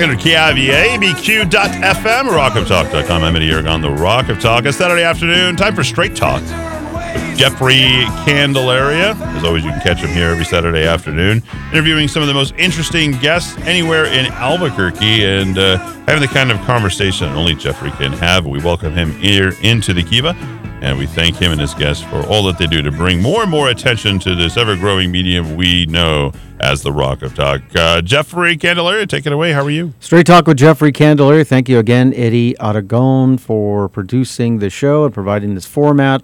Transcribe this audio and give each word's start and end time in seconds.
1600 0.00 0.56
KIVA, 0.56 0.96
ABQ.FM, 0.96 2.30
rockoftalk.com. 2.30 3.22
I'm 3.22 3.36
Eddie 3.36 3.50
Aragon 3.50 3.82
the 3.82 3.90
Rock 3.90 4.30
of 4.30 4.40
Talk. 4.40 4.64
It's 4.64 4.78
Saturday 4.78 5.02
afternoon. 5.02 5.56
Time 5.56 5.74
for 5.74 5.84
Straight 5.84 6.16
Talk 6.16 6.40
with 6.40 7.36
Jeffrey 7.36 8.06
Candelaria. 8.24 9.12
As 9.14 9.44
always, 9.44 9.62
you 9.62 9.70
can 9.70 9.80
catch 9.82 9.98
him 9.98 10.08
here 10.08 10.28
every 10.28 10.46
Saturday 10.46 10.86
afternoon, 10.86 11.42
interviewing 11.70 12.08
some 12.08 12.22
of 12.22 12.28
the 12.28 12.34
most 12.34 12.54
interesting 12.56 13.12
guests 13.18 13.58
anywhere 13.58 14.06
in 14.06 14.24
Albuquerque 14.32 15.22
and 15.22 15.58
uh, 15.58 15.76
having 16.06 16.22
the 16.22 16.28
kind 16.28 16.50
of 16.50 16.58
conversation 16.62 17.28
only 17.32 17.54
Jeffrey 17.54 17.90
can 17.90 18.12
have. 18.14 18.46
We 18.46 18.58
welcome 18.58 18.94
him 18.94 19.12
here 19.16 19.52
into 19.60 19.92
the 19.92 20.02
Kiva. 20.02 20.34
And 20.82 20.98
we 20.98 21.06
thank 21.06 21.36
him 21.36 21.52
and 21.52 21.60
his 21.60 21.74
guests 21.74 22.02
for 22.02 22.26
all 22.26 22.42
that 22.44 22.56
they 22.58 22.66
do 22.66 22.80
to 22.80 22.90
bring 22.90 23.20
more 23.20 23.42
and 23.42 23.50
more 23.50 23.68
attention 23.68 24.18
to 24.20 24.34
this 24.34 24.56
ever 24.56 24.76
growing 24.76 25.10
medium 25.10 25.56
we 25.56 25.84
know 25.86 26.32
as 26.58 26.82
the 26.82 26.90
Rock 26.92 27.22
of 27.22 27.34
Talk. 27.34 27.60
Uh, 27.74 28.00
Jeffrey 28.00 28.56
Candelaria, 28.56 29.06
take 29.06 29.26
it 29.26 29.32
away. 29.32 29.52
How 29.52 29.62
are 29.62 29.70
you? 29.70 29.92
Straight 30.00 30.26
Talk 30.26 30.46
with 30.46 30.56
Jeffrey 30.56 30.92
Candelaria. 30.92 31.44
Thank 31.44 31.68
you 31.68 31.78
again, 31.78 32.14
Eddie 32.14 32.58
Aragon, 32.60 33.36
for 33.36 33.88
producing 33.88 34.58
the 34.58 34.70
show 34.70 35.04
and 35.04 35.12
providing 35.12 35.54
this 35.54 35.66
format. 35.66 36.22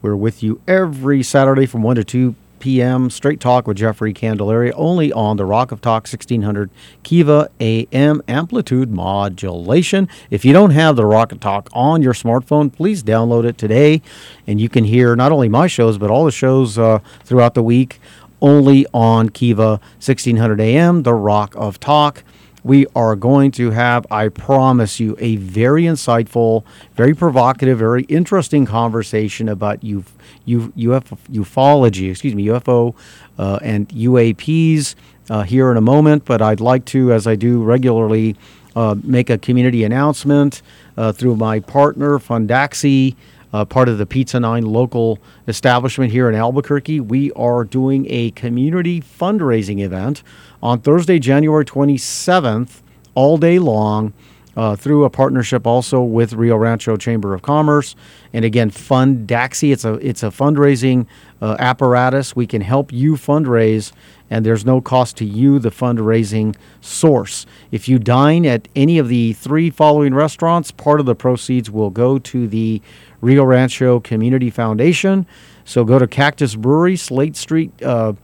We're 0.00 0.16
with 0.16 0.42
you 0.42 0.60
every 0.66 1.22
Saturday 1.22 1.66
from 1.66 1.82
1 1.82 1.96
to 1.96 2.04
2 2.04 2.34
p.m. 2.60 3.10
Straight 3.10 3.40
Talk 3.40 3.66
with 3.66 3.76
Jeffrey 3.76 4.12
Candelaria, 4.12 4.72
only 4.74 5.12
on 5.12 5.36
the 5.36 5.44
Rock 5.44 5.72
of 5.72 5.80
Talk 5.80 6.02
1600 6.02 6.70
Kiva 7.02 7.48
AM 7.60 8.22
amplitude 8.28 8.90
modulation. 8.90 10.08
If 10.30 10.44
you 10.44 10.52
don't 10.52 10.70
have 10.70 10.96
the 10.96 11.06
Rock 11.06 11.32
of 11.32 11.40
Talk 11.40 11.68
on 11.72 12.02
your 12.02 12.12
smartphone, 12.12 12.72
please 12.72 13.02
download 13.02 13.44
it 13.44 13.58
today, 13.58 14.02
and 14.46 14.60
you 14.60 14.68
can 14.68 14.84
hear 14.84 15.16
not 15.16 15.32
only 15.32 15.48
my 15.48 15.66
shows 15.66 15.98
but 15.98 16.10
all 16.10 16.24
the 16.24 16.30
shows 16.30 16.78
uh, 16.78 17.00
throughout 17.24 17.54
the 17.54 17.62
week 17.62 18.00
only 18.40 18.86
on 18.94 19.28
Kiva 19.28 19.80
1600 19.98 20.60
AM, 20.60 21.02
the 21.02 21.14
Rock 21.14 21.54
of 21.56 21.80
Talk 21.80 22.22
we 22.68 22.84
are 22.94 23.16
going 23.16 23.50
to 23.50 23.70
have, 23.70 24.06
I 24.10 24.28
promise 24.28 25.00
you, 25.00 25.16
a 25.18 25.36
very 25.36 25.84
insightful, 25.84 26.64
very 26.94 27.14
provocative, 27.14 27.78
very 27.78 28.02
interesting 28.04 28.66
conversation 28.66 29.48
about 29.48 29.82
U, 29.82 30.04
U, 30.44 30.70
UFO, 30.76 31.16
ufology, 31.30 32.10
excuse 32.10 32.34
me, 32.34 32.44
UFO 32.44 32.94
uh, 33.38 33.58
and 33.62 33.88
UAPs 33.88 34.96
uh, 35.30 35.44
here 35.44 35.70
in 35.70 35.78
a 35.78 35.80
moment. 35.80 36.26
But 36.26 36.42
I'd 36.42 36.60
like 36.60 36.84
to, 36.86 37.10
as 37.10 37.26
I 37.26 37.36
do 37.36 37.62
regularly, 37.64 38.36
uh, 38.76 38.96
make 39.02 39.30
a 39.30 39.38
community 39.38 39.82
announcement 39.82 40.60
uh, 40.98 41.12
through 41.12 41.36
my 41.36 41.60
partner, 41.60 42.18
Fundaxi. 42.18 43.16
Uh, 43.52 43.64
part 43.64 43.88
of 43.88 43.98
the 43.98 44.06
Pizza 44.06 44.38
Nine 44.38 44.64
local 44.64 45.18
establishment 45.46 46.12
here 46.12 46.28
in 46.28 46.34
Albuquerque. 46.34 47.00
We 47.00 47.32
are 47.32 47.64
doing 47.64 48.06
a 48.10 48.30
community 48.32 49.00
fundraising 49.00 49.80
event 49.80 50.22
on 50.62 50.80
Thursday, 50.80 51.18
January 51.18 51.64
27th, 51.64 52.82
all 53.14 53.38
day 53.38 53.58
long. 53.58 54.12
Uh, 54.56 54.74
through 54.74 55.04
a 55.04 55.10
partnership 55.10 55.68
also 55.68 56.02
with 56.02 56.32
Rio 56.32 56.56
Rancho 56.56 56.96
Chamber 56.96 57.32
of 57.32 57.42
Commerce, 57.42 57.94
and 58.32 58.44
again, 58.44 58.70
Fund 58.70 59.28
Daxi. 59.28 59.72
It's 59.72 59.84
a 59.84 59.94
it's 60.04 60.24
a 60.24 60.30
fundraising 60.30 61.06
uh, 61.40 61.54
apparatus. 61.60 62.34
We 62.34 62.44
can 62.48 62.62
help 62.62 62.92
you 62.92 63.12
fundraise, 63.14 63.92
and 64.28 64.44
there's 64.44 64.64
no 64.64 64.80
cost 64.80 65.16
to 65.18 65.24
you, 65.24 65.60
the 65.60 65.70
fundraising 65.70 66.56
source. 66.80 67.46
If 67.70 67.88
you 67.88 68.00
dine 68.00 68.44
at 68.44 68.66
any 68.74 68.98
of 68.98 69.06
the 69.08 69.32
three 69.34 69.70
following 69.70 70.12
restaurants, 70.12 70.72
part 70.72 70.98
of 70.98 71.06
the 71.06 71.14
proceeds 71.14 71.70
will 71.70 71.90
go 71.90 72.18
to 72.18 72.48
the 72.48 72.82
Rio 73.20 73.44
Rancho 73.44 74.00
Community 74.00 74.50
Foundation. 74.50 75.26
So 75.64 75.84
go 75.84 75.98
to 75.98 76.06
Cactus 76.06 76.54
Brewery, 76.54 76.96
Slate 76.96 77.36
Street. 77.36 77.82
Uh, 77.82 78.14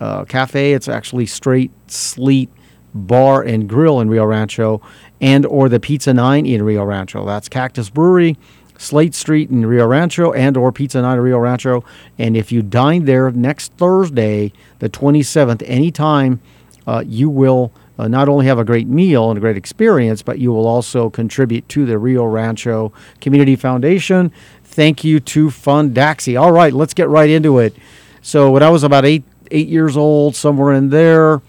uh, 0.00 0.24
cafe. 0.24 0.72
It's 0.72 0.88
actually 0.88 1.26
Straight 1.26 1.70
Sleet 1.90 2.50
Bar 2.94 3.42
and 3.42 3.68
Grill 3.68 4.00
in 4.00 4.08
Rio 4.08 4.24
Rancho, 4.24 4.80
and 5.20 5.46
or 5.46 5.68
the 5.68 5.78
Pizza 5.78 6.12
Nine 6.12 6.46
in 6.46 6.62
Rio 6.62 6.84
Rancho. 6.84 7.24
That's 7.24 7.48
Cactus 7.48 7.90
Brewery, 7.90 8.36
Slate 8.78 9.14
Street 9.14 9.50
in 9.50 9.66
Rio 9.66 9.86
Rancho, 9.86 10.32
and 10.32 10.56
or 10.56 10.72
Pizza 10.72 11.02
Nine 11.02 11.18
in 11.18 11.22
Rio 11.22 11.38
Rancho. 11.38 11.84
And 12.18 12.36
if 12.36 12.50
you 12.50 12.62
dine 12.62 13.04
there 13.04 13.30
next 13.30 13.72
Thursday, 13.74 14.52
the 14.78 14.88
27th, 14.88 15.62
anytime, 15.66 16.40
uh, 16.86 17.04
you 17.06 17.28
will. 17.28 17.72
Uh, 18.00 18.08
not 18.08 18.30
only 18.30 18.46
have 18.46 18.58
a 18.58 18.64
great 18.64 18.88
meal 18.88 19.28
and 19.30 19.36
a 19.36 19.40
great 19.42 19.58
experience, 19.58 20.22
but 20.22 20.38
you 20.38 20.50
will 20.50 20.66
also 20.66 21.10
contribute 21.10 21.68
to 21.68 21.84
the 21.84 21.98
Rio 21.98 22.24
Rancho 22.24 22.94
Community 23.20 23.56
Foundation. 23.56 24.32
Thank 24.64 25.04
you 25.04 25.20
to 25.20 25.48
Fundaxi. 25.48 26.40
All 26.40 26.50
right, 26.50 26.72
let's 26.72 26.94
get 26.94 27.10
right 27.10 27.28
into 27.28 27.58
it. 27.58 27.76
So, 28.22 28.52
when 28.52 28.62
I 28.62 28.70
was 28.70 28.84
about 28.84 29.04
eight 29.04 29.22
eight 29.50 29.68
years 29.68 29.98
old, 29.98 30.34
somewhere 30.34 30.72
in 30.72 30.88
there, 30.88 31.42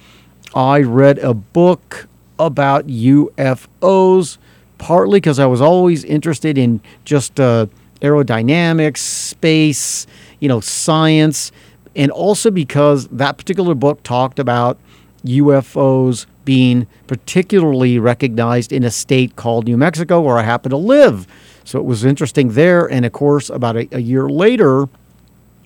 I 0.53 0.81
read 0.81 1.19
a 1.19 1.33
book 1.33 2.09
about 2.37 2.87
UFOs, 2.87 4.37
partly 4.77 5.21
because 5.21 5.39
I 5.39 5.45
was 5.45 5.61
always 5.61 6.03
interested 6.03 6.57
in 6.57 6.81
just 7.05 7.39
uh, 7.39 7.67
aerodynamics, 8.01 8.97
space, 8.97 10.05
you 10.41 10.49
know, 10.49 10.59
science, 10.59 11.53
and 11.95 12.11
also 12.11 12.51
because 12.51 13.07
that 13.07 13.37
particular 13.37 13.73
book 13.73 14.03
talked 14.03 14.37
about 14.37 14.77
UFOs 15.25 16.25
being 16.45 16.87
particularly 17.07 17.99
recognized 17.99 18.73
in 18.73 18.83
a 18.83 18.91
state 18.91 19.35
called 19.35 19.65
New 19.65 19.77
Mexico, 19.77 20.21
where 20.21 20.37
I 20.37 20.43
happen 20.43 20.71
to 20.71 20.77
live. 20.77 21.27
So 21.63 21.79
it 21.79 21.85
was 21.85 22.03
interesting 22.03 22.53
there. 22.53 22.85
And 22.85 23.05
of 23.05 23.11
course, 23.11 23.49
about 23.49 23.77
a, 23.77 23.87
a 23.91 23.99
year 23.99 24.27
later, 24.27 24.89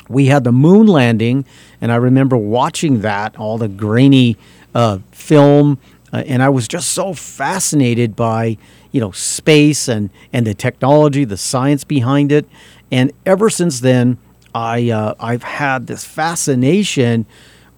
we 0.09 0.27
had 0.27 0.43
the 0.43 0.51
moon 0.51 0.87
landing, 0.87 1.45
and 1.81 1.91
I 1.91 1.95
remember 1.95 2.37
watching 2.37 3.01
that, 3.01 3.37
all 3.37 3.57
the 3.57 3.67
grainy 3.67 4.37
uh, 4.73 4.99
film, 5.11 5.79
uh, 6.13 6.23
and 6.27 6.43
I 6.43 6.49
was 6.49 6.67
just 6.67 6.91
so 6.91 7.13
fascinated 7.13 8.15
by 8.15 8.57
you 8.91 9.01
know 9.01 9.11
space 9.11 9.87
and 9.87 10.09
and 10.31 10.45
the 10.45 10.53
technology, 10.53 11.25
the 11.25 11.37
science 11.37 11.83
behind 11.83 12.31
it, 12.31 12.47
and 12.91 13.11
ever 13.25 13.49
since 13.49 13.79
then, 13.79 14.17
I 14.53 14.89
uh, 14.89 15.15
I've 15.19 15.43
had 15.43 15.87
this 15.87 16.05
fascination 16.05 17.25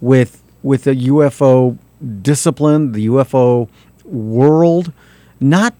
with 0.02 0.37
with 0.64 0.84
the 0.84 0.96
UFO 0.96 1.78
discipline, 2.22 2.92
the 2.92 3.08
UFO 3.08 3.70
world, 4.06 4.92
not 5.40 5.76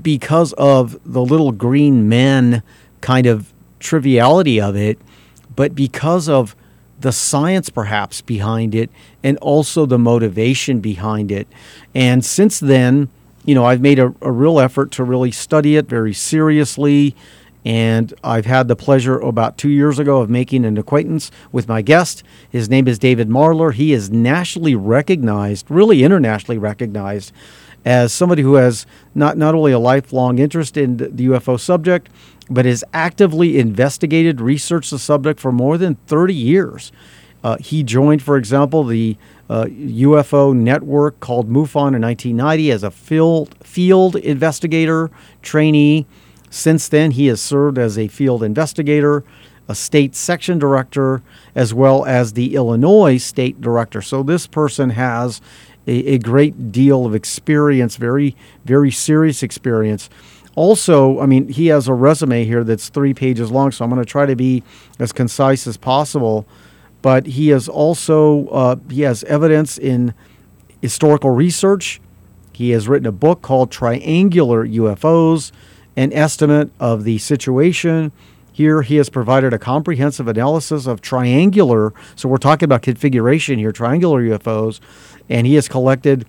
because 0.00 0.52
of 0.54 0.98
the 1.04 1.22
little 1.22 1.52
green 1.52 2.08
men 2.08 2.62
kind 3.00 3.26
of 3.26 3.52
triviality 3.80 4.60
of 4.60 4.76
it, 4.76 4.98
but 5.56 5.74
because 5.74 6.28
of 6.28 6.54
the 7.00 7.12
science 7.12 7.70
perhaps 7.70 8.20
behind 8.20 8.74
it 8.74 8.90
and 9.22 9.36
also 9.38 9.86
the 9.86 9.98
motivation 9.98 10.80
behind 10.80 11.30
it. 11.30 11.46
And 11.94 12.24
since 12.24 12.58
then, 12.58 13.08
you 13.44 13.54
know, 13.54 13.64
I've 13.64 13.80
made 13.80 13.98
a, 13.98 14.14
a 14.20 14.32
real 14.32 14.58
effort 14.60 14.90
to 14.92 15.04
really 15.04 15.30
study 15.30 15.76
it 15.76 15.86
very 15.86 16.12
seriously. 16.12 17.14
And 17.68 18.14
I've 18.24 18.46
had 18.46 18.66
the 18.66 18.74
pleasure 18.74 19.18
about 19.18 19.58
two 19.58 19.68
years 19.68 19.98
ago 19.98 20.22
of 20.22 20.30
making 20.30 20.64
an 20.64 20.78
acquaintance 20.78 21.30
with 21.52 21.68
my 21.68 21.82
guest. 21.82 22.22
His 22.48 22.70
name 22.70 22.88
is 22.88 22.98
David 22.98 23.28
Marler. 23.28 23.74
He 23.74 23.92
is 23.92 24.08
nationally 24.08 24.74
recognized, 24.74 25.66
really 25.68 26.02
internationally 26.02 26.56
recognized, 26.56 27.30
as 27.84 28.10
somebody 28.10 28.40
who 28.40 28.54
has 28.54 28.86
not, 29.14 29.36
not 29.36 29.54
only 29.54 29.72
a 29.72 29.78
lifelong 29.78 30.38
interest 30.38 30.78
in 30.78 30.96
the 30.96 31.26
UFO 31.26 31.60
subject, 31.60 32.08
but 32.48 32.64
has 32.64 32.84
actively 32.94 33.58
investigated, 33.58 34.40
researched 34.40 34.90
the 34.90 34.98
subject 34.98 35.38
for 35.38 35.52
more 35.52 35.76
than 35.76 35.96
30 36.06 36.32
years. 36.32 36.90
Uh, 37.44 37.58
he 37.58 37.82
joined, 37.82 38.22
for 38.22 38.38
example, 38.38 38.82
the 38.82 39.18
uh, 39.50 39.64
UFO 39.64 40.56
network 40.56 41.20
called 41.20 41.50
MUFON 41.50 41.94
in 41.94 42.00
1990 42.00 42.70
as 42.70 42.82
a 42.82 42.90
field, 42.90 43.54
field 43.62 44.16
investigator 44.16 45.10
trainee. 45.42 46.06
Since 46.50 46.88
then, 46.88 47.12
he 47.12 47.26
has 47.26 47.40
served 47.40 47.78
as 47.78 47.98
a 47.98 48.08
field 48.08 48.42
investigator, 48.42 49.24
a 49.68 49.74
state 49.74 50.14
section 50.14 50.58
director, 50.58 51.22
as 51.54 51.74
well 51.74 52.04
as 52.04 52.32
the 52.32 52.54
Illinois 52.54 53.18
state 53.18 53.60
director. 53.60 54.00
So 54.00 54.22
this 54.22 54.46
person 54.46 54.90
has 54.90 55.40
a, 55.86 56.14
a 56.14 56.18
great 56.18 56.72
deal 56.72 57.06
of 57.06 57.14
experience, 57.14 57.96
very, 57.96 58.34
very 58.64 58.90
serious 58.90 59.42
experience 59.42 60.08
also, 60.58 61.20
I 61.20 61.26
mean, 61.26 61.46
he 61.46 61.68
has 61.68 61.86
a 61.86 61.94
resume 61.94 62.44
here 62.44 62.64
that's 62.64 62.88
three 62.88 63.14
pages 63.14 63.48
long, 63.48 63.70
so 63.70 63.84
I'm 63.84 63.90
going 63.90 64.02
to 64.02 64.10
try 64.10 64.26
to 64.26 64.34
be 64.34 64.64
as 64.98 65.12
concise 65.12 65.68
as 65.68 65.76
possible. 65.76 66.48
But 67.00 67.26
he 67.26 67.50
has 67.50 67.68
also 67.68 68.48
uh, 68.48 68.76
he 68.90 69.02
has 69.02 69.22
evidence 69.24 69.78
in 69.78 70.14
historical 70.82 71.30
research. 71.30 72.00
He 72.52 72.70
has 72.70 72.88
written 72.88 73.06
a 73.06 73.12
book 73.12 73.40
called 73.40 73.70
Triangular 73.70 74.66
UFOs, 74.66 75.52
an 75.98 76.12
estimate 76.12 76.70
of 76.78 77.04
the 77.04 77.18
situation. 77.18 78.12
Here, 78.52 78.82
he 78.82 78.96
has 78.96 79.08
provided 79.08 79.52
a 79.52 79.58
comprehensive 79.58 80.28
analysis 80.28 80.86
of 80.86 81.00
triangular. 81.00 81.92
So 82.16 82.28
we're 82.28 82.38
talking 82.38 82.64
about 82.64 82.82
configuration 82.82 83.58
here, 83.58 83.72
triangular 83.72 84.22
UFOs, 84.22 84.80
and 85.28 85.46
he 85.46 85.54
has 85.56 85.68
collected 85.68 86.26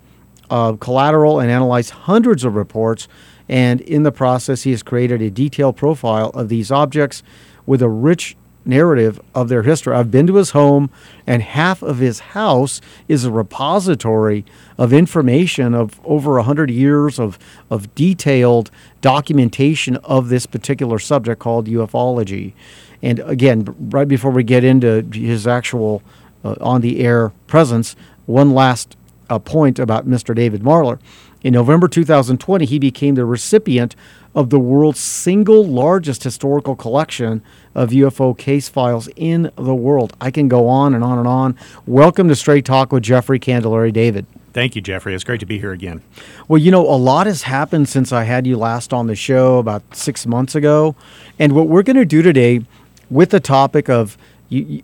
uh, 0.49 0.73
collateral 0.73 1.39
and 1.39 1.51
analyzed 1.51 1.91
hundreds 1.91 2.43
of 2.43 2.55
reports 2.55 3.07
and 3.49 3.81
in 3.81 4.03
the 4.03 4.11
process, 4.11 4.61
he 4.61 4.71
has 4.71 4.83
created 4.83 5.23
a 5.23 5.31
detailed 5.31 5.75
profile 5.75 6.29
of 6.29 6.49
these 6.49 6.71
objects 6.71 7.23
with 7.65 7.81
a 7.81 7.89
rich 7.89 8.37
narrative 8.65 9.19
of 9.33 9.49
their 9.49 9.63
history. 9.63 9.95
I've 9.95 10.11
been 10.11 10.27
to 10.27 10.35
his 10.35 10.51
home, 10.51 10.89
and 11.25 11.41
half 11.41 11.81
of 11.81 11.99
his 11.99 12.19
house 12.19 12.81
is 13.07 13.25
a 13.25 13.31
repository 13.31 14.45
of 14.77 14.93
information 14.93 15.73
of 15.73 15.99
over 16.03 16.33
100 16.33 16.69
years 16.69 17.19
of, 17.19 17.39
of 17.69 17.93
detailed 17.95 18.69
documentation 19.01 19.95
of 19.97 20.29
this 20.29 20.45
particular 20.45 20.99
subject 20.99 21.39
called 21.39 21.67
ufology. 21.67 22.53
And 23.01 23.19
again, 23.19 23.75
right 23.79 24.07
before 24.07 24.31
we 24.31 24.43
get 24.43 24.63
into 24.63 25.07
his 25.13 25.47
actual 25.47 26.03
uh, 26.43 26.55
on 26.61 26.81
the 26.81 26.99
air 26.99 27.29
presence, 27.47 27.95
one 28.25 28.53
last 28.53 28.95
uh, 29.29 29.39
point 29.39 29.79
about 29.79 30.07
Mr. 30.07 30.35
David 30.35 30.61
Marler. 30.61 30.99
In 31.41 31.53
November 31.53 31.87
2020, 31.87 32.65
he 32.65 32.79
became 32.79 33.15
the 33.15 33.25
recipient 33.25 33.95
of 34.35 34.49
the 34.49 34.59
world's 34.59 34.99
single 34.99 35.65
largest 35.65 36.23
historical 36.23 36.75
collection 36.75 37.41
of 37.75 37.89
UFO 37.89 38.37
case 38.37 38.69
files 38.69 39.09
in 39.15 39.51
the 39.55 39.75
world. 39.75 40.13
I 40.21 40.31
can 40.31 40.47
go 40.47 40.67
on 40.67 40.93
and 40.93 41.03
on 41.03 41.17
and 41.17 41.27
on. 41.27 41.55
Welcome 41.85 42.27
to 42.29 42.35
Straight 42.35 42.65
Talk 42.65 42.91
with 42.91 43.03
Jeffrey 43.03 43.39
Candelaria. 43.39 43.91
David. 43.91 44.25
Thank 44.53 44.75
you, 44.75 44.81
Jeffrey. 44.81 45.13
It's 45.13 45.23
great 45.23 45.39
to 45.41 45.45
be 45.45 45.59
here 45.59 45.71
again. 45.71 46.01
Well, 46.47 46.57
you 46.57 46.71
know, 46.71 46.81
a 46.81 46.97
lot 46.97 47.27
has 47.27 47.43
happened 47.43 47.87
since 47.87 48.11
I 48.11 48.23
had 48.23 48.47
you 48.47 48.57
last 48.57 48.93
on 48.93 49.07
the 49.07 49.15
show 49.15 49.57
about 49.57 49.83
six 49.95 50.25
months 50.25 50.55
ago. 50.55 50.95
And 51.37 51.53
what 51.53 51.67
we're 51.67 51.83
going 51.83 51.97
to 51.97 52.05
do 52.05 52.21
today 52.21 52.61
with 53.09 53.29
the 53.29 53.39
topic 53.39 53.89
of 53.89 54.17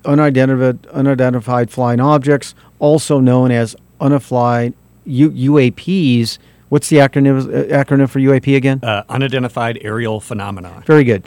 unidentified, 0.06 0.86
unidentified 0.88 1.72
flying 1.72 2.00
objects, 2.00 2.54
also 2.80 3.20
known 3.20 3.52
as 3.52 3.76
unidentified 4.00 4.74
UAPs. 5.08 6.38
What's 6.70 6.90
the 6.90 6.98
acronym 6.98 7.42
uh, 7.42 7.84
acronym 7.84 8.10
for 8.10 8.20
UAP 8.20 8.56
again? 8.56 8.80
Uh, 8.84 9.04
unidentified 9.10 9.80
aerial 9.82 10.20
phenomena. 10.20 10.84
Very 10.86 11.04
good. 11.04 11.24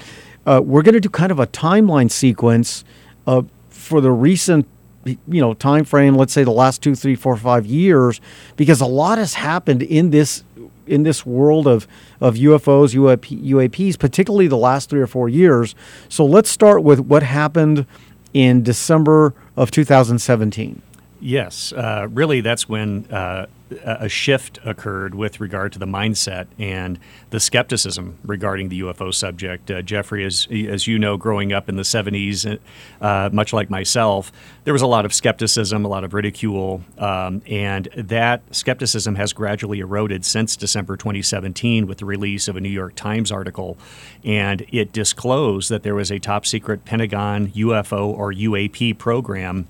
Uh, 0.46 0.60
we're 0.64 0.82
going 0.82 0.94
to 0.94 1.00
do 1.00 1.08
kind 1.08 1.30
of 1.30 1.38
a 1.38 1.46
timeline 1.46 2.10
sequence 2.10 2.84
uh, 3.26 3.42
for 3.68 4.00
the 4.00 4.10
recent 4.10 4.66
you 5.04 5.40
know 5.40 5.54
time 5.54 5.84
frame 5.84 6.14
let's 6.16 6.32
say 6.32 6.44
the 6.44 6.50
last 6.50 6.82
two 6.82 6.94
three 6.94 7.14
four 7.14 7.36
five 7.36 7.64
years 7.64 8.20
because 8.56 8.80
a 8.80 8.86
lot 8.86 9.16
has 9.16 9.34
happened 9.34 9.82
in 9.82 10.10
this 10.10 10.44
in 10.86 11.02
this 11.02 11.24
world 11.24 11.66
of 11.66 11.86
of 12.20 12.34
UFOs 12.34 12.94
UAP, 12.94 13.42
UAPs 13.42 13.98
particularly 13.98 14.48
the 14.48 14.56
last 14.56 14.90
three 14.90 15.00
or 15.00 15.06
four 15.06 15.28
years 15.28 15.74
so 16.08 16.26
let's 16.26 16.50
start 16.50 16.82
with 16.82 17.00
what 17.00 17.22
happened 17.22 17.86
in 18.34 18.62
December 18.62 19.32
of 19.56 19.70
2017 19.70 20.82
Yes, 21.20 21.72
uh, 21.72 22.06
really, 22.10 22.40
that's 22.40 22.68
when 22.68 23.06
uh, 23.10 23.46
a 23.84 24.08
shift 24.08 24.58
occurred 24.64 25.14
with 25.14 25.40
regard 25.40 25.72
to 25.72 25.78
the 25.78 25.86
mindset 25.86 26.46
and 26.58 26.98
the 27.30 27.40
skepticism 27.40 28.18
regarding 28.24 28.68
the 28.68 28.80
UFO 28.80 29.12
subject. 29.12 29.70
Uh, 29.70 29.82
Jeffrey, 29.82 30.24
as, 30.24 30.46
as 30.50 30.86
you 30.86 30.98
know, 30.98 31.16
growing 31.16 31.52
up 31.52 31.68
in 31.68 31.74
the 31.74 31.82
70s, 31.82 32.58
uh, 33.00 33.30
much 33.32 33.52
like 33.52 33.68
myself, 33.68 34.30
there 34.62 34.72
was 34.72 34.82
a 34.82 34.86
lot 34.86 35.04
of 35.04 35.12
skepticism, 35.12 35.84
a 35.84 35.88
lot 35.88 36.04
of 36.04 36.14
ridicule, 36.14 36.82
um, 36.98 37.42
and 37.48 37.88
that 37.96 38.42
skepticism 38.54 39.16
has 39.16 39.32
gradually 39.32 39.80
eroded 39.80 40.24
since 40.24 40.56
December 40.56 40.96
2017 40.96 41.86
with 41.88 41.98
the 41.98 42.04
release 42.04 42.46
of 42.46 42.56
a 42.56 42.60
New 42.60 42.68
York 42.68 42.94
Times 42.94 43.32
article. 43.32 43.76
And 44.24 44.64
it 44.70 44.92
disclosed 44.92 45.68
that 45.70 45.82
there 45.82 45.94
was 45.96 46.12
a 46.12 46.18
top 46.18 46.46
secret 46.46 46.84
Pentagon 46.84 47.48
UFO 47.48 48.06
or 48.06 48.32
UAP 48.32 48.98
program 48.98 49.66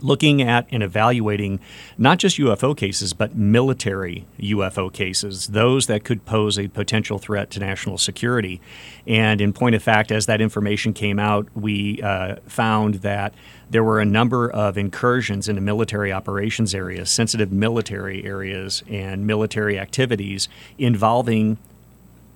looking 0.00 0.42
at 0.42 0.66
and 0.70 0.82
evaluating 0.82 1.60
not 1.96 2.18
just 2.18 2.38
UFO 2.38 2.76
cases, 2.76 3.12
but 3.12 3.34
military 3.36 4.26
UFO 4.40 4.92
cases, 4.92 5.48
those 5.48 5.86
that 5.86 6.04
could 6.04 6.24
pose 6.24 6.58
a 6.58 6.68
potential 6.68 7.18
threat 7.18 7.50
to 7.50 7.60
national 7.60 7.98
security. 7.98 8.60
And 9.06 9.40
in 9.40 9.52
point 9.52 9.74
of 9.74 9.82
fact, 9.82 10.10
as 10.12 10.26
that 10.26 10.40
information 10.40 10.92
came 10.92 11.18
out, 11.18 11.48
we 11.54 12.02
uh, 12.02 12.36
found 12.46 12.96
that 12.96 13.34
there 13.70 13.84
were 13.84 14.00
a 14.00 14.04
number 14.04 14.50
of 14.50 14.78
incursions 14.78 15.48
into 15.48 15.60
military 15.60 16.12
operations 16.12 16.74
areas, 16.74 17.10
sensitive 17.10 17.52
military 17.52 18.24
areas, 18.24 18.82
and 18.88 19.26
military 19.26 19.78
activities 19.78 20.48
involving 20.78 21.58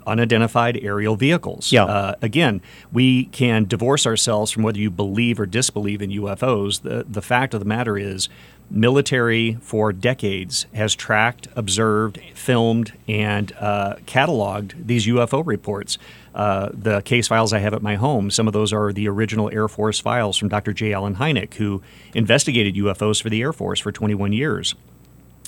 unidentified 0.07 0.79
aerial 0.83 1.17
vehicles. 1.17 1.73
Yeah. 1.73 1.85
Uh, 1.85 2.15
again, 2.23 2.61
we 2.93 3.27
can 3.27 3.65
divorce 3.67 4.07
ourselves 4.07 4.51
from 4.51 4.63
whether 4.63 4.79
you 4.79 4.91
believe 4.91 5.41
or 5.41 5.47
disbelieve 5.47 6.03
in 6.03 6.11
UFOs. 6.11 6.83
The, 6.83 7.05
the 7.09 7.23
fact 7.23 7.55
of 7.55 7.61
the 7.61 7.67
matter 7.67 7.97
is, 7.97 8.29
military 8.71 9.59
for 9.61 9.93
decades 9.93 10.67
has 10.73 10.95
tracked, 10.95 11.47
observed, 11.55 12.19
filmed, 12.35 12.93
and 13.07 13.53
uh, 13.61 13.97
cataloged 14.07 14.87
these 14.87 15.07
UFO 15.07 15.47
reports. 15.47 15.99
Uh, 16.35 16.71
the 16.73 17.03
case 17.03 17.29
files 17.29 17.53
I 17.53 17.59
have 17.59 17.75
at 17.75 17.83
my 17.83 17.97
home, 17.97 18.31
some 18.31 18.47
of 18.47 18.55
those 18.55 18.73
are 18.73 18.91
the 18.93 19.09
original 19.09 19.51
Air 19.51 19.69
Force 19.69 20.01
files 20.01 20.39
from 20.39 20.49
Dr. 20.49 20.73
J. 20.73 20.95
Allen 20.95 21.17
Hynek, 21.17 21.55
who 21.55 21.83
investigated 22.15 22.75
UFOs 22.77 23.23
for 23.23 23.29
the 23.29 23.43
Air 23.43 23.53
Force 23.53 23.81
for 23.81 23.93
21 23.93 24.33
years 24.33 24.75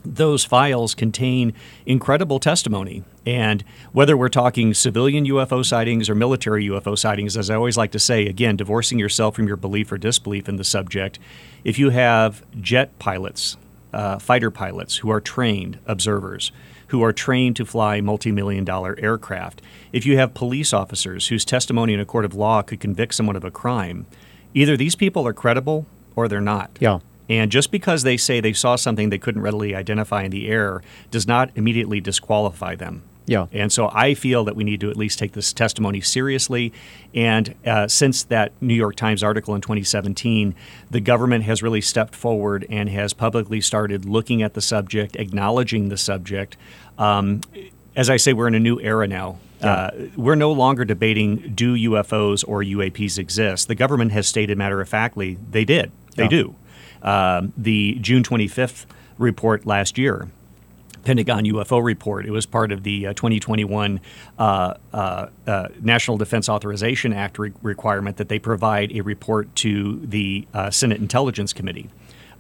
those 0.05 0.45
files 0.45 0.95
contain 0.95 1.55
incredible 1.87 2.39
testimony. 2.39 3.05
And 3.27 3.65
whether 3.93 4.17
we're 4.17 4.29
talking 4.29 4.75
civilian 4.75 5.25
UFO 5.27 5.65
sightings 5.65 6.11
or 6.11 6.15
military 6.15 6.67
UFO 6.67 6.97
sightings, 6.97 7.37
as 7.37 7.49
I 7.51 7.55
always 7.55 7.77
like 7.77 7.91
to 7.93 7.99
say, 7.99 8.27
again, 8.27 8.57
divorcing 8.57 8.99
yourself 8.99 9.35
from 9.35 9.47
your 9.47 9.57
belief 9.57 9.91
or 9.91 9.99
disbelief 9.99 10.49
in 10.49 10.57
the 10.57 10.65
subject, 10.65 11.19
if 11.65 11.79
you 11.79 11.91
have 11.91 12.45
jet 12.61 12.99
pilots, 12.99 13.57
uh, 13.93 14.19
fighter 14.19 14.51
pilots 14.51 14.97
who 14.97 15.11
are 15.11 15.21
trained 15.21 15.79
observers, 15.87 16.53
who 16.89 17.03
are 17.03 17.13
trained 17.13 17.57
to 17.57 17.65
fly 17.65 18.01
multi 18.01 18.31
million 18.31 18.65
dollar 18.65 18.95
aircraft, 18.99 19.63
if 19.93 20.05
you 20.05 20.19
have 20.19 20.35
police 20.35 20.73
officers 20.73 21.29
whose 21.29 21.45
testimony 21.45 21.95
in 21.95 22.01
a 22.01 22.05
court 22.05 22.25
of 22.25 22.35
law 22.35 22.61
could 22.61 22.81
convict 22.81 23.15
someone 23.15 23.37
of 23.37 23.45
a 23.45 23.51
crime, 23.51 24.07
either 24.53 24.77
these 24.77 24.95
people 24.95 25.27
are 25.27 25.33
credible 25.33 25.87
or 26.15 26.29
they're 26.29 26.41
not. 26.41 26.71
Yeah. 26.81 26.99
And 27.29 27.51
just 27.51 27.71
because 27.71 28.03
they 28.03 28.19
say 28.19 28.41
they 28.41 28.53
saw 28.53 28.77
something 28.77 29.09
they 29.09 29.19
couldn't 29.19 29.41
readily 29.41 29.75
identify 29.75 30.25
in 30.25 30.31
the 30.31 30.49
air 30.49 30.83
does 31.11 31.27
not 31.27 31.51
immediately 31.55 32.01
disqualify 32.01 32.75
them. 32.75 33.03
Yeah. 33.27 33.47
And 33.53 33.73
so 33.73 33.91
I 33.93 34.15
feel 34.15 34.45
that 34.45 34.55
we 34.55 34.65
need 34.65 34.81
to 34.81 34.91
at 34.91 34.97
least 34.97 35.19
take 35.19 35.33
this 35.33 35.53
testimony 35.53 36.01
seriously. 36.01 36.73
And 37.15 37.55
uh, 37.65 37.89
since 37.89 38.23
that 38.25 38.53
New 38.61 38.75
York 38.75 38.97
Times 38.97 39.23
article 39.23 39.55
in 39.55 39.61
2017, 39.61 40.55
the 40.91 41.01
government 41.01 41.45
has 41.45 41.63
really 41.63 41.81
stepped 41.81 42.15
forward 42.15 42.67
and 42.69 42.89
has 42.91 43.15
publicly 43.15 43.61
started 43.61 44.05
looking 44.05 44.43
at 44.43 44.55
the 44.55 44.61
subject, 44.61 45.17
acknowledging 45.17 45.89
the 45.89 45.97
subject. 45.97 46.57
Um, 46.99 47.41
as 47.97 48.11
I 48.11 48.17
say, 48.19 48.33
we're 48.33 48.49
in 48.49 48.55
a 48.55 48.61
new 48.61 48.79
era 48.81 49.07
now. 49.07 49.39
Yeah. 49.61 49.73
Uh, 49.73 49.91
we're 50.17 50.35
no 50.35 50.53
longer 50.53 50.85
debating 50.85 51.55
do 51.55 51.75
UFOs 51.75 52.45
or 52.47 52.63
UAPs 52.63 53.19
exist. 53.19 53.69
The 53.69 53.75
government 53.75 54.13
has 54.13 54.29
stated 54.29 54.59
matter 54.59 54.81
of 54.81 54.89
factly 54.89 55.39
they 55.51 55.65
did. 55.65 55.91
They 56.17 56.25
yeah. 56.25 56.29
do. 56.29 56.55
Um, 57.03 57.53
the 57.57 57.99
June 58.01 58.23
25th 58.23 58.85
report 59.17 59.65
last 59.65 59.97
year. 59.97 60.29
Pentagon 61.05 61.45
UFO 61.45 61.83
report. 61.83 62.27
It 62.27 62.31
was 62.31 62.47
part 62.47 62.73
of 62.73 62.83
the 62.83 63.09
uh, 63.09 63.13
2021 63.15 64.01
uh, 64.39 64.75
uh, 64.93 65.27
uh, 65.47 65.69
National 65.81 66.17
Defense 66.17 66.49
Authorization 66.49 67.13
Act 67.13 67.39
re- 67.39 67.53
requirement 67.63 68.17
that 68.17 68.29
they 68.29 68.39
provide 68.39 68.93
a 68.93 69.03
report 69.03 69.55
to 69.57 70.01
the 70.05 70.47
uh, 70.55 70.71
Senate 70.71 70.99
Intelligence 70.99 71.53
Committee. 71.53 71.91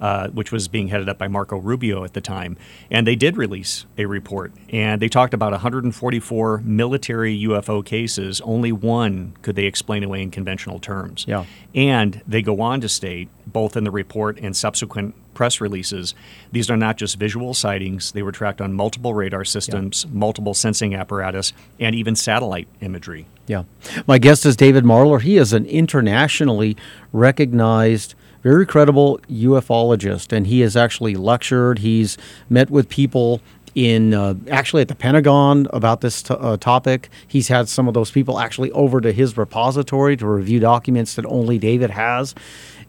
Uh, 0.00 0.28
which 0.30 0.50
was 0.50 0.66
being 0.66 0.88
headed 0.88 1.08
up 1.08 1.16
by 1.18 1.28
Marco 1.28 1.56
Rubio 1.56 2.02
at 2.04 2.14
the 2.14 2.20
time. 2.20 2.56
And 2.90 3.06
they 3.06 3.14
did 3.14 3.36
release 3.36 3.86
a 3.96 4.06
report. 4.06 4.52
And 4.68 5.00
they 5.00 5.08
talked 5.08 5.32
about 5.32 5.52
144 5.52 6.58
military 6.58 7.40
UFO 7.44 7.82
cases. 7.82 8.40
Only 8.40 8.72
one 8.72 9.34
could 9.42 9.54
they 9.54 9.64
explain 9.66 10.02
away 10.02 10.20
in 10.20 10.32
conventional 10.32 10.80
terms. 10.80 11.24
Yeah. 11.28 11.46
And 11.76 12.20
they 12.26 12.42
go 12.42 12.60
on 12.60 12.80
to 12.80 12.88
state, 12.88 13.28
both 13.46 13.76
in 13.76 13.84
the 13.84 13.92
report 13.92 14.38
and 14.40 14.56
subsequent 14.56 15.14
press 15.34 15.60
releases, 15.60 16.14
these 16.52 16.70
are 16.70 16.76
not 16.76 16.96
just 16.96 17.18
visual 17.18 17.54
sightings. 17.54 18.12
They 18.12 18.22
were 18.22 18.32
tracked 18.32 18.60
on 18.60 18.72
multiple 18.72 19.14
radar 19.14 19.44
systems, 19.44 20.04
yeah. 20.04 20.18
multiple 20.18 20.54
sensing 20.54 20.94
apparatus, 20.94 21.52
and 21.78 21.94
even 21.94 22.16
satellite 22.16 22.68
imagery. 22.80 23.26
Yeah. 23.46 23.64
My 24.06 24.18
guest 24.18 24.46
is 24.46 24.56
David 24.56 24.84
Marler. 24.84 25.20
He 25.20 25.36
is 25.36 25.52
an 25.52 25.66
internationally 25.66 26.76
recognized 27.12 28.14
very 28.42 28.66
credible 28.66 29.18
ufologist, 29.30 30.30
and 30.30 30.46
he 30.46 30.60
has 30.60 30.76
actually 30.76 31.14
lectured. 31.14 31.78
He's 31.78 32.18
met 32.50 32.68
with 32.68 32.90
people 32.90 33.40
in 33.74 34.14
uh, 34.14 34.34
actually 34.50 34.82
at 34.82 34.88
the 34.88 34.94
Pentagon 34.94 35.66
about 35.72 36.00
this 36.00 36.22
t- 36.22 36.34
uh, 36.38 36.56
topic. 36.58 37.08
He's 37.26 37.48
had 37.48 37.68
some 37.68 37.88
of 37.88 37.94
those 37.94 38.10
people 38.10 38.38
actually 38.38 38.70
over 38.72 39.00
to 39.00 39.12
his 39.12 39.36
repository 39.36 40.16
to 40.18 40.26
review 40.26 40.60
documents 40.60 41.14
that 41.14 41.26
only 41.26 41.58
David 41.58 41.90
has. 41.90 42.34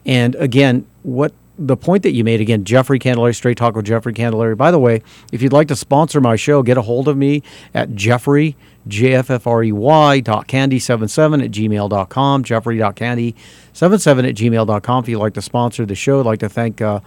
And 0.04 0.34
again, 0.36 0.86
what 1.02 1.32
the 1.58 1.76
point 1.76 2.02
that 2.02 2.12
you 2.12 2.24
made 2.24 2.40
again, 2.40 2.64
Jeffrey 2.64 2.98
Candelaria, 2.98 3.34
Straight 3.34 3.56
Talk 3.56 3.76
with 3.76 3.86
Jeffrey 3.86 4.12
Candelaria. 4.12 4.56
By 4.56 4.70
the 4.70 4.78
way, 4.78 5.02
if 5.32 5.42
you'd 5.42 5.52
like 5.52 5.68
to 5.68 5.76
sponsor 5.76 6.20
my 6.20 6.36
show, 6.36 6.62
get 6.62 6.76
a 6.76 6.82
hold 6.82 7.08
of 7.08 7.16
me 7.16 7.42
at 7.74 7.94
Jeffrey, 7.94 8.56
J 8.86 9.14
F 9.14 9.30
F 9.30 9.46
R 9.46 9.64
E 9.64 9.72
Y 9.72 10.20
dot 10.20 10.48
candy77 10.48 11.44
at 11.44 11.50
gmail.com, 11.50 12.44
Jeffrey.candy77 12.44 14.28
at 14.28 14.34
gmail.com. 14.34 15.04
If 15.04 15.08
you'd 15.08 15.18
like 15.18 15.34
to 15.34 15.42
sponsor 15.42 15.86
the 15.86 15.94
show, 15.94 16.20
I'd 16.20 16.26
like 16.26 16.40
to 16.40 16.48
thank 16.48 16.80
uh, 16.80 17.00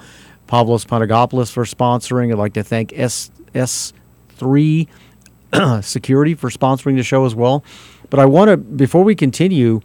Pavlos 0.47 0.85
Panagopoulos 0.85 1.51
for 1.51 1.63
sponsoring. 1.65 2.31
I'd 2.31 2.37
like 2.37 2.53
to 2.53 2.63
thank 2.63 2.97
S, 2.97 3.31
S3 3.53 4.87
Security 5.83 6.35
for 6.35 6.49
sponsoring 6.49 6.95
the 6.95 7.03
show 7.03 7.25
as 7.25 7.33
well. 7.35 7.63
But 8.09 8.19
I 8.19 8.25
want 8.25 8.49
to, 8.49 8.57
before 8.57 9.03
we 9.03 9.15
continue, 9.15 9.81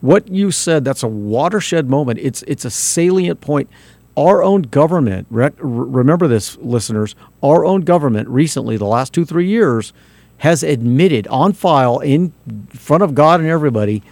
what 0.00 0.28
you 0.28 0.50
said, 0.50 0.84
that's 0.84 1.02
a 1.02 1.08
watershed 1.08 1.88
moment. 1.88 2.18
It's 2.20 2.42
it's 2.42 2.64
a 2.66 2.70
salient 2.70 3.40
point. 3.40 3.70
Our 4.16 4.42
own 4.42 4.62
government, 4.62 5.26
rec- 5.30 5.54
remember 5.58 6.28
this, 6.28 6.56
listeners. 6.58 7.14
Our 7.42 7.64
own 7.64 7.80
government 7.82 8.28
recently, 8.28 8.76
the 8.76 8.84
last 8.86 9.12
two 9.12 9.24
three 9.24 9.46
years, 9.48 9.92
has 10.38 10.62
admitted 10.62 11.26
on 11.28 11.52
file 11.52 11.98
in 11.98 12.32
front 12.70 13.02
of 13.02 13.14
God 13.14 13.40
and 13.40 13.48
everybody, 13.48 14.02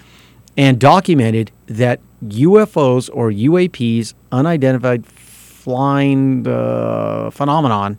and 0.56 0.78
documented 0.78 1.50
that 1.66 2.00
UFOs 2.24 3.10
or 3.12 3.30
UAPs, 3.30 4.14
unidentified 4.30 5.06
flying 5.06 6.46
uh, 6.46 7.30
phenomenon, 7.30 7.98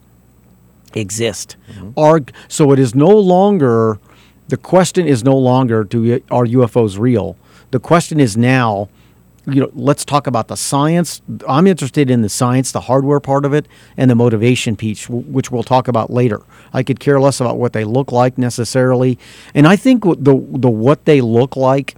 exist. 0.94 1.56
Are 1.98 2.22
so 2.48 2.72
it 2.72 2.80
is 2.80 2.94
no 2.94 3.10
longer 3.10 4.00
the 4.48 4.58
question 4.58 5.08
is 5.08 5.24
no 5.24 5.36
longer 5.36 5.84
do 5.84 6.22
are 6.30 6.46
UFOs 6.46 7.00
real? 7.00 7.38
The 7.72 7.80
question 7.80 8.20
is 8.20 8.38
now, 8.38 8.90
you 9.46 9.62
know, 9.62 9.70
let's 9.74 10.06
talk 10.06 10.28
about 10.28 10.48
the 10.48 10.56
science. 10.56 11.22
I'm 11.48 11.68
interested 11.68 12.10
in 12.10 12.22
the 12.22 12.30
science, 12.30 12.72
the 12.72 12.82
hardware 12.82 13.20
part 13.20 13.46
of 13.46 13.54
it, 13.54 13.68
and 13.98 14.10
the 14.10 14.16
motivation 14.16 14.76
piece, 14.76 15.10
which 15.10 15.52
we'll 15.52 15.64
talk 15.64 15.88
about 15.88 16.10
later. 16.10 16.42
I 16.72 16.84
could 16.84 17.00
care 17.00 17.20
less 17.20 17.42
about 17.42 17.58
what 17.58 17.74
they 17.74 17.84
look 17.84 18.12
like 18.12 18.38
necessarily, 18.38 19.20
and 19.54 19.68
I 19.68 19.76
think 19.76 20.04
the 20.04 20.16
the 20.16 20.70
what 20.70 21.06
they 21.06 21.22
look 21.22 21.56
like 21.56 21.96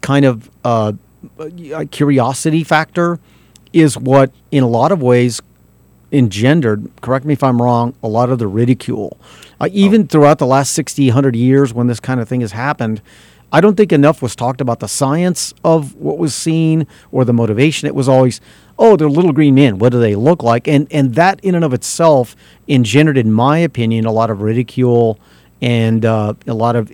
kind 0.00 0.24
of 0.24 0.50
uh, 0.64 0.92
curiosity 1.90 2.64
factor 2.64 3.18
is 3.72 3.98
what, 3.98 4.32
in 4.50 4.62
a 4.62 4.68
lot 4.68 4.92
of 4.92 5.02
ways, 5.02 5.40
engendered, 6.10 6.90
correct 7.02 7.24
me 7.24 7.34
if 7.34 7.42
I'm 7.42 7.60
wrong, 7.60 7.94
a 8.02 8.08
lot 8.08 8.30
of 8.30 8.38
the 8.38 8.46
ridicule. 8.46 9.18
Uh, 9.60 9.68
even 9.72 10.06
throughout 10.06 10.38
the 10.38 10.46
last 10.46 10.72
60, 10.72 11.08
100 11.08 11.36
years 11.36 11.74
when 11.74 11.86
this 11.86 12.00
kind 12.00 12.20
of 12.20 12.28
thing 12.28 12.40
has 12.40 12.52
happened, 12.52 13.02
I 13.52 13.60
don't 13.60 13.76
think 13.76 13.92
enough 13.92 14.20
was 14.20 14.36
talked 14.36 14.60
about 14.60 14.80
the 14.80 14.88
science 14.88 15.54
of 15.64 15.94
what 15.94 16.18
was 16.18 16.34
seen 16.34 16.86
or 17.10 17.24
the 17.24 17.32
motivation. 17.32 17.86
It 17.86 17.94
was 17.94 18.08
always, 18.08 18.40
oh, 18.78 18.96
they're 18.96 19.08
little 19.08 19.32
green 19.32 19.54
men. 19.54 19.78
What 19.78 19.92
do 19.92 20.00
they 20.00 20.14
look 20.14 20.42
like? 20.42 20.68
And 20.68 20.86
and 20.90 21.14
that 21.14 21.40
in 21.40 21.54
and 21.54 21.64
of 21.64 21.72
itself 21.72 22.36
engendered, 22.68 23.16
in 23.16 23.32
my 23.32 23.58
opinion, 23.58 24.04
a 24.04 24.12
lot 24.12 24.30
of 24.30 24.42
ridicule 24.42 25.18
and 25.60 26.04
uh, 26.04 26.34
a 26.46 26.54
lot 26.54 26.76
of 26.76 26.92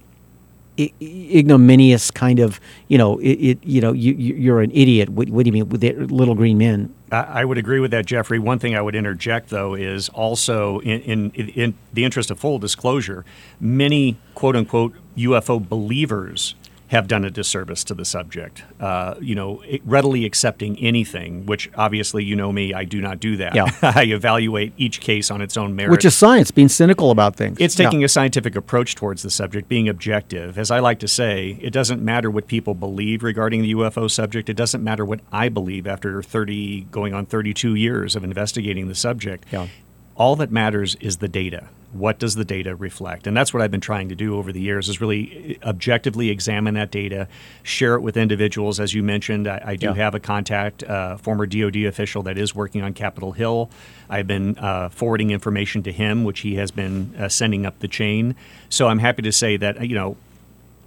ignominious 0.78 2.10
kind 2.10 2.38
of, 2.38 2.60
you 2.88 2.98
know, 2.98 3.18
it, 3.18 3.32
it 3.32 3.58
you 3.64 3.80
know, 3.80 3.92
you, 3.92 4.12
you- 4.14 4.34
you're 4.34 4.60
an 4.60 4.70
idiot. 4.72 5.08
What, 5.10 5.28
what 5.30 5.44
do 5.44 5.48
you 5.48 5.52
mean 5.52 5.68
with 5.68 5.82
little 6.10 6.34
green 6.34 6.58
men? 6.58 6.92
I 7.12 7.40
I 7.40 7.44
would 7.44 7.58
agree 7.58 7.80
with 7.80 7.90
that, 7.92 8.06
Jeffrey. 8.06 8.38
One 8.38 8.58
thing 8.58 8.74
I 8.74 8.80
would 8.82 8.94
interject, 8.94 9.50
though, 9.50 9.74
is 9.74 10.08
also 10.10 10.80
in, 10.80 11.30
in, 11.30 11.30
in 11.50 11.74
the 11.92 12.04
interest 12.04 12.30
of 12.30 12.38
full 12.40 12.58
disclosure, 12.58 13.24
many 13.60 14.16
quote 14.34 14.56
unquote 14.56 14.94
UFO 15.16 15.66
believers 15.66 16.54
have 16.88 17.08
done 17.08 17.24
a 17.24 17.30
disservice 17.30 17.82
to 17.84 17.94
the 17.94 18.04
subject. 18.04 18.62
Uh, 18.78 19.14
you 19.20 19.34
know, 19.34 19.62
readily 19.84 20.24
accepting 20.24 20.78
anything, 20.78 21.46
which 21.46 21.70
obviously 21.76 22.22
you 22.22 22.36
know 22.36 22.52
me, 22.52 22.74
I 22.74 22.84
do 22.84 23.00
not 23.00 23.20
do 23.20 23.36
that. 23.38 23.54
Yeah. 23.54 23.66
I 23.82 24.04
evaluate 24.04 24.72
each 24.76 25.00
case 25.00 25.30
on 25.30 25.40
its 25.40 25.56
own 25.56 25.74
merit. 25.74 25.90
Which 25.90 26.04
is 26.04 26.14
science, 26.14 26.50
being 26.50 26.68
cynical 26.68 27.10
about 27.10 27.36
things. 27.36 27.56
It's 27.58 27.78
Yeah. 27.78 27.86
taking 27.86 28.04
a 28.04 28.08
scientific 28.08 28.54
approach 28.54 28.94
towards 28.94 29.22
the 29.22 29.30
subject, 29.30 29.68
being 29.68 29.88
objective. 29.88 30.58
As 30.58 30.70
I 30.70 30.78
like 30.80 30.98
to 31.00 31.08
say, 31.08 31.58
it 31.60 31.70
doesn't 31.72 32.02
matter 32.02 32.30
what 32.30 32.46
people 32.46 32.74
believe 32.74 33.22
regarding 33.22 33.62
the 33.62 33.70
UFO 33.74 34.10
subject. 34.10 34.48
It 34.48 34.54
doesn't 34.56 34.84
matter 34.84 35.04
what 35.04 35.20
I 35.32 35.48
believe 35.48 35.86
after 35.86 36.22
30, 36.22 36.82
going 36.90 37.14
on 37.14 37.24
32 37.26 37.74
years 37.74 38.14
of 38.14 38.24
investigating 38.24 38.88
the 38.88 38.94
subject. 38.94 39.46
Yeah. 39.50 39.68
All 40.16 40.36
that 40.36 40.50
matters 40.50 40.94
is 40.96 41.16
the 41.18 41.28
data. 41.28 41.68
What 41.92 42.18
does 42.18 42.34
the 42.34 42.44
data 42.44 42.74
reflect? 42.74 43.26
And 43.28 43.36
that's 43.36 43.54
what 43.54 43.62
I've 43.62 43.70
been 43.70 43.80
trying 43.80 44.08
to 44.08 44.16
do 44.16 44.36
over 44.36 44.52
the 44.52 44.60
years 44.60 44.88
is 44.88 45.00
really 45.00 45.58
objectively 45.62 46.28
examine 46.30 46.74
that 46.74 46.90
data, 46.90 47.28
share 47.62 47.94
it 47.94 48.00
with 48.00 48.16
individuals. 48.16 48.80
As 48.80 48.94
you 48.94 49.02
mentioned, 49.04 49.46
I, 49.46 49.62
I 49.64 49.76
do 49.76 49.86
Yeah. 49.86 49.94
have 49.94 50.14
a 50.14 50.20
contact, 50.20 50.82
uh, 50.82 51.16
former 51.18 51.46
DoD 51.46 51.84
official 51.84 52.22
that 52.24 52.36
is 52.36 52.52
working 52.54 52.82
on 52.82 52.94
Capitol 52.94 53.32
Hill. 53.32 53.70
I've 54.10 54.26
been 54.26 54.58
uh, 54.58 54.88
forwarding 54.88 55.30
information 55.30 55.84
to 55.84 55.92
him, 55.92 56.24
which 56.24 56.40
he 56.40 56.56
has 56.56 56.72
been 56.72 57.14
uh, 57.16 57.28
sending 57.28 57.64
up 57.64 57.78
the 57.78 57.88
chain. 57.88 58.34
So 58.68 58.88
I'm 58.88 58.98
happy 58.98 59.22
to 59.22 59.32
say 59.32 59.56
that 59.56 59.78
uh, 59.78 59.82
you 59.84 59.94
know 59.94 60.16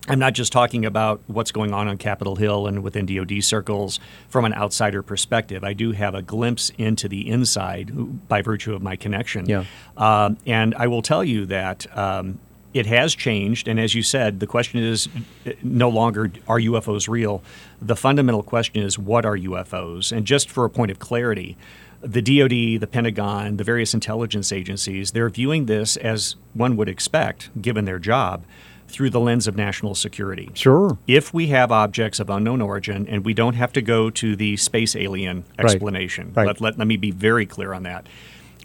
I'm 0.08 0.20
not 0.20 0.34
just 0.34 0.54
talking 0.54 0.86
about 0.86 1.22
what's 1.28 1.52
going 1.52 1.74
on 1.74 1.88
on 1.88 1.98
Capitol 1.98 2.38
Hill 2.38 2.68
and 2.68 2.82
within 2.82 3.06
DoD 3.06 3.44
circles 3.44 4.00
from 4.30 4.46
an 4.46 4.54
outsider 4.54 5.04
perspective. 5.04 5.64
I 5.64 5.74
do 5.74 5.92
have 5.92 6.16
a 6.16 6.22
glimpse 6.22 6.72
into 6.78 7.10
the 7.10 7.30
inside 7.30 8.28
by 8.28 8.42
virtue 8.42 8.74
of 8.74 8.82
my 8.82 8.96
connection. 8.96 9.48
Yeah. 9.48 9.66
Um, 9.98 10.38
and 10.46 10.74
I 10.76 10.88
will 10.88 11.02
tell 11.02 11.24
you 11.24 11.46
that 11.48 11.86
um, 11.98 12.40
it 12.74 12.86
has 12.86 13.16
changed. 13.16 13.68
And 13.68 13.80
as 13.80 13.96
you 13.96 14.04
said, 14.04 14.40
the 14.40 14.48
question 14.48 14.82
is 14.82 15.10
uh, 15.46 15.52
no 15.62 15.90
longer 15.90 16.32
are 16.48 16.60
UFOs 16.60 17.10
real? 17.10 17.44
The 17.82 17.96
fundamental 17.96 18.44
question 18.44 18.84
is 18.84 18.98
what 18.98 19.26
are 19.26 19.38
UFOs? 19.38 20.16
And 20.16 20.26
just 20.26 20.50
for 20.50 20.64
a 20.64 20.70
point 20.70 20.92
of 20.92 21.00
clarity, 21.00 21.58
the 22.02 22.22
DoD, 22.22 22.80
the 22.80 22.88
Pentagon, 22.90 23.58
the 23.58 23.64
various 23.64 23.94
intelligence 23.94 24.52
agencies, 24.52 25.12
they're 25.12 25.30
viewing 25.30 25.66
this 25.66 25.98
as 25.98 26.36
one 26.54 26.78
would 26.78 26.88
expect, 26.88 27.50
given 27.62 27.86
their 27.86 28.00
job, 28.00 28.44
through 28.88 29.10
the 29.10 29.20
lens 29.20 29.48
of 29.48 29.56
national 29.56 29.94
security. 29.96 30.50
Sure. 30.54 30.98
If 31.08 31.34
we 31.34 31.48
have 31.48 31.72
objects 31.72 32.20
of 32.20 32.30
unknown 32.30 32.62
origin, 32.62 33.08
and 33.08 33.26
we 33.26 33.34
don't 33.34 33.54
have 33.56 33.74
to 33.74 33.82
go 33.82 34.10
to 34.12 34.36
the 34.36 34.56
space 34.58 34.96
alien 34.96 35.44
explanation, 35.60 36.32
Right. 36.36 36.48
Let, 36.48 36.62
let, 36.62 36.78
let 36.78 36.88
me 36.88 36.98
be 36.98 37.12
very 37.12 37.46
clear 37.46 37.74
on 37.74 37.84
that. 37.84 38.08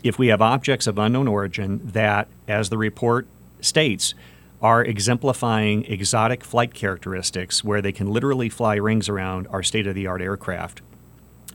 If 0.05 0.19
we 0.19 0.29
have 0.29 0.41
objects 0.41 0.87
of 0.87 0.99
unknown 0.99 1.29
origin 1.29 1.81
that, 1.93 2.29
as 2.49 2.69
the 2.71 2.79
report 2.79 3.26
states, 3.61 4.14
are 4.61 4.85
exemplifying 4.85 5.85
exotic 5.87 6.45
flight 6.45 6.73
characteristics 6.73 7.64
where 7.64 7.83
they 7.83 7.91
can 7.93 8.07
literally 8.12 8.49
fly 8.49 8.76
rings 8.76 9.09
around 9.09 9.49
our 9.49 9.62
state 9.62 9.87
of 9.88 9.95
the 9.97 10.07
art 10.07 10.23
aircraft, 10.23 10.81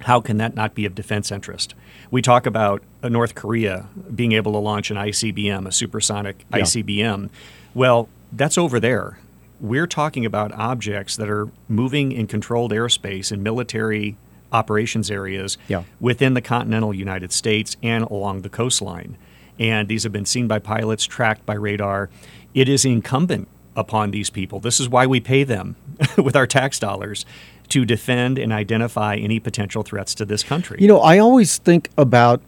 how 0.02 0.20
can 0.22 0.38
that 0.38 0.56
not 0.56 0.76
be 0.76 0.86
of 0.86 0.94
defense 0.94 1.32
interest? 1.32 1.74
We 2.12 2.22
talk 2.22 2.46
about 2.46 2.84
uh, 3.02 3.10
North 3.10 3.34
Korea 3.34 3.88
being 4.14 4.34
able 4.34 4.52
to 4.52 4.58
launch 4.60 4.92
an 4.92 4.98
ICBM, 4.98 5.66
a 5.68 5.72
supersonic 5.72 6.46
Yeah. 6.52 6.60
ICBM. 6.60 7.30
Well, 7.74 8.08
that's 8.32 8.58
over 8.58 8.80
there. 8.80 9.20
We're 9.60 9.88
talking 9.88 10.26
about 10.26 10.52
objects 10.54 11.16
that 11.18 11.30
are 11.30 11.48
moving 11.68 12.12
in 12.12 12.28
controlled 12.28 12.72
airspace 12.72 13.32
in 13.32 13.42
military 13.42 14.16
operations 14.52 15.10
areas 15.12 15.58
Yeah. 15.68 15.84
within 16.00 16.34
the 16.34 16.42
continental 16.42 16.94
United 16.94 17.32
States 17.32 17.76
and 17.84 18.04
along 18.06 18.42
the 18.42 18.50
coastline. 18.50 19.18
And 19.60 19.88
these 19.88 20.04
have 20.04 20.12
been 20.12 20.26
seen 20.26 20.48
by 20.48 20.60
pilots, 20.60 21.06
tracked 21.06 21.46
by 21.46 21.56
radar. 21.56 22.10
It 22.54 22.70
is 22.70 22.86
incumbent 22.86 23.48
upon 23.76 24.12
these 24.12 24.30
people. 24.30 24.60
This 24.60 24.80
is 24.80 24.88
why 24.88 25.06
we 25.08 25.20
pay 25.20 25.44
them 25.44 25.76
with 26.18 26.36
our 26.36 26.48
tax 26.48 26.80
dollars 26.80 27.26
to 27.70 27.84
defend 27.84 28.38
and 28.40 28.54
identify 28.54 29.16
any 29.16 29.40
potential 29.40 29.84
threats 29.84 30.16
to 30.16 30.26
this 30.26 30.44
country. 30.44 30.78
You 30.80 30.88
know, 30.88 31.00
I 31.00 31.18
always 31.18 31.58
think 31.58 31.90
about 31.98 32.42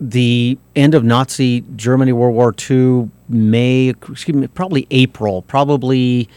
the 0.00 0.58
end 0.74 0.94
of 0.94 1.04
Nazi 1.04 1.62
Germany, 1.76 2.12
World 2.12 2.34
War 2.34 2.52
II, 2.68 3.10
May, 3.28 3.88
excuse 3.88 4.36
me, 4.36 4.46
probably 4.48 4.86
April, 4.90 5.42
probably, 5.42 6.28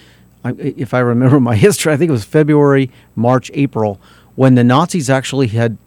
if 0.46 0.94
I 0.94 1.00
remember 1.00 1.40
my 1.42 1.56
history, 1.56 1.94
I 1.94 1.98
think 1.98 2.10
it 2.10 2.14
was 2.14 2.26
February, 2.26 2.90
March, 3.16 3.52
April, 3.54 4.00
when 4.36 4.56
the 4.56 4.64
Nazis 4.64 5.10
actually 5.10 5.48
had 5.48 5.78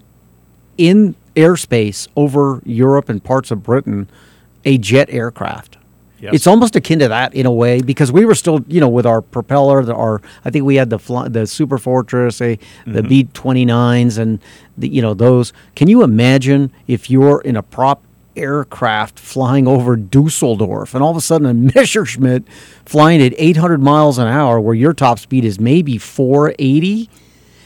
in 0.77 1.15
airspace 1.37 2.09
over 2.17 2.63
Europe 2.65 3.09
and 3.09 3.23
parts 3.23 3.51
of 3.51 3.63
Britain 3.63 4.09
a 4.65 4.79
jet 4.79 5.09
aircraft. 5.11 5.77
Yes. 6.21 6.35
It's 6.35 6.47
almost 6.47 6.77
akin 6.77 6.99
to 6.99 7.09
that 7.09 7.35
in 7.35 7.47
a 7.47 7.53
way 7.53 7.81
because 7.81 8.13
we 8.13 8.27
were 8.27 8.35
still, 8.35 8.61
you 8.69 8.79
know, 8.79 8.89
with 8.89 9.07
our 9.07 9.23
propeller, 9.23 9.83
the, 9.83 9.95
our 9.95 10.21
I 10.45 10.51
think 10.51 10.67
we 10.67 10.77
had 10.77 10.91
the 10.91 10.99
fly, 10.99 11.29
the 11.29 11.47
Super 11.47 11.79
Fortress, 11.79 12.43
a, 12.43 12.53
eh, 12.53 12.57
the 12.85 13.01
mm-hmm. 13.01 13.09
B 13.09 13.25
twenty 13.33 13.65
nines, 13.65 14.19
and 14.19 14.39
the 14.77 14.89
you 14.89 15.01
know 15.01 15.15
those. 15.15 15.55
Can 15.77 15.89
you 15.89 16.03
imagine 16.03 16.73
if 16.87 17.09
you're 17.09 17.41
in 17.41 17.57
a 17.57 17.63
prop 17.63 18.03
aircraft 18.37 19.19
flying 19.19 19.67
over 19.67 19.97
Dusseldorf 19.97 20.95
and 20.95 21.03
all 21.03 21.11
of 21.11 21.17
a 21.17 21.21
sudden 21.21 21.47
a 21.47 21.55
Messerschmitt 21.75 22.45
flying 22.85 23.23
at 23.23 23.35
eight 23.37 23.57
hundred 23.57 23.83
miles 23.83 24.19
an 24.19 24.27
hour, 24.27 24.61
where 24.61 24.75
your 24.75 24.93
top 24.93 25.19
speed 25.19 25.45
is 25.45 25.61
maybe 25.61 25.99
four 25.99 26.55
eighty? 26.59 27.09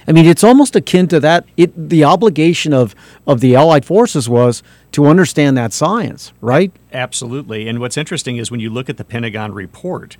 I 0.06 0.12
mean, 0.12 0.26
it's 0.26 0.44
almost 0.44 0.76
akin 0.76 1.08
to 1.08 1.20
that. 1.20 1.46
It 1.56 1.88
the 1.88 2.04
obligation 2.04 2.72
of 2.72 2.94
of 3.26 3.40
the 3.40 3.54
Allied 3.54 3.84
forces 3.84 4.28
was 4.28 4.62
to 4.92 5.06
understand 5.06 5.56
that 5.56 5.72
science, 5.72 6.32
right? 6.40 6.72
Absolutely. 6.92 7.68
And 7.68 7.80
what's 7.80 7.96
interesting 7.96 8.36
is 8.36 8.50
when 8.50 8.60
you 8.60 8.70
look 8.70 8.88
at 8.88 8.96
the 8.96 9.04
Pentagon 9.04 9.52
report, 9.52 10.16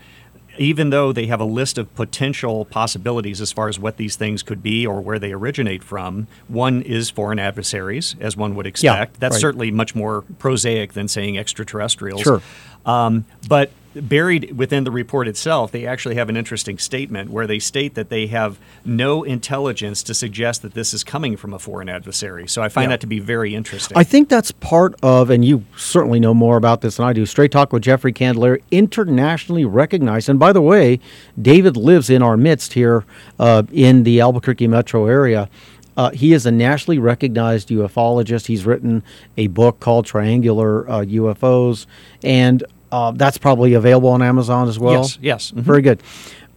even 0.58 0.90
though 0.90 1.12
they 1.12 1.26
have 1.26 1.40
a 1.40 1.44
list 1.44 1.78
of 1.78 1.92
potential 1.94 2.64
possibilities 2.64 3.40
as 3.40 3.52
far 3.52 3.68
as 3.68 3.78
what 3.78 3.96
these 3.96 4.16
things 4.16 4.42
could 4.42 4.62
be 4.62 4.86
or 4.86 5.00
where 5.00 5.18
they 5.18 5.32
originate 5.32 5.82
from, 5.82 6.26
one 6.48 6.82
is 6.82 7.10
foreign 7.10 7.38
adversaries, 7.38 8.16
as 8.20 8.36
one 8.36 8.54
would 8.54 8.66
expect. 8.66 9.20
That's 9.20 9.34
right. 9.34 9.40
certainly 9.40 9.70
much 9.70 9.94
more 9.94 10.22
prosaic 10.38 10.92
than 10.92 11.08
saying 11.08 11.38
extraterrestrials. 11.38 12.22
Sure. 12.22 12.42
Um, 12.86 13.24
but 13.48 13.70
buried 13.94 14.56
within 14.56 14.84
the 14.84 14.90
report 14.90 15.28
itself, 15.28 15.70
they 15.72 15.86
actually 15.86 16.14
have 16.16 16.28
an 16.28 16.36
interesting 16.36 16.78
statement 16.78 17.30
where 17.30 17.46
they 17.46 17.58
state 17.58 17.94
that 17.94 18.08
they 18.08 18.26
have 18.28 18.58
no 18.84 19.22
intelligence 19.22 20.02
to 20.04 20.14
suggest 20.14 20.62
that 20.62 20.74
this 20.74 20.92
is 20.92 21.04
coming 21.04 21.36
from 21.36 21.54
a 21.54 21.58
foreign 21.58 21.88
adversary. 21.88 22.46
So 22.48 22.62
I 22.62 22.68
find 22.68 22.84
Yeah. 22.86 22.94
that 22.94 23.00
to 23.02 23.06
be 23.06 23.20
very 23.20 23.54
interesting. 23.54 23.96
I 23.96 24.04
think 24.04 24.28
that's 24.28 24.50
part 24.52 24.94
of, 25.02 25.30
and 25.30 25.44
you 25.44 25.64
certainly 25.76 26.20
know 26.20 26.34
more 26.34 26.56
about 26.56 26.80
this 26.80 26.96
than 26.96 27.06
I 27.06 27.12
do. 27.12 27.24
Straight 27.26 27.50
Talk 27.52 27.72
with 27.72 27.82
Jeffrey 27.82 28.12
Candelaria, 28.12 28.60
internationally 28.70 29.64
recognized. 29.64 30.28
And 30.28 30.38
by 30.38 30.52
the 30.52 30.62
way, 30.62 31.00
David 31.40 31.76
lives 31.76 32.10
in 32.10 32.22
our 32.22 32.36
midst 32.36 32.72
here 32.74 33.04
uh, 33.38 33.62
in 33.72 34.02
the 34.04 34.20
Albuquerque 34.20 34.68
metro 34.68 35.06
area. 35.06 35.48
Uh, 35.96 36.10
he 36.10 36.32
is 36.32 36.44
a 36.44 36.50
nationally 36.50 36.98
recognized 36.98 37.68
ufologist. 37.68 38.46
He's 38.46 38.66
written 38.66 39.04
a 39.36 39.46
book 39.46 39.78
called 39.78 40.06
Triangular 40.06 40.90
uh, 40.90 41.02
UFOs, 41.02 41.86
and 42.24 42.64
uh, 42.94 43.10
that's 43.10 43.38
probably 43.38 43.74
available 43.74 44.10
on 44.10 44.22
Amazon 44.22 44.68
as 44.68 44.78
well. 44.78 45.02
Yes, 45.02 45.18
yes, 45.20 45.50
mhm. 45.50 45.62
Very 45.62 45.82
good. 45.82 46.00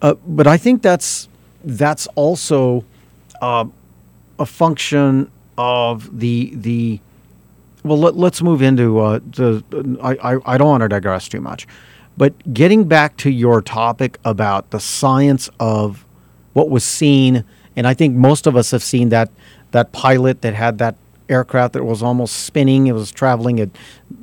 Uh, 0.03 0.13
but 0.27 0.45
I 0.45 0.57
think 0.57 0.83
that's 0.83 1.27
that's 1.63 2.05
also 2.13 2.85
uh, 3.41 3.65
a 4.37 4.45
function 4.45 5.31
of 5.57 6.19
the 6.19 6.53
the 6.55 6.99
well, 7.83 7.97
let, 7.97 8.15
let's 8.15 8.41
move 8.43 8.61
into 8.61 8.99
uh, 8.99 9.19
the. 9.31 9.63
I, 10.01 10.33
I, 10.33 10.53
I 10.53 10.57
don't 10.59 10.67
want 10.67 10.81
to 10.81 10.87
digress 10.89 11.27
too 11.27 11.41
much, 11.41 11.65
but 12.17 12.33
getting 12.53 12.87
back 12.87 13.17
to 13.17 13.31
your 13.31 13.61
topic 13.63 14.19
about 14.23 14.69
the 14.69 14.79
science 14.79 15.49
of 15.59 16.05
what 16.53 16.69
was 16.69 16.83
seen, 16.83 17.43
and 17.75 17.87
I 17.87 17.95
think 17.95 18.15
most 18.15 18.45
of 18.45 18.55
us 18.55 18.69
have 18.69 18.83
seen 18.83 19.09
that 19.09 19.31
that 19.71 19.91
pilot 19.91 20.41
that 20.43 20.53
had 20.53 20.77
that 20.77 20.95
aircraft 21.29 21.73
that 21.73 21.83
was 21.83 22.01
almost 22.03 22.45
spinning. 22.45 22.87
It 22.87 22.93
was 22.93 23.11
traveling 23.11 23.59
at 23.59 23.69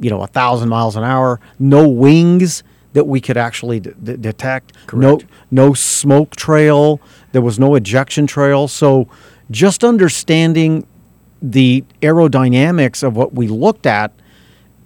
you 0.01 0.11
know 0.11 0.23
a 0.23 0.27
thousand 0.27 0.69
miles 0.69 0.97
an 0.97 1.05
hour, 1.05 1.41
no 1.59 1.89
wings 1.89 2.63
that 2.95 3.07
we 3.07 3.21
could 3.21 3.37
actually 3.37 3.81
d- 3.81 3.93
d- 4.03 4.17
detect. 4.17 4.73
No 4.93 5.21
no 5.51 5.75
smoke 5.75 6.37
trail. 6.37 7.01
There 7.33 7.43
was 7.43 7.59
no 7.59 7.75
ejection 7.75 8.27
trail. 8.27 8.69
So 8.69 9.09
just 9.51 9.85
understanding 9.85 10.87
the 11.43 11.85
aerodynamics 12.01 13.03
of 13.03 13.17
what 13.17 13.35
we 13.35 13.49
looked 13.49 13.87
at, 13.87 14.13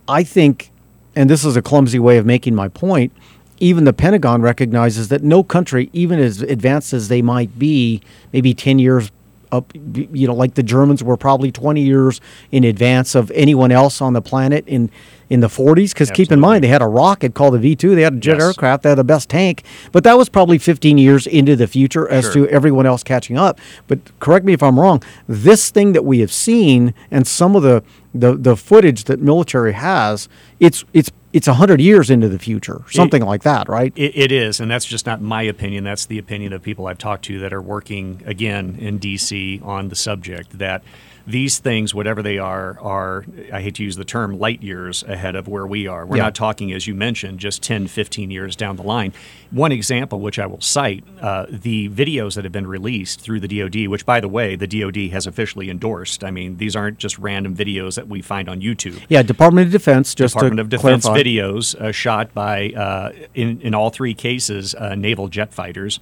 I 0.08 0.24
think, 0.24 0.72
and 1.14 1.30
this 1.30 1.44
is 1.44 1.56
a 1.56 1.62
clumsy 1.62 1.98
way 1.98 2.18
of 2.18 2.26
making 2.26 2.54
my 2.54 2.68
point, 2.68 3.12
even 3.60 3.84
the 3.84 3.92
Pentagon 3.92 4.42
recognizes 4.42 5.08
that 5.08 5.22
no 5.22 5.42
country, 5.42 5.90
even 5.92 6.18
as 6.18 6.42
advanced 6.42 6.92
as 6.92 7.08
they 7.08 7.22
might 7.22 7.58
be, 7.58 8.00
maybe 8.32 8.54
10 8.54 8.78
years 8.78 9.10
up, 9.52 9.72
you 9.74 10.26
know, 10.26 10.34
like 10.34 10.54
the 10.54 10.62
Germans 10.62 11.02
were 11.02 11.16
probably 11.16 11.50
20 11.52 11.80
years 11.82 12.20
in 12.52 12.64
advance 12.64 13.14
of 13.14 13.30
anyone 13.34 13.72
else 13.72 14.00
on 14.00 14.12
the 14.12 14.22
planet 14.22 14.64
in, 14.66 14.90
in 15.30 15.40
the 15.40 15.48
40s. 15.48 15.92
Because 15.92 16.10
keep 16.10 16.30
in 16.32 16.40
mind, 16.40 16.64
they 16.64 16.68
had 16.68 16.82
a 16.82 16.86
rocket 16.86 17.34
called 17.34 17.54
the 17.54 17.58
V 17.58 17.76
2, 17.76 17.94
they 17.94 18.02
had 18.02 18.14
a 18.14 18.16
jet 18.18 18.34
Yes. 18.38 18.42
aircraft, 18.44 18.82
they 18.82 18.88
had 18.90 18.98
the 18.98 19.04
best 19.04 19.28
tank, 19.28 19.62
but 19.92 20.04
that 20.04 20.16
was 20.18 20.28
probably 20.28 20.58
15 20.58 20.98
years 20.98 21.26
into 21.26 21.56
the 21.56 21.66
future 21.66 22.08
as 22.08 22.24
Sure. 22.24 22.46
to 22.46 22.48
everyone 22.48 22.86
else 22.86 23.02
catching 23.02 23.36
up. 23.36 23.60
But 23.86 23.98
correct 24.20 24.44
me 24.44 24.52
if 24.52 24.62
I'm 24.62 24.78
wrong. 24.78 25.02
This 25.28 25.70
thing 25.70 25.92
that 25.92 26.04
we 26.04 26.20
have 26.20 26.32
seen 26.32 26.94
and 27.10 27.26
some 27.26 27.56
of 27.56 27.62
the 27.62 27.82
the, 28.14 28.34
the 28.34 28.56
footage 28.56 29.04
that 29.04 29.20
military 29.20 29.74
has, 29.74 30.28
it's 30.60 30.84
it's 30.94 31.10
it's 31.38 31.46
hundred 31.46 31.80
years 31.80 32.10
into 32.10 32.28
the 32.28 32.38
future, 32.38 32.82
something 32.90 33.22
like 33.22 33.44
that, 33.44 33.68
right? 33.68 33.92
It, 33.94 34.16
it 34.16 34.32
is, 34.32 34.58
and 34.58 34.68
that's 34.68 34.84
just 34.84 35.06
not 35.06 35.22
my 35.22 35.42
opinion. 35.42 35.84
That's 35.84 36.06
the 36.06 36.18
opinion 36.18 36.52
of 36.52 36.62
people 36.62 36.88
I've 36.88 36.98
talked 36.98 37.24
to 37.26 37.38
that 37.38 37.52
are 37.52 37.62
working 37.62 38.22
again 38.26 38.76
in 38.80 38.98
DC 38.98 39.64
on 39.64 39.88
the 39.88 39.94
subject. 39.94 40.58
That 40.58 40.82
these 41.28 41.58
things, 41.58 41.94
whatever 41.94 42.22
they 42.22 42.38
are, 42.38 42.78
are 42.80 43.24
I 43.52 43.60
hate 43.60 43.74
to 43.76 43.84
use 43.84 43.96
the 43.96 44.04
term 44.04 44.38
light 44.38 44.62
years 44.62 45.02
ahead 45.02 45.36
of 45.36 45.46
where 45.46 45.66
we 45.66 45.86
are. 45.86 46.06
We're 46.06 46.16
Yeah. 46.16 46.22
not 46.24 46.34
talking, 46.34 46.72
as 46.72 46.86
you 46.86 46.94
mentioned, 46.94 47.38
just 47.38 47.62
10, 47.62 47.86
15 47.86 48.30
years 48.30 48.56
down 48.56 48.76
the 48.76 48.82
line. 48.82 49.12
One 49.50 49.70
example, 49.70 50.20
which 50.20 50.38
I 50.38 50.46
will 50.46 50.60
cite, 50.62 51.04
uh, 51.20 51.44
the 51.50 51.90
videos 51.90 52.34
that 52.34 52.44
have 52.44 52.52
been 52.52 52.66
released 52.66 53.20
through 53.20 53.40
the 53.40 53.48
DoD, 53.48 53.88
which, 53.88 54.06
by 54.06 54.20
the 54.20 54.28
way, 54.28 54.56
the 54.56 54.66
DoD 54.66 55.10
has 55.10 55.26
officially 55.26 55.68
endorsed. 55.68 56.24
I 56.24 56.30
mean, 56.30 56.56
these 56.56 56.74
aren't 56.74 56.98
just 56.98 57.18
random 57.18 57.54
videos 57.54 57.96
that 57.96 58.08
we 58.08 58.22
find 58.22 58.48
on 58.48 58.60
YouTube. 58.62 58.98
yeah, 59.10 59.22
Department 59.22 59.66
of 59.66 59.72
Defense. 59.72 60.14
Just 60.14 60.34
Department 60.34 60.60
of 60.60 60.70
Defense 60.70 61.04
clarify. 61.04 61.22
videos 61.28 61.74
uh, 61.78 61.92
shot 61.92 62.32
by, 62.32 62.70
uh, 62.70 63.12
in, 63.34 63.60
in 63.60 63.74
all 63.74 63.90
three 63.90 64.14
cases, 64.14 64.74
uh, 64.74 64.94
naval 64.94 65.28
jet 65.28 65.52
fighters. 65.52 66.00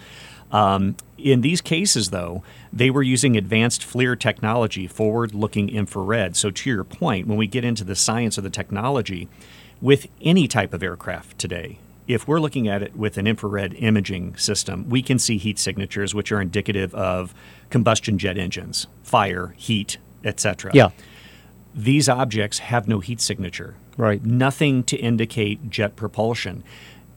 Um, 0.52 0.94
in 1.18 1.40
these 1.40 1.60
cases, 1.60 2.10
though, 2.10 2.42
they 2.76 2.90
were 2.90 3.02
using 3.02 3.36
advanced 3.36 3.82
FLIR 3.82 4.18
technology, 4.20 4.86
forward 4.86 5.34
looking 5.34 5.70
infrared. 5.70 6.36
So, 6.36 6.50
to 6.50 6.70
your 6.70 6.84
point, 6.84 7.26
when 7.26 7.38
we 7.38 7.46
get 7.46 7.64
into 7.64 7.84
the 7.84 7.96
science 7.96 8.36
of 8.36 8.44
the 8.44 8.50
technology, 8.50 9.28
with 9.80 10.08
any 10.20 10.46
type 10.46 10.74
of 10.74 10.82
aircraft 10.82 11.38
today, 11.38 11.78
if 12.06 12.28
we're 12.28 12.38
looking 12.38 12.68
at 12.68 12.82
it 12.82 12.94
with 12.94 13.16
an 13.16 13.26
infrared 13.26 13.74
imaging 13.74 14.36
system, 14.36 14.88
we 14.90 15.02
can 15.02 15.18
see 15.18 15.38
heat 15.38 15.58
signatures, 15.58 16.14
which 16.14 16.30
are 16.30 16.40
indicative 16.40 16.94
of 16.94 17.34
combustion 17.70 18.18
jet 18.18 18.36
engines, 18.36 18.86
fire, 19.02 19.54
heat, 19.56 19.96
etc 20.22 20.70
Yeah, 20.74 20.90
these 21.74 22.08
objects 22.08 22.58
have 22.58 22.86
no 22.88 23.00
heat 23.00 23.20
signature. 23.20 23.74
Right. 23.96 24.22
Nothing 24.22 24.82
to 24.84 24.96
indicate 24.98 25.70
jet 25.70 25.96
propulsion. 25.96 26.62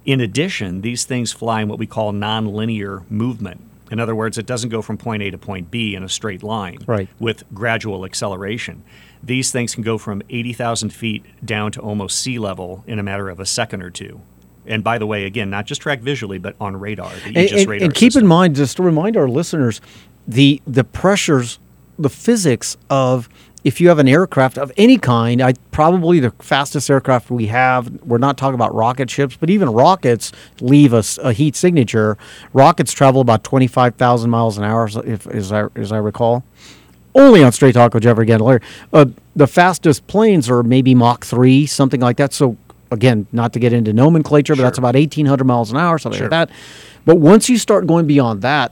In 0.06 0.22
addition, 0.22 0.82
these 0.82 1.04
things 1.04 1.34
fly 1.34 1.62
in 1.62 1.68
what 1.68 1.80
we 1.80 1.86
call 1.86 2.14
nonlinear 2.14 3.10
movement. 3.12 3.62
In 3.92 4.00
other 4.00 4.16
words, 4.16 4.38
it 4.38 4.46
doesn't 4.46 4.70
go 4.70 4.82
from 4.82 4.98
point 4.98 5.24
A 5.24 5.32
to 5.32 5.38
point 5.38 5.72
B 5.72 5.96
in 5.96 6.04
a 6.04 6.10
straight 6.10 6.44
line 6.44 6.78
Right. 6.86 7.10
with 7.20 7.44
gradual 7.54 8.06
acceleration. 8.06 8.84
These 9.24 9.52
things 9.52 9.74
can 9.74 9.84
go 9.84 9.98
from 9.98 10.22
80,000 10.30 10.92
feet 10.92 11.26
down 11.44 11.72
to 11.74 11.82
almost 11.82 12.20
sea 12.22 12.40
level 12.40 12.84
in 12.88 13.00
a 13.00 13.04
matter 13.04 13.30
of 13.30 13.40
a 13.40 13.46
second 13.46 13.82
or 13.82 13.90
two. 13.90 14.22
And 14.66 14.84
by 14.84 14.98
the 15.00 15.08
way, 15.08 15.26
again, 15.26 15.50
not 15.50 15.66
just 15.66 15.82
tracked 15.82 16.04
visually, 16.04 16.38
but 16.38 16.56
on 16.60 16.78
radar, 16.80 17.10
the 17.10 17.28
and, 17.30 17.38
Aegis 17.38 17.62
and- 17.62 17.70
radar. 17.70 17.86
and 17.86 17.94
keep 17.94 18.12
system. 18.14 18.24
in 18.26 18.28
mind, 18.28 18.56
just 18.56 18.78
to 18.78 18.84
remind 18.84 19.18
our 19.18 19.28
listeners, 19.28 19.82
the 20.28 20.62
the 20.68 20.84
pressures, 20.84 21.58
the 21.98 22.10
physics 22.10 22.78
of 22.90 23.28
if 23.64 23.82
you 23.82 23.90
have 23.90 24.00
an 24.00 24.08
aircraft 24.08 24.58
of 24.58 24.72
any 24.78 24.98
kind, 24.98 25.42
I 25.42 25.54
probably 25.72 26.20
the 26.20 26.32
fastest 26.40 26.90
aircraft 26.90 27.30
we 27.30 27.48
have. 27.48 27.90
We're 28.06 28.18
not 28.18 28.38
talking 28.38 28.56
about 28.56 28.74
rocket 28.74 29.10
ships, 29.10 29.36
but 29.36 29.50
even 29.50 29.70
rockets 29.70 30.32
leave 30.62 30.94
us 30.94 31.18
a 31.18 31.34
heat 31.34 31.56
signature. 31.56 32.18
Rockets 32.54 32.94
travel 32.94 33.20
about 33.22 33.44
twenty 33.44 33.68
five 33.68 33.96
thousand 33.96 34.30
miles 34.30 34.58
an 34.58 34.64
hour, 34.64 34.90
if 35.06 35.28
as 35.28 35.52
I 35.52 35.66
as 35.76 35.92
I 35.92 35.98
recall. 35.98 36.44
Only 37.16 37.44
on 37.44 37.52
Straight 37.52 37.74
Talk 37.74 37.94
with 37.94 38.04
Jeffrey 38.04 38.28
Candelaria. 38.28 38.62
Uh, 38.94 39.06
the 39.36 39.48
fastest 39.48 40.06
planes 40.08 40.48
are 40.50 40.62
maybe 40.62 40.94
Mach 40.94 41.26
3, 41.26 41.66
something 41.66 42.00
like 42.00 42.18
that. 42.18 42.34
So, 42.34 42.56
again, 42.92 43.26
not 43.32 43.52
to 43.54 43.60
get 43.60 43.74
into 43.74 43.92
nomenclature, 43.94 44.56
but 44.56 44.62
that's 44.62 44.78
about 44.78 44.94
1,800 44.94 45.44
miles 45.44 45.72
an 45.72 45.78
hour, 45.78 45.98
something 45.98 46.20
Sure. 46.20 46.30
like 46.30 46.48
that. 46.48 46.56
But 47.06 47.16
once 47.16 47.50
you 47.50 47.58
start 47.58 47.88
going 47.88 48.06
beyond 48.06 48.44
that, 48.44 48.72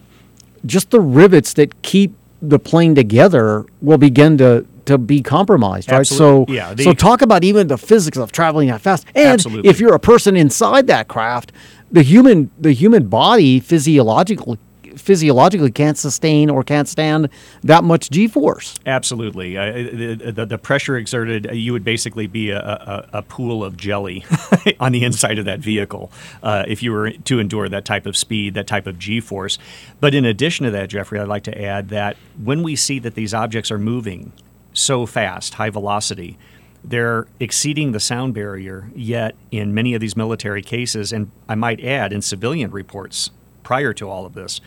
just 0.67 0.91
the 0.91 1.01
rivets 1.01 1.53
that 1.53 1.81
keep 1.81 2.13
the 2.39 2.59
plane 2.59 2.93
together 2.93 3.65
will 3.81 3.97
begin 3.97 4.37
to 4.37 4.65
to 4.87 4.97
be 4.97 5.21
compromised, 5.21 5.91
right? 5.91 6.05
So, 6.07 6.45
Yeah, 6.47 6.73
the- 6.73 6.83
so 6.83 6.93
talk 6.93 7.21
about 7.21 7.43
even 7.43 7.67
the 7.67 7.77
physics 7.77 8.17
of 8.17 8.31
traveling 8.31 8.69
that 8.69 8.81
fast. 8.81 9.05
And 9.15 9.27
Absolutely. 9.33 9.69
if 9.69 9.79
you're 9.79 9.93
a 9.93 9.99
person 9.99 10.35
inside 10.35 10.87
that 10.87 11.07
craft, 11.07 11.51
the 11.91 12.01
human 12.01 12.49
the 12.59 12.73
human 12.73 13.07
body 13.07 13.59
physiologically 13.59 14.57
physiologically 14.95 15.71
can't 15.71 15.95
sustain 15.97 16.49
or 16.49 16.63
can't 16.63 16.87
stand 16.87 17.29
that 17.63 17.83
much 17.83 18.09
g-force. 18.09 18.75
Absolutely. 18.85 19.55
Uh, 19.55 19.71
the, 19.71 20.31
the, 20.35 20.45
the 20.47 20.57
pressure 20.57 20.97
exerted, 20.97 21.47
uh, 21.47 21.51
you 21.53 21.71
would 21.71 21.83
basically 21.83 22.25
be 22.25 22.49
a, 22.49 22.59
a, 22.59 23.09
a 23.19 23.21
pool 23.21 23.63
of 23.63 23.77
jelly 23.77 24.25
on 24.79 24.91
the 24.91 25.03
inside 25.03 25.37
of 25.37 25.45
that 25.45 25.59
vehicle 25.59 26.11
uh, 26.41 26.63
if 26.67 26.81
you 26.81 26.91
were 26.91 27.11
to 27.11 27.39
endure 27.39 27.69
that 27.69 27.85
type 27.85 28.07
of 28.07 28.17
speed, 28.17 28.55
that 28.55 28.65
type 28.65 28.87
of 28.87 28.97
G 28.97 29.19
force. 29.19 29.59
But 29.99 30.15
in 30.15 30.25
addition 30.25 30.65
to 30.65 30.71
that, 30.71 30.89
Jeffrey, 30.89 31.19
I'd 31.19 31.27
like 31.27 31.43
to 31.43 31.61
add 31.61 31.89
that 31.89 32.17
when 32.43 32.63
we 32.63 32.75
see 32.75 32.97
that 32.99 33.13
these 33.15 33.35
objects 33.35 33.69
are 33.69 33.77
moving 33.79 34.31
so 34.77 35.05
fast, 35.05 35.55
high 35.55 35.69
velocity, 35.69 36.37
they're 36.83 37.27
exceeding 37.39 37.91
the 37.91 37.99
sound 37.99 38.33
barrier, 38.33 38.89
yet 38.95 39.35
in 39.51 39.73
many 39.73 39.93
of 39.93 40.01
these 40.01 40.15
military 40.15 40.61
cases, 40.61 41.11
and 41.11 41.31
I 41.49 41.55
might 41.55 41.83
add 41.83 42.13
in 42.13 42.21
civilian 42.21 42.71
reports 42.71 43.31
prior 43.63 43.93
to 43.93 44.09
all 44.09 44.25
of 44.25 44.33
this, 44.33 44.61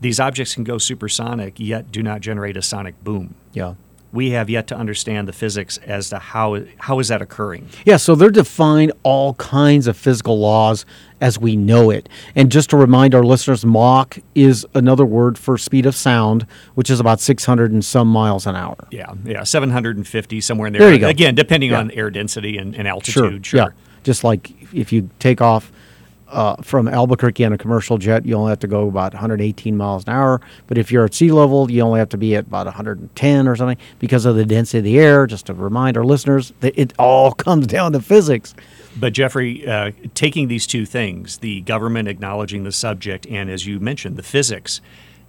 these 0.00 0.20
objects 0.20 0.54
can 0.54 0.64
go 0.64 0.78
supersonic, 0.78 1.58
yet 1.58 1.90
do 1.90 2.02
not 2.02 2.20
generate 2.20 2.56
a 2.56 2.62
sonic 2.62 3.02
boom. 3.02 3.34
Yeah. 3.52 3.74
We 4.12 4.30
have 4.30 4.50
yet 4.50 4.66
to 4.68 4.76
understand 4.76 5.28
the 5.28 5.32
physics 5.32 5.78
as 5.86 6.10
to 6.10 6.18
how 6.18 6.62
how 6.78 6.98
is 6.98 7.08
that 7.08 7.22
occurring. 7.22 7.68
Yeah, 7.84 7.96
so 7.96 8.14
they're 8.16 8.30
defying 8.30 8.90
all 9.04 9.34
kinds 9.34 9.86
of 9.86 9.96
physical 9.96 10.38
laws 10.38 10.84
as 11.20 11.38
we 11.38 11.54
know 11.54 11.90
it. 11.90 12.08
And 12.34 12.50
just 12.50 12.70
to 12.70 12.76
remind 12.76 13.14
our 13.14 13.22
listeners, 13.22 13.64
Mach 13.64 14.18
is 14.34 14.66
another 14.74 15.04
word 15.06 15.38
for 15.38 15.56
speed 15.56 15.86
of 15.86 15.94
sound, 15.94 16.44
which 16.74 16.90
is 16.90 16.98
about 16.98 17.20
600 17.20 17.70
and 17.70 17.84
some 17.84 18.08
miles 18.08 18.46
an 18.48 18.56
hour. 18.56 18.88
Yeah, 18.90 19.12
yeah, 19.24 19.44
750 19.44 20.40
somewhere 20.40 20.66
in 20.66 20.72
there. 20.72 20.80
There 20.82 20.92
you 20.92 20.98
go. 20.98 21.08
Again, 21.08 21.34
depending 21.36 21.70
Yeah. 21.70 21.78
on 21.78 21.90
air 21.92 22.10
density 22.10 22.56
and, 22.58 22.74
and 22.74 22.86
Sure. 22.86 23.24
altitude. 23.24 23.46
Sure. 23.46 23.58
Yeah. 23.60 23.66
Just 24.02 24.24
like 24.24 24.50
if 24.72 24.92
you 24.92 25.10
take 25.18 25.40
off 25.40 25.70
uh, 26.30 26.56
from 26.62 26.88
Albuquerque 26.88 27.44
on 27.44 27.52
a 27.52 27.58
commercial 27.58 27.98
jet, 27.98 28.24
you 28.24 28.34
only 28.34 28.50
have 28.50 28.60
to 28.60 28.66
go 28.66 28.88
about 28.88 29.12
118 29.12 29.76
miles 29.76 30.04
an 30.04 30.10
hour. 30.10 30.40
But 30.66 30.78
if 30.78 30.90
you're 30.90 31.04
at 31.04 31.14
sea 31.14 31.30
level, 31.30 31.70
you 31.70 31.82
only 31.82 31.98
have 31.98 32.08
to 32.10 32.16
be 32.16 32.36
at 32.36 32.46
about 32.46 32.66
110 32.66 33.48
or 33.48 33.56
something 33.56 33.78
because 33.98 34.24
of 34.24 34.36
the 34.36 34.44
density 34.44 34.78
of 34.78 34.84
the 34.84 34.98
air. 34.98 35.26
Just 35.26 35.46
to 35.46 35.54
remind 35.54 35.96
our 35.96 36.04
listeners 36.04 36.52
that 36.60 36.78
it 36.78 36.92
all 36.98 37.32
comes 37.46 37.66
down 37.66 37.92
to 37.92 38.00
physics. 38.00 38.54
But 38.96 39.12
Jeffrey, 39.12 39.66
uh, 39.66 39.92
taking 40.14 40.48
these 40.48 40.66
two 40.66 40.84
things, 40.84 41.38
the 41.38 41.60
government 41.62 42.08
acknowledging 42.08 42.64
the 42.64 42.72
subject, 42.72 43.26
and 43.28 43.48
as 43.48 43.66
you 43.66 43.78
mentioned, 43.78 44.16
the 44.16 44.22
physics, 44.22 44.80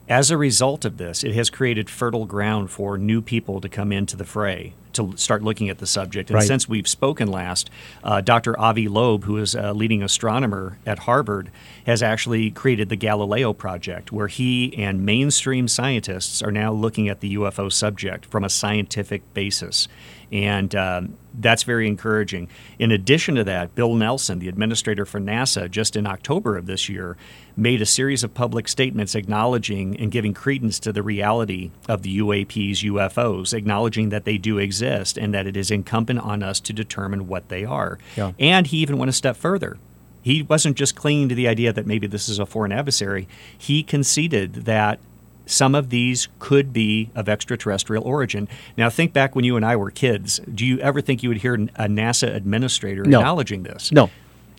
as 0.10 0.32
a 0.32 0.38
result 0.38 0.84
of 0.84 0.98
this, 0.98 1.24
it 1.24 1.34
has 1.36 1.50
created 1.50 1.90
fertile 1.90 2.26
ground 2.26 2.72
for 2.72 2.98
new 2.98 3.22
people 3.22 3.62
to 3.62 3.70
come 3.70 3.92
into 3.92 4.18
the 4.18 4.26
fray 4.26 4.74
to 4.94 5.14
start 5.18 5.44
looking 5.44 5.70
at 5.70 5.78
the 5.80 5.88
subject. 5.88 6.30
And 6.30 6.36
Right. 6.36 6.48
since 6.48 6.68
we've 6.68 6.88
spoken 6.88 7.30
last, 7.30 7.70
uh, 8.04 8.22
Dr. 8.22 8.60
Avi 8.60 8.88
Loeb, 8.88 9.24
who 9.26 9.38
is 9.38 9.56
a 9.56 9.74
leading 9.74 10.04
astronomer 10.04 10.78
at 10.86 11.00
Harvard, 11.00 11.50
has 11.86 12.04
actually 12.04 12.52
created 12.52 12.90
the 12.90 12.96
Galileo 12.96 13.54
Project, 13.54 14.12
where 14.12 14.28
he 14.28 14.74
and 14.78 15.06
mainstream 15.06 15.68
scientists 15.68 16.42
are 16.42 16.52
now 16.52 16.72
looking 16.72 17.10
at 17.10 17.20
the 17.22 17.30
UFO 17.38 17.70
subject 17.70 18.26
from 18.26 18.44
a 18.44 18.50
scientific 18.50 19.22
basis. 19.34 19.88
And 20.32 20.74
um, 20.76 21.18
that's 21.34 21.64
very 21.64 21.88
encouraging. 21.88 22.48
In 22.80 22.92
addition 22.92 23.36
to 23.36 23.44
that, 23.44 23.76
Bill 23.76 23.96
Nelson, 23.96 24.40
the 24.40 24.48
administrator 24.48 25.06
for 25.06 25.20
NASA, 25.20 25.70
just 25.70 25.96
in 25.96 26.08
October 26.08 26.58
of 26.58 26.66
this 26.66 26.88
year, 26.88 27.18
made 27.58 27.82
a 27.82 27.86
series 27.86 28.24
of 28.24 28.34
public 28.34 28.68
statements 28.68 29.14
acknowledging 29.14 29.98
and 29.98 30.12
giving 30.12 30.34
credence 30.34 30.80
to 30.80 30.94
the 30.94 31.04
reality 31.04 31.72
of 31.90 32.02
the 32.02 32.20
UAPs, 32.20 32.84
UFOs, 32.84 33.54
acknowledging 33.54 34.10
that 34.10 34.26
they 34.26 34.38
do 34.38 34.58
exist 34.58 35.18
and 35.18 35.34
that 35.34 35.48
it 35.48 35.58
is 35.58 35.70
incumbent 35.70 36.20
on 36.20 36.44
us 36.44 36.60
to 36.62 36.74
determine 36.74 37.28
what 37.28 37.50
they 37.50 37.66
are. 37.66 37.98
Yeah. 38.16 38.32
And 38.40 38.68
he 38.68 38.78
even 38.78 38.98
went 38.98 39.10
a 39.10 39.14
step 39.14 39.36
further. 39.36 39.78
He 40.22 40.44
wasn't 40.44 40.78
just 40.78 40.96
clinging 40.96 41.30
to 41.30 41.36
the 41.36 41.48
idea 41.48 41.74
that 41.74 41.88
maybe 41.88 42.08
this 42.08 42.30
is 42.30 42.40
a 42.40 42.46
foreign 42.46 42.72
adversary. 42.72 43.28
He 43.58 43.84
conceded 43.84 44.66
that 44.66 45.00
some 45.46 45.76
of 45.76 45.90
these 45.90 46.28
could 46.40 46.72
be 46.72 47.10
of 47.16 47.28
extraterrestrial 47.28 48.04
origin. 48.04 48.48
Now, 48.78 48.90
think 48.90 49.12
back 49.14 49.36
when 49.36 49.44
you 49.46 49.56
and 49.58 49.66
I 49.66 49.76
were 49.76 49.92
kids. 49.92 50.40
Do 50.54 50.66
you 50.66 50.80
ever 50.80 51.02
think 51.02 51.24
you 51.24 51.30
would 51.30 51.40
hear 51.40 51.56
a 51.56 51.88
NASA 51.88 52.34
administrator 52.34 53.04
No. 53.04 53.20
acknowledging 53.20 53.64
this? 53.64 53.92
No. 53.92 54.10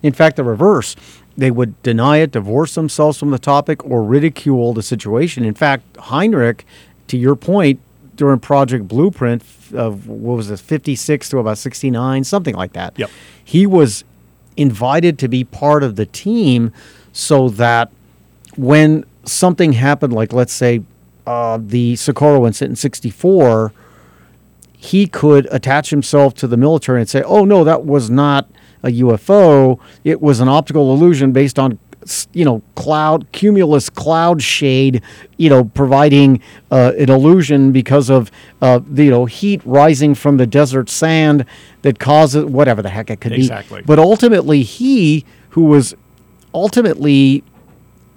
In 0.03 0.12
fact, 0.12 0.37
the 0.37 0.45
reverse. 0.45 0.97
They 1.37 1.51
would 1.51 1.81
deny 1.83 2.18
it, 2.18 2.33
divorce 2.33 2.75
themselves 2.75 3.18
from 3.18 3.31
the 3.31 3.38
topic, 3.38 3.85
or 3.88 4.03
ridicule 4.03 4.75
the 4.75 4.83
situation. 4.83 5.45
In 5.45 5.55
fact, 5.55 5.90
Hynek, 5.95 6.61
to 7.09 7.16
your 7.16 7.37
point, 7.37 7.81
during 8.16 8.38
Project 8.40 8.87
Blueprint 8.88 9.42
of 9.73 10.07
what 10.07 10.37
was 10.37 10.51
it, 10.51 10.59
56 10.61 11.31
to 11.31 11.38
about 11.38 11.57
69, 11.57 12.25
something 12.25 12.55
like 12.55 12.75
that, 12.75 12.92
Yep. 12.99 13.11
he 13.42 13.64
was 13.66 14.05
invited 14.59 15.18
to 15.21 15.29
be 15.29 15.45
part 15.45 15.83
of 15.83 15.97
the 15.97 16.05
team 16.05 16.71
so 17.14 17.49
that 17.49 17.90
when 18.57 19.05
something 19.25 19.73
happened, 19.73 20.13
like 20.13 20.33
let's 20.33 20.53
say 20.53 20.83
uh, 21.27 21.59
the 21.61 21.97
Socorro 21.97 22.47
incident 22.47 22.73
in 22.73 22.77
64, 22.77 23.73
he 24.77 25.07
could 25.07 25.47
attach 25.53 25.91
himself 25.91 26.35
to 26.35 26.47
the 26.47 26.57
military 26.57 27.01
and 27.01 27.09
say, 27.09 27.23
"Oh 27.23 27.45
no, 27.45 27.63
that 27.65 27.85
was 27.85 28.11
not 28.11 28.49
a 28.83 28.89
UFO. 28.89 29.79
It 30.03 30.21
was 30.21 30.41
an 30.41 30.49
optical 30.49 30.93
illusion 30.93 31.33
based 31.33 31.59
on 31.59 31.79
you 32.33 32.45
know 32.45 32.61
cloud 32.75 33.31
cumulus 33.31 33.89
cloud 33.89 34.43
shade, 34.43 35.01
you 35.37 35.49
know, 35.49 35.65
providing 35.67 36.41
uh, 36.73 36.91
an 36.99 37.11
illusion 37.11 37.71
because 37.71 38.11
of 38.11 38.29
uh, 38.61 38.81
the 38.85 39.05
you 39.05 39.11
know 39.11 39.25
heat 39.27 39.61
rising 39.65 40.17
from 40.17 40.37
the 40.37 40.47
desert 40.49 40.91
sand 40.91 41.45
that 41.83 42.01
causes 42.01 42.45
whatever 42.45 42.83
the 42.83 42.89
heck 42.91 43.09
it 43.09 43.21
could 43.21 43.33
Exactly. 43.33 43.83
be." 43.83 43.87
But 43.87 44.01
ultimately, 44.01 44.65
he 44.65 45.25
who 45.51 45.67
was 45.67 45.95
ultimately 46.53 47.45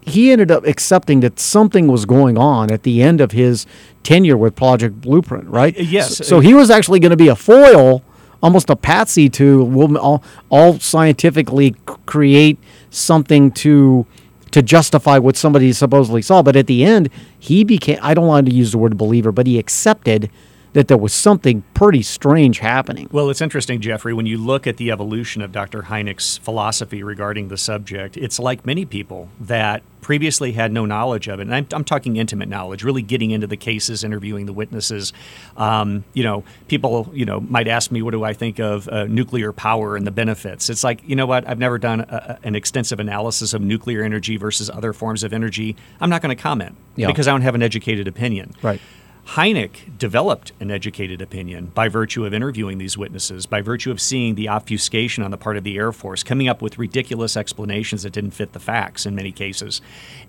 he 0.06 0.32
ended 0.32 0.52
up 0.52 0.65
accepting 0.65 1.22
that 1.22 1.39
something 1.39 1.88
was 1.88 2.06
going 2.06 2.38
on 2.38 2.72
at 2.72 2.84
the 2.84 3.02
end 3.02 3.22
of 3.22 3.32
his 3.32 3.65
tenure 4.04 4.38
with 4.38 4.56
Project 4.56 5.02
Blueprint, 5.02 5.48
right? 5.48 5.76
Uh, 5.78 5.82
yes. 5.82 6.18
So, 6.18 6.24
uh, 6.24 6.28
so 6.28 6.39
he 6.39 6.54
was 6.54 6.70
actually 6.70 7.00
going 7.00 7.12
to 7.12 7.18
be 7.18 7.28
a 7.28 7.36
foil, 7.36 8.04
almost 8.41 8.70
a 8.70 8.76
patsy 8.76 9.30
to 9.30 9.63
we'll 9.63 9.98
all, 9.98 10.24
all 10.50 10.80
scientifically 10.80 11.76
create 12.06 12.60
something 12.91 13.52
to 13.52 14.06
to 14.52 14.62
justify 14.62 15.18
what 15.18 15.36
somebody 15.36 15.74
supposedly 15.74 16.22
saw. 16.22 16.41
But 16.41 16.56
at 16.56 16.68
the 16.68 16.86
end, 16.86 17.10
he 17.39 17.63
became 17.63 17.98
I 18.02 18.13
don't 18.13 18.28
want 18.28 18.48
to 18.48 18.54
use 18.54 18.72
the 18.72 18.78
word 18.78 18.98
believer, 18.98 19.32
but 19.32 19.48
he 19.48 19.58
accepted 19.58 20.30
that 20.75 20.89
there 20.89 20.97
was 20.97 21.13
something 21.13 21.63
pretty 21.73 22.01
strange 22.01 22.59
happening. 22.59 23.07
Well, 23.09 23.29
it's 23.29 23.39
interesting, 23.39 23.79
Jeffrey, 23.79 24.13
when 24.13 24.25
you 24.25 24.38
look 24.38 24.67
at 24.67 24.75
the 24.75 24.91
evolution 24.91 25.41
of 25.41 25.53
Dr. 25.53 25.83
Hynek's 25.83 26.38
philosophy 26.39 27.01
regarding 27.01 27.47
the 27.47 27.55
subject, 27.55 28.17
it's 28.17 28.39
like 28.39 28.65
many 28.65 28.83
people 28.83 29.29
that 29.39 29.83
previously 30.01 30.51
had 30.51 30.73
no 30.73 30.85
knowledge 30.85 31.29
of 31.29 31.39
it. 31.39 31.43
And 31.43 31.55
I'm, 31.55 31.65
I'm 31.71 31.85
talking 31.85 32.17
intimate 32.17 32.49
knowledge, 32.49 32.83
really 32.83 33.01
getting 33.01 33.31
into 33.31 33.47
the 33.47 33.55
cases, 33.55 34.03
interviewing 34.03 34.47
the 34.47 34.53
witnesses. 34.53 35.13
Um, 35.55 36.03
you 36.13 36.23
know, 36.23 36.43
people, 36.67 37.09
you 37.13 37.23
know, 37.23 37.39
might 37.39 37.69
ask 37.69 37.89
me, 37.89 38.01
what 38.01 38.11
do 38.11 38.25
I 38.25 38.33
think 38.33 38.59
of 38.59 38.89
uh, 38.89 39.05
nuclear 39.05 39.53
power 39.53 39.95
and 39.95 40.05
the 40.05 40.11
benefits? 40.11 40.69
It's 40.69 40.83
like, 40.83 41.07
you 41.07 41.15
know 41.15 41.25
what? 41.25 41.47
I've 41.47 41.57
never 41.57 41.77
done 41.77 42.01
a, 42.01 42.38
a- 42.43 42.47
an 42.47 42.53
extensive 42.53 42.99
analysis 42.99 43.53
of 43.53 43.61
nuclear 43.61 44.03
energy 44.03 44.35
versus 44.35 44.69
other 44.69 44.91
forms 44.91 45.23
of 45.23 45.31
energy. 45.31 45.77
I'm 46.01 46.09
not 46.09 46.21
going 46.21 46.35
to 46.35 46.41
comment 46.43 46.75
Yeah. 46.97 47.07
because 47.07 47.29
I 47.29 47.31
don't 47.31 47.43
have 47.43 47.55
an 47.55 47.63
educated 47.63 48.09
opinion. 48.09 48.53
Right. 48.61 48.81
Hynek 49.29 49.97
developed 49.97 50.51
an 50.59 50.69
educated 50.69 51.21
opinion 51.21 51.71
by 51.73 51.88
virtue 51.88 52.25
of 52.25 52.33
interviewing 52.33 52.77
these 52.77 52.97
witnesses, 52.97 53.45
by 53.45 53.59
virtue 53.59 53.89
of 53.89 53.99
seeing 53.99 54.35
the 54.35 54.47
obfuscation 54.47 55.23
on 55.23 55.31
the 55.31 55.38
part 55.38 55.57
of 55.57 55.63
the 55.63 55.77
Air 55.77 55.91
Force, 55.91 56.21
coming 56.23 56.47
up 56.47 56.61
with 56.61 56.77
ridiculous 56.77 57.35
explanations 57.35 58.03
that 58.03 58.11
didn't 58.11 58.31
fit 58.31 58.53
the 58.53 58.59
facts 58.59 59.05
in 59.05 59.15
many 59.15 59.31
cases. 59.31 59.81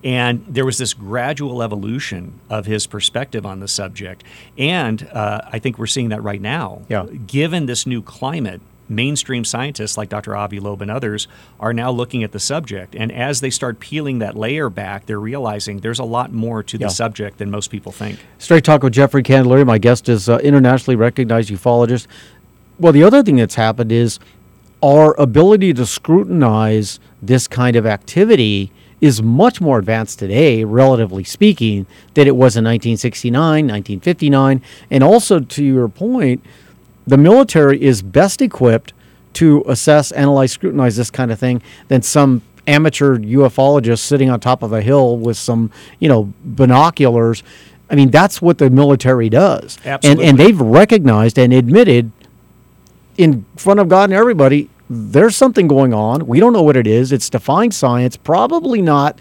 And 0.02 0.44
there 0.48 0.64
was 0.64 0.78
this 0.78 0.94
gradual 0.94 1.62
evolution 1.62 2.40
of 2.48 2.64
his 2.64 2.86
perspective 2.86 3.44
on 3.44 3.60
the 3.60 3.68
subject. 3.68 4.24
And 4.56 5.06
uh, 5.12 5.42
I 5.52 5.58
think 5.58 5.78
we're 5.78 5.86
seeing 5.86 6.08
that 6.08 6.22
right 6.22 6.40
now. 6.40 6.82
Yeah. 6.88 7.04
Given 7.26 7.66
this 7.66 7.86
new 7.86 8.00
climate, 8.00 8.62
mainstream 8.88 9.44
scientists 9.44 9.96
like 9.96 10.08
Dr. 10.08 10.36
Avi 10.36 10.60
Loeb 10.60 10.82
and 10.82 10.90
others 10.90 11.26
are 11.58 11.72
now 11.72 11.90
looking 11.90 12.22
at 12.22 12.32
the 12.32 12.38
subject. 12.40 12.94
And 12.94 13.10
as 13.12 13.40
they 13.40 13.50
start 13.50 13.80
peeling 13.80 14.18
that 14.20 14.36
layer 14.36 14.70
back, 14.70 15.06
they're 15.06 15.20
realizing 15.20 15.80
there's 15.80 15.98
a 15.98 16.04
lot 16.04 16.32
more 16.32 16.62
to 16.62 16.76
Yeah. 16.78 16.86
the 16.86 16.90
subject 16.92 17.38
than 17.38 17.50
most 17.50 17.70
people 17.70 17.92
think. 17.92 18.18
Straight 18.38 18.64
Talk 18.64 18.82
with 18.82 18.92
Jeffrey 18.92 19.22
Candelaria. 19.22 19.64
My 19.64 19.78
guest 19.78 20.08
is 20.08 20.28
uh, 20.28 20.38
internationally 20.38 20.96
recognized 20.96 21.50
ufologist. 21.50 22.06
Well, 22.78 22.92
the 22.92 23.02
other 23.02 23.22
thing 23.22 23.36
that's 23.36 23.54
happened 23.56 23.90
is 23.90 24.18
our 24.82 25.18
ability 25.18 25.72
to 25.74 25.86
scrutinize 25.86 27.00
this 27.22 27.48
kind 27.48 27.76
of 27.76 27.86
activity 27.86 28.70
is 29.00 29.22
much 29.22 29.60
more 29.60 29.78
advanced 29.78 30.18
today, 30.18 30.64
relatively 30.64 31.22
speaking, 31.24 31.86
than 32.14 32.26
it 32.26 32.34
was 32.36 32.56
in 32.56 32.64
1969, 32.64 33.66
1959. 33.66 34.62
And 34.90 35.02
also, 35.04 35.40
to 35.40 35.64
your 35.64 35.88
point, 35.88 36.42
the 37.06 37.16
military 37.16 37.82
is 37.82 38.02
best 38.02 38.42
equipped 38.42 38.92
to 39.34 39.62
assess, 39.68 40.12
analyze, 40.12 40.52
scrutinize 40.52 40.96
this 40.96 41.10
kind 41.10 41.30
of 41.30 41.38
thing 41.38 41.62
than 41.88 42.02
some 42.02 42.42
amateur 42.66 43.16
ufologist 43.18 44.00
sitting 44.00 44.30
on 44.30 44.40
top 44.40 44.62
of 44.62 44.72
a 44.72 44.80
hill 44.82 45.18
with 45.18 45.36
some, 45.36 45.70
you 46.00 46.08
know, 46.08 46.32
binoculars. 46.44 47.42
I 47.88 47.94
mean, 47.94 48.10
that's 48.10 48.42
what 48.42 48.58
the 48.58 48.70
military 48.70 49.28
does. 49.28 49.78
And, 50.10 50.20
and 50.20 50.38
they've 50.38 50.60
recognized 50.60 51.38
and 51.38 51.52
admitted 51.52 52.10
in 53.16 53.44
front 53.56 53.78
of 53.78 53.88
God 53.88 54.04
and 54.10 54.14
everybody, 54.14 54.68
there's 54.88 55.36
something 55.36 55.68
going 55.68 55.94
on. 55.94 56.26
We 56.26 56.40
don't 56.40 56.52
know 56.52 56.62
what 56.62 56.76
it 56.76 56.86
is. 56.86 57.12
It's 57.12 57.30
defying 57.30 57.70
science, 57.72 58.16
probably 58.16 58.82
not 58.82 59.18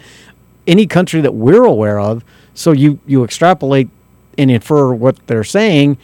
any 0.66 0.88
country 0.88 1.22
that 1.22 1.34
we're 1.34 1.64
aware 1.64 2.00
of. 2.00 2.24
So 2.54 2.72
you, 2.72 3.00
you 3.06 3.24
extrapolate 3.24 3.90
and 4.38 4.50
infer 4.50 4.94
what 4.94 5.28
they're 5.28 5.44
saying. 5.44 5.98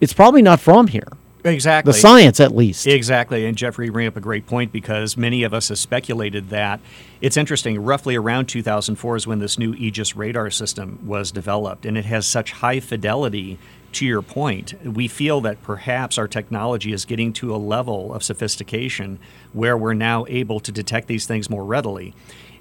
It's 0.00 0.12
probably 0.12 0.42
not 0.42 0.58
from 0.60 0.88
here. 0.88 1.08
Exactly. 1.44 1.92
The 1.92 1.98
science, 1.98 2.40
at 2.40 2.54
least. 2.54 2.86
Exactly. 2.86 3.46
And 3.46 3.56
Jeffrey 3.56 3.90
bring 3.90 4.06
up 4.06 4.16
a 4.16 4.20
great 4.20 4.46
point 4.46 4.72
because 4.72 5.16
many 5.16 5.44
of 5.44 5.54
us 5.54 5.68
have 5.68 5.78
speculated 5.78 6.50
that 6.50 6.80
it's 7.20 7.36
interesting. 7.36 7.82
Roughly 7.82 8.16
around 8.16 8.46
2004 8.46 9.16
is 9.16 9.26
when 9.26 9.38
this 9.38 9.58
new 9.58 9.74
Aegis 9.74 10.16
radar 10.16 10.50
system 10.50 10.98
was 11.06 11.30
developed, 11.30 11.86
and 11.86 11.96
it 11.96 12.04
has 12.04 12.26
such 12.26 12.52
high 12.52 12.80
fidelity. 12.80 13.58
To 13.92 14.04
your 14.04 14.20
point, 14.20 14.74
we 14.84 15.08
feel 15.08 15.40
that 15.40 15.62
perhaps 15.62 16.18
our 16.18 16.28
technology 16.28 16.92
is 16.92 17.06
getting 17.06 17.32
to 17.34 17.54
a 17.54 17.56
level 17.56 18.12
of 18.12 18.22
sophistication 18.22 19.18
where 19.54 19.78
we're 19.78 19.94
now 19.94 20.26
able 20.28 20.60
to 20.60 20.70
detect 20.70 21.08
these 21.08 21.26
things 21.26 21.48
more 21.48 21.64
readily. 21.64 22.14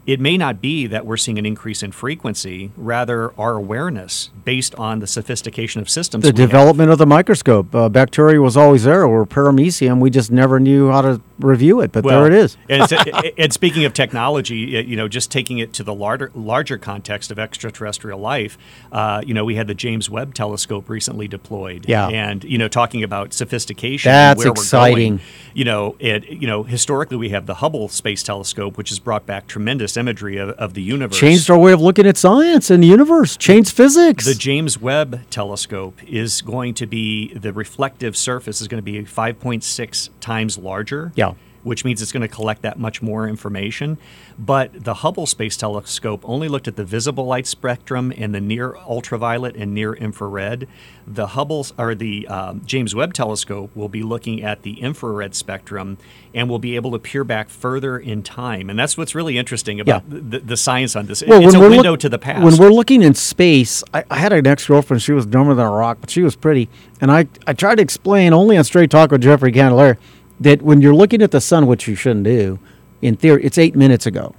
It 0.08 0.22
may 0.22 0.38
not 0.38 0.62
be 0.62 0.88
that 0.88 1.06
we're 1.06 1.17
seeing 1.17 1.38
an 1.38 1.46
increase 1.46 1.84
in 1.84 1.91
frequency, 1.91 2.72
rather, 2.78 3.38
our 3.38 3.56
awareness 3.56 4.30
based 4.46 4.74
on 4.76 5.00
the 5.00 5.08
sophistication 5.08 5.82
of 5.82 5.89
systems. 5.89 6.24
the 6.24 6.32
we 6.32 6.39
have. 6.39 6.50
development 6.50 6.91
of 6.91 6.98
the 6.98 7.06
microscope. 7.06 7.76
Uh, 7.76 7.89
bacteria 7.89 8.39
was 8.39 8.56
always 8.56 8.86
there, 8.86 9.04
or 9.04 9.26
paramecium. 9.26 10.00
We 10.00 10.10
just 10.10 10.32
never 10.32 10.62
knew 10.62 10.89
how 10.89 11.02
to 11.02 11.22
review 11.39 11.82
it, 11.82 11.91
but 11.91 12.06
there 12.06 12.26
it 12.26 12.32
is. 12.32 12.56
and, 12.70 12.89
and 13.38 13.52
speaking 13.52 13.84
of 13.84 13.93
technology, 13.93 14.56
you 14.56 14.96
know, 14.96 15.10
just 15.10 15.30
taking 15.30 15.60
it 15.60 15.74
to 15.74 15.84
the 15.84 15.93
larger 15.93 16.32
larger 16.34 16.78
context 16.78 17.30
of 17.30 17.38
extraterrestrial 17.38 18.17
life, 18.17 18.58
uh, 18.93 19.22
you 19.26 19.34
know, 19.34 19.43
we 19.43 19.56
had 19.56 19.67
the 19.67 19.76
James 19.76 20.10
Webb 20.10 20.34
Telescope 20.34 20.89
recently 20.89 21.28
deployed. 21.28 21.86
Yeah. 21.86 22.08
and 22.08 22.46
you 22.46 22.58
know, 22.58 22.70
talking 22.70 23.04
about 23.04 23.34
sophistication. 23.34 24.10
That's 24.10 24.46
exciting. 24.46 25.13
We're 25.15 25.17
going. 25.17 25.28
You 25.54 25.65
know, 25.65 25.96
it. 26.00 26.30
You 26.30 26.48
know, 26.48 26.63
historically, 26.63 27.17
we 27.17 27.30
have 27.30 27.46
the 27.46 27.56
Hubble 27.56 27.89
Space 27.89 28.24
Telescope, 28.24 28.78
which 28.78 28.88
has 28.89 29.00
brought 29.00 29.26
back 29.26 29.48
tremendous 29.48 29.97
imagery 29.98 30.38
of, 30.38 30.50
of 30.52 30.74
the 30.74 30.82
universe. 30.82 31.20
Changed 31.20 31.50
our 31.50 31.58
way 31.58 31.72
of 31.72 31.82
looking 31.82 32.06
at 32.06 32.18
science 32.18 32.70
and 32.70 32.84
the 32.84 32.88
universe. 32.88 33.36
Changed 33.38 33.76
physics. 33.76 34.26
The 34.26 34.36
James 34.36 34.80
Webb 34.80 35.30
Telescope 35.30 36.02
is 36.04 36.42
going 36.42 36.74
to 36.76 36.86
be 36.86 37.34
the 37.34 37.52
reflective 37.54 38.16
surface 38.16 38.62
is 38.62 38.68
going 38.68 38.84
to 38.84 38.92
be 38.92 39.04
5.6 39.04 40.10
times 40.20 40.58
larger. 40.58 41.12
Yeah. 41.16 41.34
Which 41.67 41.84
means 41.84 42.01
it's 42.01 42.12
going 42.13 42.21
to 42.21 42.27
collect 42.27 42.62
that 42.62 42.80
much 42.80 43.01
more 43.01 43.27
information. 43.27 43.97
But 44.39 44.84
the 44.86 44.93
Hubble 44.95 45.25
Space 45.25 45.58
Telescope 45.58 46.21
only 46.23 46.47
looked 46.47 46.67
at 46.67 46.75
the 46.77 46.86
visible 46.86 47.25
light 47.25 47.45
spectrum 47.45 48.13
and 48.17 48.34
the 48.34 48.39
near 48.39 48.75
ultraviolet 48.77 49.56
and 49.56 49.73
near 49.73 49.93
infrared. 49.93 50.67
The 51.06 51.27
Hubble 51.27 51.65
or 51.77 51.93
the 51.95 52.27
um, 52.27 52.62
James 52.65 52.95
Webb 52.95 53.13
Telescope 53.13 53.71
will 53.75 53.89
be 53.89 54.01
looking 54.03 54.41
at 54.43 54.62
the 54.62 54.80
infrared 54.82 55.36
spectrum 55.36 55.97
and 56.34 56.49
will 56.49 56.60
be 56.60 56.75
able 56.75 56.91
to 56.91 56.99
peer 56.99 57.23
back 57.23 57.49
further 57.49 57.97
in 57.97 58.23
time. 58.23 58.69
And 58.69 58.77
that's 58.80 58.97
what's 58.97 59.13
really 59.15 59.38
interesting 59.38 59.80
about 59.80 60.03
Yeah. 60.10 60.19
the, 60.19 60.39
the 60.39 60.58
science 60.58 60.95
on 60.95 61.08
this. 61.08 61.23
Well, 61.27 61.43
it's 61.43 61.53
a 61.56 61.60
window 61.60 61.91
look- 61.91 61.99
to 62.01 62.10
the 62.10 62.19
past. 62.19 62.43
When 62.43 62.58
we're 62.58 62.71
looking 62.73 63.03
in 63.03 63.13
space, 63.13 63.84
I, 63.93 64.03
I 64.10 64.17
had 64.17 64.32
an 64.34 64.47
ex 64.47 64.67
girlfriend. 64.67 65.01
She 65.01 65.12
was 65.12 65.25
dumber 65.25 65.53
than 65.53 65.65
a 65.65 65.71
rock, 65.71 65.97
but 65.99 66.10
she 66.10 66.21
was 66.21 66.36
pretty. 66.36 66.69
And 67.01 67.12
I, 67.12 67.27
I 67.45 67.53
tried 67.53 67.75
to 67.75 67.82
explain 67.82 68.34
only 68.34 68.58
on 68.58 68.63
Straight 68.63 68.89
Talk 68.89 69.12
with 69.12 69.21
Jeffrey 69.21 69.51
Candelaria 69.51 69.97
that 70.39 70.62
when 70.62 70.82
you're 70.82 70.95
looking 70.95 71.21
at 71.21 71.32
the 71.32 71.41
sun, 71.41 71.67
which 71.67 71.88
you 71.88 71.95
shouldn't 71.95 72.23
do, 72.26 72.60
in 73.02 73.15
theory, 73.15 73.43
it's 73.43 73.58
eight 73.58 73.76
minutes 73.76 74.06
ago. 74.06 74.36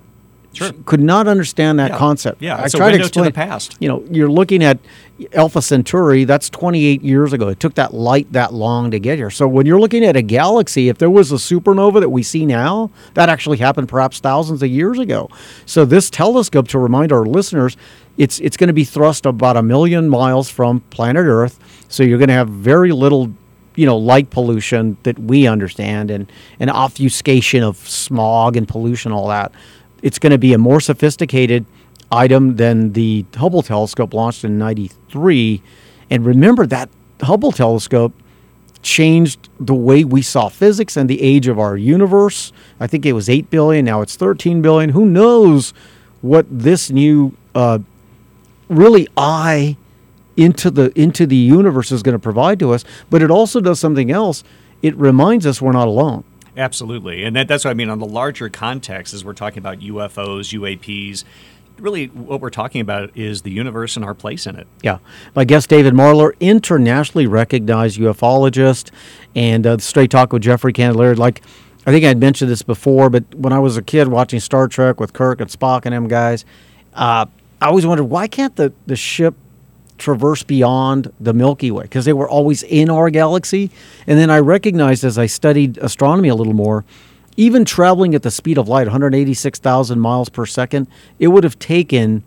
Sure. 0.55 0.71
Could 0.87 1.01
not 1.01 1.29
understand 1.29 1.79
that 1.79 1.91
Yeah. 1.93 1.99
concept. 1.99 2.43
Yeah, 2.43 2.57
I 2.57 2.65
it's 2.65 2.75
a 2.75 2.79
tried 2.79 2.93
window 2.93 3.07
to 3.09 3.21
the 3.21 3.27
explain- 3.29 3.49
past. 3.49 3.77
You 3.81 3.89
know, 3.89 4.03
you're 4.11 4.31
looking 4.31 4.65
at 4.65 4.79
Alpha 5.35 5.61
Centauri. 5.61 6.25
That's 6.25 6.49
28 6.49 7.03
years 7.03 7.33
ago. 7.33 7.49
It 7.49 7.61
took 7.61 7.75
that 7.75 7.93
light 7.93 8.33
that 8.33 8.55
long 8.55 8.91
to 8.91 8.99
get 8.99 9.19
here. 9.19 9.31
So 9.31 9.47
when 9.47 9.67
you're 9.67 9.79
looking 9.79 10.05
at 10.05 10.17
a 10.17 10.23
galaxy, 10.23 10.89
if 10.89 10.99
there 10.99 11.11
was 11.11 11.31
a 11.31 11.37
supernova 11.37 12.01
that 12.01 12.09
we 12.09 12.23
see 12.23 12.47
now, 12.47 12.91
that 13.15 13.29
actually 13.29 13.59
happened 13.59 13.89
perhaps 13.89 14.21
thousands 14.21 14.63
of 14.63 14.71
years 14.71 14.99
ago. 14.99 15.29
So 15.67 15.85
this 15.85 16.09
telescope, 16.11 16.67
to 16.69 16.79
remind 16.79 17.13
our 17.13 17.27
listeners, 17.27 17.77
it's 18.17 18.41
it's 18.41 18.57
going 18.57 18.69
to 18.69 18.73
be 18.75 18.85
thrust 18.85 19.27
about 19.27 19.57
a 19.57 19.63
million 19.63 20.09
miles 20.09 20.49
from 20.49 20.81
planet 20.91 21.27
Earth. 21.27 21.59
So 21.89 22.03
you're 22.03 22.19
going 22.19 22.29
to 22.29 22.35
have 22.35 22.49
very 22.49 22.91
little 22.91 23.31
you 23.79 23.87
know 23.87 23.97
light 23.97 24.29
pollution 24.31 24.97
that 25.05 25.17
we 25.21 25.47
understand 25.47 26.11
and 26.11 26.31
and 26.59 26.69
obfuscation 26.69 27.63
of 27.63 27.77
smog 27.77 28.57
and 28.57 28.67
pollution 28.67 29.13
all 29.13 29.29
that 29.29 29.53
it's 30.03 30.19
going 30.19 30.33
to 30.33 30.39
be 30.39 30.53
a 30.53 30.59
more 30.59 30.81
sophisticated 30.81 31.65
item 32.11 32.57
than 32.57 32.93
the 32.95 33.25
Hubble 33.37 33.63
telescope 33.63 34.13
launched 34.13 34.45
in 34.45 34.59
93 34.59 35.63
and 36.11 36.27
remember 36.27 36.67
that 36.67 36.89
Hubble 37.23 37.53
telescope 37.53 38.13
changed 38.83 39.49
the 39.61 39.75
way 39.75 40.03
we 40.03 40.23
saw 40.23 40.49
physics 40.49 40.97
and 40.97 41.09
the 41.09 41.21
age 41.21 41.49
of 41.49 41.59
our 41.59 41.77
universe. 41.77 42.53
I 42.81 42.87
think 42.87 43.07
it 43.07 43.13
was 43.13 43.29
8 43.29 43.49
billion 43.49 43.85
now 43.85 44.01
it's 44.01 44.17
13 44.17 44.61
billion. 44.61 44.91
Who 44.91 45.07
knows 45.07 45.73
what 46.21 46.47
this 46.51 46.91
new 46.91 47.37
uh, 47.55 47.79
really 48.69 49.07
eye 49.17 49.77
into 50.39 50.71
the 50.71 50.99
into 50.99 51.27
the 51.27 51.37
universe 51.37 51.93
is 51.93 52.03
going 52.03 52.15
to 52.15 52.19
provide 52.19 52.59
to 52.59 52.73
us 52.73 52.85
but 53.11 53.21
it 53.21 53.31
also 53.31 53.61
does 53.61 53.79
something 53.79 54.11
else 54.11 54.45
it 54.81 54.97
reminds 54.97 55.45
us 55.45 55.61
we're 55.61 55.73
not 55.73 55.89
alone 55.89 56.25
Absolutely. 56.57 57.23
And 57.23 57.37
that, 57.37 57.47
that's 57.47 57.65
what 57.65 57.71
I 57.71 57.75
mean 57.75 57.89
on 57.89 58.01
the 58.01 58.07
larger 58.07 58.49
context 58.49 59.15
as 59.15 59.25
we're 59.25 59.33
talking 59.33 59.61
about 59.61 59.79
UFOs, 59.79 60.53
UAPs. 60.53 61.23
Really, 61.79 62.07
what 62.07 62.41
we're 62.41 62.51
talking 62.51 62.81
about 62.81 63.17
is 63.17 63.43
the 63.43 63.53
universe 63.53 63.95
and 63.95 64.05
our 64.05 64.13
place 64.15 64.45
in 64.45 64.57
it. 64.57 64.67
yeah 64.83 64.99
my 65.37 65.45
guest 65.45 65.69
david 65.71 65.95
marler 65.95 66.33
internationally 66.41 67.29
recognized 67.29 67.97
ufologist 68.01 68.91
and 69.37 69.65
uh, 69.65 69.79
straight 69.79 70.11
talk 70.11 70.33
with 70.33 70.43
jeffrey 70.43 70.73
candelaria 70.73 71.15
like 71.15 71.43
i 71.87 71.93
think 71.93 72.05
i'd 72.05 72.19
mentioned 72.19 72.51
this 72.51 72.63
before 72.63 73.09
but 73.09 73.23
when 73.37 73.53
i 73.53 73.61
was 73.61 73.77
a 73.77 73.83
kid 73.83 74.09
watching 74.09 74.41
star 74.41 74.67
trek 74.67 74.99
with 74.99 75.13
kirk 75.13 75.41
and 75.41 75.49
spock 75.51 75.83
and 75.85 75.95
them 75.95 76.09
guys 76.09 76.45
uh, 76.95 77.25
i 77.63 77.67
always 77.67 77.87
wondered 77.87 78.07
why 78.07 78.27
can't 78.27 78.57
the, 78.57 78.73
the 78.89 78.97
ship 78.97 79.37
traverse 79.99 80.43
beyond 80.43 81.13
the 81.21 81.33
Milky 81.33 81.71
Way 81.71 81.83
because 81.83 82.05
they 82.05 82.13
were 82.13 82.29
always 82.29 82.63
in 82.63 82.89
our 82.89 83.11
galaxy. 83.11 83.71
And 84.07 84.19
then 84.19 84.31
I 84.31 84.39
recognized 84.39 85.05
as 85.05 85.19
I 85.19 85.27
studied 85.27 85.79
astronomy 85.79 86.29
a 86.29 86.35
little 86.35 86.55
more, 86.55 86.85
even 87.37 87.65
traveling 87.65 88.15
at 88.15 88.23
the 88.23 88.31
speed 88.31 88.59
of 88.59 88.69
light, 88.69 88.87
186,000 88.87 90.01
miles 90.01 90.29
per 90.29 90.47
second, 90.47 90.89
it 91.19 91.29
would 91.29 91.45
have 91.45 91.59
taken 91.59 92.23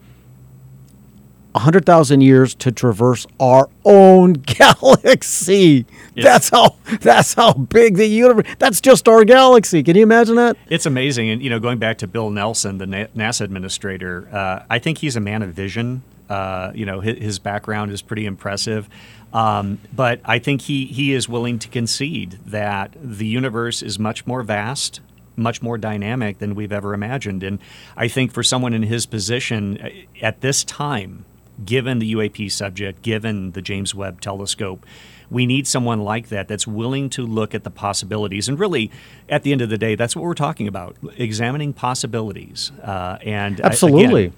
100,000 1.53 2.21
years 2.21 2.55
to 2.55 2.71
traverse 2.71 3.27
our 3.39 3.69
own 3.83 4.33
galaxy. 4.45 5.85
That's 6.15 6.49
how 6.49 6.75
that's 7.01 7.33
how 7.33 7.53
big 7.53 7.97
the 7.97 8.05
universe. 8.05 8.45
That's 8.59 8.79
just 8.79 9.07
our 9.07 9.25
galaxy. 9.25 9.83
Can 9.83 9.95
you 9.95 10.03
imagine 10.03 10.35
that? 10.35 10.55
It's 10.69 10.85
amazing. 10.85 11.29
And, 11.29 11.41
you 11.41 11.49
know, 11.49 11.59
going 11.59 11.77
back 11.77 11.97
to 11.99 12.07
Bill 12.07 12.29
Nelson, 12.29 12.77
the 12.77 12.85
NASA 12.85 13.41
administrator, 13.41 14.29
uh, 14.31 14.63
I 14.69 14.79
think 14.79 14.99
he's 14.99 15.15
a 15.15 15.19
man 15.19 15.41
of 15.41 15.53
vision. 15.53 16.03
Uh, 16.31 16.71
you 16.73 16.85
know, 16.85 17.01
his, 17.01 17.17
his 17.17 17.39
background 17.39 17.91
is 17.91 18.01
pretty 18.01 18.25
impressive. 18.25 18.87
Um, 19.33 19.79
but 19.93 20.21
I 20.23 20.39
think 20.39 20.61
he, 20.61 20.85
he 20.85 21.13
is 21.13 21.27
willing 21.27 21.59
to 21.59 21.67
concede 21.67 22.39
that 22.45 22.95
the 23.01 23.25
universe 23.25 23.81
is 23.81 23.99
much 23.99 24.25
more 24.25 24.41
vast, 24.41 25.01
much 25.35 25.61
more 25.61 25.77
dynamic 25.77 26.37
than 26.39 26.55
we've 26.55 26.71
ever 26.71 26.93
imagined. 26.93 27.43
And 27.43 27.59
I 27.97 28.07
think 28.07 28.31
for 28.31 28.43
someone 28.43 28.73
in 28.73 28.83
his 28.83 29.05
position 29.05 29.77
uh, 29.81 29.89
at 30.21 30.39
this 30.39 30.63
time, 30.63 31.25
given 31.65 31.99
the 31.99 32.13
UAP 32.15 32.49
subject, 32.49 33.01
given 33.01 33.51
the 33.51 33.61
James 33.61 33.93
Webb 33.93 34.21
telescope, 34.21 34.85
we 35.29 35.45
need 35.45 35.67
someone 35.67 35.99
like 36.01 36.29
that 36.29 36.47
that's 36.47 36.67
willing 36.67 37.09
to 37.09 37.25
look 37.25 37.53
at 37.53 37.63
the 37.63 37.71
possibilities. 37.71 38.49
And 38.49 38.59
really, 38.59 38.89
at 39.29 39.43
the 39.43 39.51
end 39.51 39.61
of 39.61 39.69
the 39.69 39.77
day, 39.77 39.95
that's 39.95 40.15
what 40.15 40.23
we're 40.23 40.33
talking 40.33 40.67
about 40.67 40.95
examining 41.17 41.73
possibilities. 41.73 42.71
Uh, 42.81 43.17
and 43.21 43.59
I- 43.61 43.67
Absolutely. 43.67 44.25
again, 44.25 44.37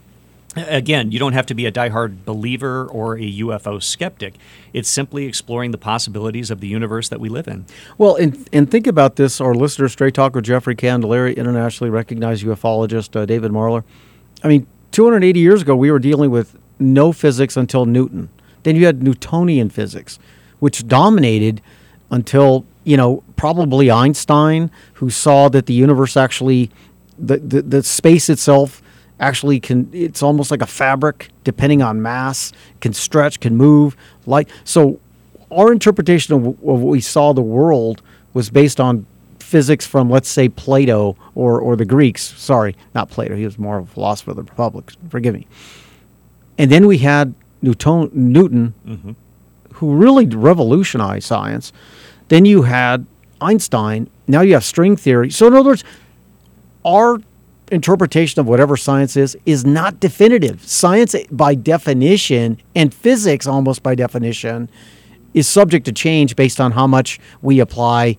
Again, 0.55 1.11
you 1.11 1.17
don't 1.17 1.33
have 1.33 1.47
to 1.47 1.55
be 1.55 1.65
a 1.65 1.71
diehard 1.71 2.25
believer 2.25 2.85
or 2.85 3.15
a 3.15 3.39
UFO 3.39 3.81
skeptic. 3.81 4.35
It's 4.71 4.89
simply 4.89 5.25
exploring 5.25 5.71
the 5.71 5.79
possibilities 5.79 6.51
of 6.51 6.59
the 6.59 6.67
universe 6.67 7.09
that 7.09 7.19
we 7.19 7.27
live 7.27 7.47
in. 7.47 7.65
Well, 7.97 8.15
and, 8.15 8.47
and 8.53 8.69
think 8.69 8.85
about 8.85 9.15
this. 9.15 9.41
Our 9.41 9.55
listener, 9.55 9.89
Straight 9.89 10.13
Talker 10.13 10.41
Jeffrey 10.41 10.75
Candelaria, 10.75 11.35
internationally 11.35 11.89
recognized 11.89 12.45
ufologist 12.45 13.19
uh, 13.19 13.25
David 13.25 13.51
Marler. 13.51 13.83
I 14.43 14.47
mean, 14.47 14.67
280 14.91 15.39
years 15.39 15.63
ago, 15.63 15.75
we 15.75 15.89
were 15.89 15.99
dealing 15.99 16.29
with 16.29 16.55
no 16.77 17.11
physics 17.11 17.57
until 17.57 17.85
Newton. 17.87 18.29
Then 18.61 18.75
you 18.75 18.85
had 18.85 19.01
Newtonian 19.01 19.69
physics, 19.69 20.19
which 20.59 20.87
dominated 20.87 21.61
until, 22.11 22.63
you 22.83 22.95
know, 22.95 23.23
probably 23.37 23.89
Einstein, 23.89 24.69
who 24.93 25.09
saw 25.09 25.49
that 25.49 25.65
the 25.65 25.73
universe 25.73 26.15
actually, 26.15 26.69
the, 27.17 27.37
the, 27.37 27.61
the 27.63 27.83
space 27.83 28.29
itself 28.29 28.82
actually 29.23 29.59
can, 29.59 29.89
it's 29.93 30.21
almost 30.21 30.51
like 30.51 30.61
a 30.61 30.67
fabric, 30.67 31.29
depending 31.43 31.81
on 31.81 32.01
mass, 32.01 32.51
can 32.81 32.93
stretch, 32.93 33.39
can 33.39 33.55
move, 33.55 33.95
like 34.25 34.49
So 34.63 34.99
our 35.51 35.71
interpretation 35.71 36.33
of, 36.33 36.45
of 36.45 36.55
what 36.61 36.79
we 36.91 37.01
saw 37.01 37.33
the 37.33 37.41
world 37.41 38.01
was 38.33 38.49
based 38.49 38.79
on 38.79 39.05
physics 39.39 39.85
from, 39.85 40.09
let's 40.09 40.29
say, 40.29 40.49
Plato 40.49 41.15
or, 41.35 41.59
or 41.59 41.75
the 41.75 41.85
Greeks. 41.85 42.23
Sorry, 42.23 42.75
not 42.95 43.09
Plato. 43.09 43.35
He 43.35 43.45
was 43.45 43.57
more 43.57 43.77
of 43.77 43.83
a 43.85 43.93
philosopher 43.93 44.31
of 44.31 44.37
the 44.37 44.43
Republic. 44.43 44.91
Forgive 45.09 45.33
me. 45.33 45.47
And 46.57 46.71
then 46.71 46.87
we 46.87 46.97
had 46.99 47.33
Newton, 47.61 48.09
Newton 48.13 48.73
mm-hmm. 48.85 49.11
who 49.73 49.95
really 49.95 50.25
revolutionized 50.25 51.25
science. 51.25 51.71
Then 52.29 52.45
you 52.45 52.63
had 52.63 53.05
Einstein. 53.41 54.09
Now 54.27 54.41
you 54.41 54.53
have 54.53 54.63
string 54.63 54.97
theory. 54.97 55.29
So, 55.29 55.47
in 55.47 55.53
other 55.53 55.69
words, 55.69 55.83
our 56.85 57.19
interpretation 57.73 58.39
of 58.39 58.47
whatever 58.47 58.77
science 58.77 59.17
is 59.17 59.37
is 59.45 59.65
not 59.65 59.99
definitive. 59.99 60.61
Science, 60.63 61.15
by 61.31 61.55
definition, 61.55 62.59
and 62.75 62.93
physics, 62.93 63.47
almost 63.47 63.83
by 63.83 63.95
definition, 63.95 64.69
is 65.33 65.47
subject 65.47 65.85
to 65.85 65.91
change 65.91 66.35
based 66.35 66.61
on 66.61 66.71
how 66.71 66.87
much 66.87 67.19
we 67.41 67.59
apply 67.59 68.15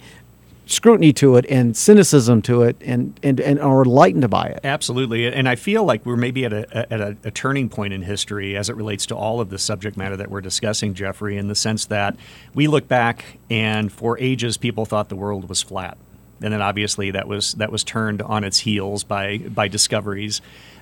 scrutiny 0.67 1.13
to 1.13 1.37
it 1.37 1.45
and 1.51 1.77
cynicism 1.77 2.41
to 2.41 2.63
it 2.63 2.77
and, 2.81 3.19
and, 3.23 3.39
and 3.39 3.61
are 3.61 3.83
enlightened 3.83 4.29
by 4.31 4.47
it. 4.47 4.61
Absolutely, 4.65 5.27
and 5.27 5.49
I 5.49 5.57
feel 5.57 5.85
like 5.85 6.05
we're 6.07 6.17
maybe 6.17 6.45
at 6.45 6.53
a 6.53 6.93
at 6.93 7.01
a, 7.01 7.17
a 7.25 7.31
turning 7.31 7.69
point 7.69 7.93
in 7.93 8.03
history 8.03 8.57
as 8.57 8.69
it 8.69 8.77
relates 8.77 9.07
to 9.07 9.17
all 9.17 9.41
of 9.41 9.51
the 9.51 9.59
subject 9.59 9.97
matter 9.97 10.17
that 10.17 10.31
we're 10.31 10.41
discussing, 10.41 10.95
Jeffrey. 10.95 11.37
In 11.37 11.49
the 11.49 11.55
sense 11.55 11.85
that 11.87 12.17
we 12.55 12.67
look 12.67 12.89
back, 12.89 13.39
and 13.51 13.93
for 13.93 14.19
ages, 14.19 14.57
people 14.57 14.87
thought 14.87 15.09
the 15.09 15.17
world 15.17 15.49
was 15.49 15.63
flat, 15.63 15.99
and 16.43 16.53
then 16.53 16.63
obviously 16.63 17.11
that 17.11 17.29
was 17.29 17.53
that 17.55 17.71
was 17.73 17.85
turned 17.85 18.23
on 18.23 18.45
its 18.45 18.61
heels 18.61 19.05
by 19.05 19.39
by 19.39 19.69
discoveries. 19.69 20.41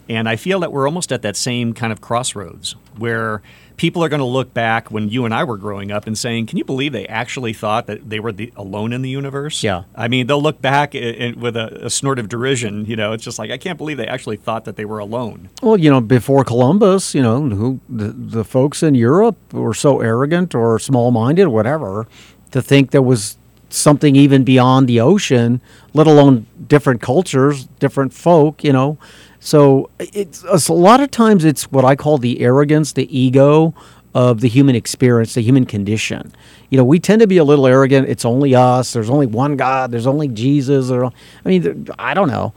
And 0.09 0.29
I 0.29 0.37
feel 0.37 0.61
that 0.61 0.73
we're 0.73 0.87
almost 0.87 1.12
at 1.12 1.23
that 1.23 1.37
same 1.37 1.75
kind 1.75 1.93
of 1.93 2.01
crossroads 2.01 2.75
where 2.99 3.41
people 3.77 4.03
are 4.05 4.09
going 4.09 4.21
to 4.21 4.27
look 4.27 4.53
back 4.53 4.91
when 4.91 5.09
you 5.09 5.25
and 5.25 5.33
I 5.33 5.45
were 5.45 5.57
growing 5.57 5.93
up 5.93 6.07
and 6.07 6.19
saying, 6.19 6.47
"Can 6.47 6.59
you 6.59 6.65
believe 6.65 6.93
they 6.93 7.07
actually 7.07 7.53
thought 7.53 7.87
that 7.87 8.11
they 8.11 8.19
were 8.19 8.33
the 8.33 8.53
alone 8.57 8.93
in 8.93 9.03
the 9.03 9.09
universe?" 9.09 9.62
Yeah. 9.62 9.85
I 9.95 10.09
mean, 10.09 10.27
they'll 10.27 10.43
look 10.43 10.61
back 10.61 10.95
i 10.95 10.99
i 10.99 11.35
with 11.37 11.57
a, 11.57 11.87
a 11.87 11.91
snort 11.91 12.19
of 12.19 12.29
derision. 12.29 12.85
You 12.87 12.97
know, 12.97 13.12
it's 13.12 13.25
just 13.25 13.38
like 13.38 13.51
I 13.51 13.59
can't 13.59 13.79
believe 13.79 13.97
they 13.97 14.07
actually 14.07 14.37
thought 14.37 14.65
that 14.65 14.77
they 14.77 14.85
were 14.85 14.99
alone. 14.99 15.51
Well, 15.62 15.77
you 15.77 15.91
know, 15.91 16.01
before 16.01 16.45
Columbus, 16.45 17.15
you 17.15 17.23
know, 17.23 17.41
who 17.41 17.81
the, 17.88 18.09
the 18.09 18.45
folks 18.45 18.83
in 18.83 18.95
Europe 18.95 19.37
were 19.53 19.75
so 19.75 20.01
arrogant 20.01 20.55
or 20.55 20.79
small-minded, 20.79 21.49
whatever, 21.49 22.07
to 22.51 22.61
think 22.61 22.91
there 22.91 23.03
was 23.03 23.37
something 23.73 24.17
even 24.17 24.45
beyond 24.45 24.89
the 24.89 25.01
ocean, 25.01 25.61
let 25.95 26.07
alone 26.07 26.47
different 26.67 27.01
cultures, 27.01 27.65
different 27.79 28.13
folk. 28.13 28.63
You 28.65 28.73
know, 28.73 28.99
so 29.41 29.91
it's, 29.99 30.45
a 30.69 30.73
lot 30.73 31.01
of 31.01 31.11
times 31.11 31.45
it's 31.45 31.71
what 31.73 31.85
I 31.85 31.97
call 31.97 32.19
the 32.19 32.41
arrogance, 32.41 32.93
the 32.93 33.17
ego 33.17 33.75
of 34.15 34.41
the 34.41 34.49
human 34.49 34.77
experience, 34.77 35.35
the 35.35 35.43
human 35.43 35.67
condition. 35.67 36.33
You 36.71 36.79
know, 36.79 36.85
we 36.85 37.01
tend 37.01 37.21
to 37.21 37.27
be 37.27 37.39
a 37.39 37.45
little 37.45 37.67
arrogant. 37.67 38.09
It's 38.09 38.25
only 38.25 38.55
us. 38.55 38.93
There's 38.93 39.11
only 39.11 39.27
one 39.27 39.57
God. 39.57 39.91
There's 39.91 40.07
only 40.07 40.29
Jesus. 40.29 40.91
Or, 40.91 41.07
I 41.07 41.13
mean, 41.45 41.89
I 41.99 42.15
don't 42.15 42.29
know. 42.29 42.53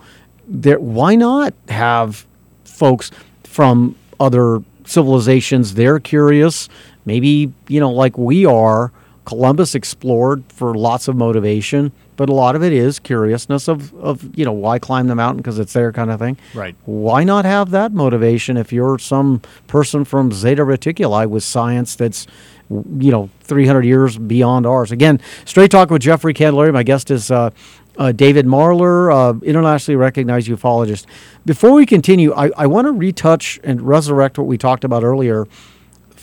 There, 0.48 0.80
why 0.80 1.16
not 1.16 1.54
have 1.70 2.26
folks 2.66 3.10
from 3.44 3.96
other 4.20 4.62
civilizations? 4.86 5.74
They're 5.74 6.00
curious. 6.00 6.70
Maybe 7.06 7.52
you 7.68 7.80
know, 7.80 7.92
like 7.92 8.18
we 8.18 8.46
are. 8.46 8.92
Columbus 9.26 9.76
explored 9.76 10.44
for 10.50 10.76
lots 10.76 11.08
of 11.08 11.16
motivation, 11.16 11.92
but 12.16 12.30
a 12.30 12.34
lot 12.34 12.56
of 12.56 12.64
it 12.64 12.72
is 12.72 13.00
curiousness 13.00 13.68
of, 13.68 13.94
of 13.96 14.38
you 14.38 14.46
know 14.46 14.54
why 14.54 14.80
climb 14.80 15.08
the 15.08 15.16
mountain 15.16 15.38
because 15.38 15.60
it's 15.60 15.74
there 15.74 15.92
kind 15.92 16.12
of 16.12 16.20
thing. 16.20 16.38
Right. 16.54 16.76
Why 16.86 17.24
not 17.24 17.44
have 17.44 17.72
that 17.72 17.92
motivation 17.92 18.56
if 18.56 18.72
you're 18.72 18.98
some 19.00 19.42
person 19.68 20.06
from 20.06 20.32
Zeta 20.32 20.64
Reticuli 20.64 21.28
with 21.28 21.44
science 21.44 21.96
that's 21.96 22.28
you 22.70 23.12
know 23.12 23.30
300 23.42 23.84
years 23.84 24.18
beyond 24.18 24.66
ours? 24.66 24.92
Again, 24.92 25.20
straight 25.44 25.72
talk 25.72 25.90
with 25.90 26.02
Jeffrey 26.02 26.34
Candelaria. 26.34 26.72
My 26.72 26.84
guest 26.84 27.12
is. 27.12 27.30
Uh, 27.32 27.50
uh, 27.98 28.12
David 28.12 28.46
Marler, 28.46 29.10
uh, 29.10 29.40
internationally 29.46 29.96
recognized 29.96 30.50
ufologist. 30.50 31.06
Before 31.46 31.72
we 31.72 31.86
continue, 31.86 32.34
I, 32.34 32.52
I 32.58 32.68
want 32.68 32.88
to 32.88 32.92
retouch 32.92 33.58
and 33.64 33.82
resurrect 33.82 34.38
what 34.38 34.48
we 34.48 34.58
talked 34.58 34.84
about 34.84 35.06
earlier 35.06 35.48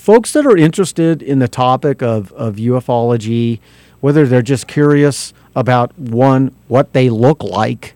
folks 0.03 0.33
that 0.33 0.45
are 0.45 0.57
interested 0.57 1.23
in 1.23 1.39
the 1.39 1.47
topic 1.47 2.03
of, 2.03 2.33
of 2.33 2.57
ufology, 2.57 3.61
whether 4.01 4.27
they're 4.27 4.43
just 4.43 4.67
curious 4.67 5.33
about 5.55 5.97
one, 5.97 6.53
what 6.67 6.93
they 6.93 7.09
look 7.09 7.41
like, 7.45 7.95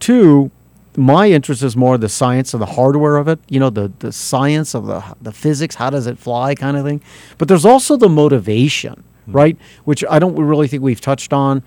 two, 0.00 0.50
my 0.96 1.30
interest 1.30 1.62
is 1.62 1.76
more 1.76 1.96
the 1.96 2.08
science 2.08 2.54
of 2.54 2.58
the 2.58 2.66
hardware 2.66 3.18
of 3.18 3.28
it, 3.28 3.38
you 3.48 3.60
know, 3.60 3.70
the, 3.70 3.92
the 4.00 4.10
science 4.10 4.74
of 4.74 4.86
the, 4.86 5.00
the 5.22 5.30
physics, 5.30 5.76
how 5.76 5.90
does 5.90 6.08
it 6.08 6.18
fly 6.18 6.56
kind 6.56 6.76
of 6.76 6.84
thing. 6.84 7.00
But 7.38 7.46
there's 7.46 7.64
also 7.64 7.96
the 7.96 8.08
motivation, 8.08 9.04
mm-hmm. 9.22 9.32
right? 9.32 9.56
Which 9.84 10.04
I 10.10 10.18
don't 10.18 10.34
really 10.34 10.66
think 10.66 10.82
we've 10.82 11.00
touched 11.00 11.32
on. 11.32 11.62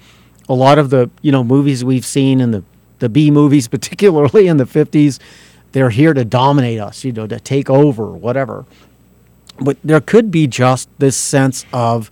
A 0.49 0.53
lot 0.53 0.77
of 0.77 0.89
the, 0.89 1.09
you 1.21 1.31
know, 1.31 1.45
movies 1.45 1.81
we've 1.81 2.05
seen 2.05 2.41
in 2.41 2.51
the, 2.51 2.61
the 2.99 3.07
B 3.07 3.31
movies, 3.31 3.67
particularly 3.69 4.47
in 4.47 4.57
the 4.57 4.65
50s, 4.65 5.17
they're 5.71 5.91
here 5.91 6.13
to 6.13 6.25
dominate 6.25 6.81
us, 6.81 7.05
you 7.05 7.13
know, 7.13 7.25
to 7.25 7.39
take 7.39 7.69
over, 7.69 8.11
whatever. 8.11 8.65
But 9.59 9.77
there 9.83 10.01
could 10.01 10.31
be 10.31 10.47
just 10.47 10.89
this 10.99 11.15
sense 11.15 11.65
of 11.71 12.11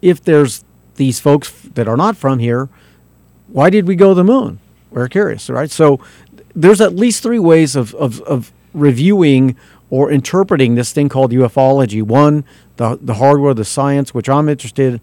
if 0.00 0.22
there's 0.22 0.64
these 0.96 1.20
folks 1.20 1.50
that 1.74 1.88
are 1.88 1.96
not 1.96 2.16
from 2.16 2.38
here, 2.38 2.68
why 3.48 3.70
did 3.70 3.86
we 3.86 3.96
go 3.96 4.10
to 4.10 4.14
the 4.14 4.24
moon? 4.24 4.60
We're 4.90 5.08
curious, 5.08 5.50
right? 5.50 5.70
So 5.70 6.00
there's 6.54 6.80
at 6.80 6.94
least 6.94 7.22
three 7.22 7.38
ways 7.38 7.76
of, 7.76 7.94
of, 7.94 8.20
of 8.22 8.52
reviewing 8.72 9.56
or 9.90 10.10
interpreting 10.10 10.74
this 10.74 10.92
thing 10.92 11.08
called 11.08 11.32
ufology. 11.32 12.02
One, 12.02 12.44
the, 12.76 12.98
the 13.00 13.14
hardware, 13.14 13.54
the 13.54 13.64
science, 13.64 14.14
which 14.14 14.28
I'm 14.28 14.48
interested 14.48 14.94
in. 14.94 15.00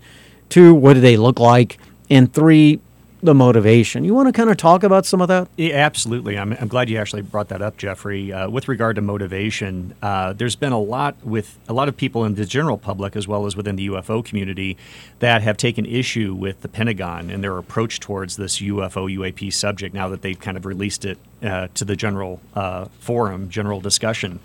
Two, 0.49 0.73
what 0.73 0.95
do 0.95 1.01
they 1.01 1.17
look 1.17 1.39
like? 1.39 1.77
And 2.09 2.33
three, 2.33 2.81
the 3.23 3.35
motivation. 3.35 4.03
You 4.03 4.13
want 4.13 4.27
to 4.27 4.33
kind 4.33 4.49
of 4.49 4.57
talk 4.57 4.83
about 4.83 5.05
some 5.05 5.21
of 5.21 5.27
that? 5.27 5.47
Yeah, 5.55 5.75
absolutely. 5.75 6.37
I'm, 6.37 6.53
I'm 6.53 6.67
glad 6.67 6.89
you 6.89 6.97
actually 6.97 7.21
brought 7.21 7.49
that 7.49 7.61
up, 7.61 7.77
Jeffrey. 7.77 8.33
Uh, 8.33 8.49
with 8.49 8.67
regard 8.67 8.95
to 8.95 9.01
motivation, 9.01 9.93
uh, 10.01 10.33
there's 10.33 10.55
been 10.55 10.71
a 10.71 10.79
lot 10.79 11.15
with 11.23 11.59
a 11.69 11.73
lot 11.73 11.87
of 11.87 11.95
people 11.95 12.25
in 12.25 12.35
the 12.35 12.45
general 12.45 12.77
public 12.77 13.15
as 13.15 13.27
well 13.27 13.45
as 13.45 13.55
within 13.55 13.75
the 13.75 13.89
UFO 13.89 14.25
community 14.25 14.75
that 15.19 15.43
have 15.43 15.57
taken 15.57 15.85
issue 15.85 16.33
with 16.33 16.61
the 16.61 16.67
Pentagon 16.67 17.29
and 17.29 17.43
their 17.43 17.57
approach 17.57 17.99
towards 17.99 18.37
this 18.37 18.59
UFO 18.59 19.13
UAP 19.15 19.53
subject. 19.53 19.93
Now 19.93 20.07
that 20.09 20.23
they've 20.23 20.39
kind 20.39 20.57
of 20.57 20.65
released 20.65 21.05
it 21.05 21.19
uh, 21.43 21.67
to 21.75 21.85
the 21.85 21.95
general 21.95 22.41
uh, 22.55 22.85
forum, 22.99 23.49
general 23.49 23.81
discussion, 23.81 24.39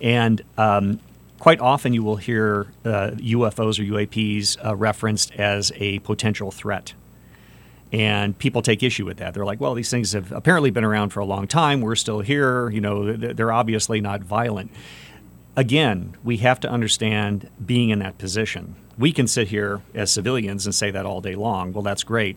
and 0.00 0.42
um, 0.56 1.00
quite 1.40 1.58
often 1.58 1.92
you 1.92 2.04
will 2.04 2.16
hear 2.16 2.66
UFOs 2.84 3.80
uh, 3.80 3.82
or 3.82 4.06
UAPs 4.06 4.64
uh, 4.64 4.76
referenced 4.76 5.32
as 5.32 5.72
a 5.76 5.98
potential 6.00 6.52
threat 6.52 6.94
and 7.92 8.38
people 8.38 8.62
take 8.62 8.82
issue 8.82 9.04
with 9.04 9.16
that. 9.18 9.34
They're 9.34 9.44
like, 9.44 9.60
well, 9.60 9.74
these 9.74 9.90
things 9.90 10.12
have 10.12 10.30
apparently 10.30 10.70
been 10.70 10.84
around 10.84 11.10
for 11.10 11.20
a 11.20 11.24
long 11.24 11.48
time. 11.48 11.80
We're 11.80 11.96
still 11.96 12.20
here. 12.20 12.70
You 12.70 12.80
know, 12.80 13.12
they're 13.12 13.52
obviously 13.52 14.00
not 14.00 14.22
violent. 14.22 14.70
Again, 15.56 16.16
we 16.22 16.36
have 16.38 16.60
to 16.60 16.70
understand 16.70 17.50
being 17.64 17.90
in 17.90 17.98
that 17.98 18.18
position. 18.18 18.76
We 18.96 19.12
can 19.12 19.26
sit 19.26 19.48
here 19.48 19.82
as 19.94 20.12
civilians 20.12 20.66
and 20.66 20.74
say 20.74 20.90
that 20.92 21.04
all 21.04 21.20
day 21.20 21.34
long. 21.34 21.72
Well, 21.72 21.82
that's 21.82 22.04
great. 22.04 22.36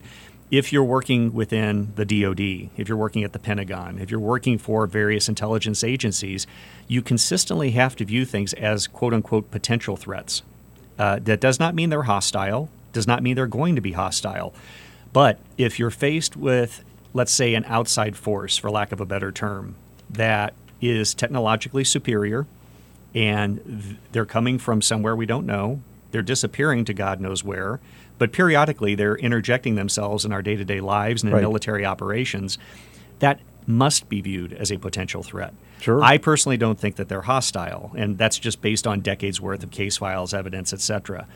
If 0.49 0.73
you're 0.73 0.83
working 0.83 1.33
within 1.33 1.93
the 1.95 2.05
DoD, 2.05 2.69
if 2.77 2.89
you're 2.89 2.97
working 2.97 3.23
at 3.23 3.33
the 3.33 3.39
Pentagon, 3.39 3.99
if 3.99 4.11
you're 4.11 4.19
working 4.19 4.57
for 4.57 4.85
various 4.87 5.29
intelligence 5.29 5.83
agencies, 5.83 6.47
you 6.87 7.01
consistently 7.01 7.71
have 7.71 7.95
to 7.97 8.05
view 8.05 8.25
things 8.25 8.53
as 8.53 8.87
quote 8.87 9.13
unquote 9.13 9.51
potential 9.51 9.97
threats. 9.97 10.41
Uh, 10.97 11.19
that 11.23 11.39
does 11.39 11.59
not 11.59 11.73
mean 11.73 11.89
they're 11.89 12.03
hostile, 12.03 12.69
does 12.91 13.07
not 13.07 13.23
mean 13.23 13.35
they're 13.35 13.47
going 13.47 13.75
to 13.75 13.81
be 13.81 13.93
hostile 13.93 14.53
but 15.13 15.39
if 15.57 15.79
you're 15.79 15.91
faced 15.91 16.35
with, 16.35 16.83
let's 17.13 17.31
say, 17.31 17.53
an 17.53 17.63
outside 17.65 18.15
force, 18.15 18.57
for 18.57 18.69
lack 18.69 18.91
of 18.91 18.99
a 18.99 19.05
better 19.05 19.31
term, 19.31 19.75
that 20.09 20.53
is 20.81 21.13
technologically 21.13 21.83
superior 21.83 22.45
and 23.15 23.97
they're 24.11 24.25
coming 24.25 24.57
from 24.57 24.81
somewhere 24.81 25.15
we 25.15 25.25
don't 25.25 25.45
know, 25.45 25.81
they're 26.11 26.21
disappearing 26.21 26.83
to 26.85 26.93
God 26.93 27.21
knows 27.21 27.43
where, 27.43 27.79
but 28.17 28.31
periodically 28.31 28.95
they're 28.95 29.15
interjecting 29.15 29.75
themselves 29.75 30.25
in 30.25 30.33
our 30.33 30.41
day 30.41 30.55
to 30.55 30.65
day 30.65 30.81
lives 30.81 31.23
and 31.23 31.29
in 31.29 31.35
right. 31.35 31.41
military 31.41 31.85
operations, 31.85 32.57
that 33.19 33.39
must 33.65 34.09
be 34.09 34.19
viewed 34.21 34.53
as 34.53 34.71
a 34.71 34.77
potential 34.77 35.23
threat. 35.23 35.53
Sure. 35.79 36.03
I 36.03 36.17
personally 36.17 36.57
don't 36.57 36.79
think 36.79 36.95
that 36.95 37.09
they're 37.09 37.21
hostile, 37.21 37.91
and 37.95 38.17
that's 38.17 38.39
just 38.39 38.61
based 38.61 38.87
on 38.87 39.01
decades 39.01 39.39
worth 39.39 39.63
of 39.63 39.71
case 39.71 39.97
files, 39.97 40.33
evidence, 40.33 40.73
etc. 40.73 41.27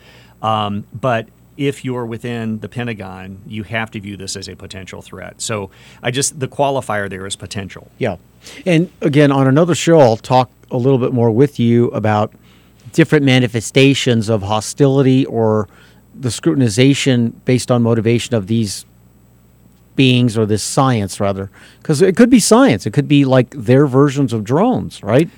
Um, 0.42 0.86
but 0.92 1.28
if 1.58 1.84
you're 1.84 2.06
within 2.06 2.60
the 2.60 2.68
Pentagon, 2.68 3.42
you 3.44 3.64
have 3.64 3.90
to 3.90 4.00
view 4.00 4.16
this 4.16 4.36
as 4.36 4.48
a 4.48 4.54
potential 4.54 5.02
threat. 5.02 5.42
So 5.42 5.70
I 6.02 6.12
just, 6.12 6.38
the 6.38 6.46
qualifier 6.46 7.10
there 7.10 7.26
is 7.26 7.34
potential. 7.34 7.90
Yeah. 7.98 8.16
And 8.64 8.90
again, 9.00 9.32
on 9.32 9.48
another 9.48 9.74
show, 9.74 9.98
I'll 9.98 10.16
talk 10.16 10.50
a 10.70 10.76
little 10.76 10.98
bit 10.98 11.12
more 11.12 11.32
with 11.32 11.58
you 11.58 11.88
about 11.88 12.32
different 12.92 13.24
manifestations 13.24 14.28
of 14.28 14.42
hostility 14.42 15.26
or 15.26 15.68
the 16.14 16.28
scrutinization 16.28 17.32
based 17.44 17.72
on 17.72 17.82
motivation 17.82 18.36
of 18.36 18.46
these 18.46 18.86
beings 19.96 20.38
or 20.38 20.46
this 20.46 20.62
science 20.62 21.18
rather 21.18 21.50
because 21.82 22.00
it 22.00 22.16
could 22.16 22.30
be 22.30 22.38
science 22.38 22.86
it 22.86 22.92
could 22.92 23.08
be 23.08 23.24
like 23.24 23.50
their 23.50 23.84
versions 23.84 24.32
of 24.32 24.44
drones 24.44 25.02
right 25.02 25.28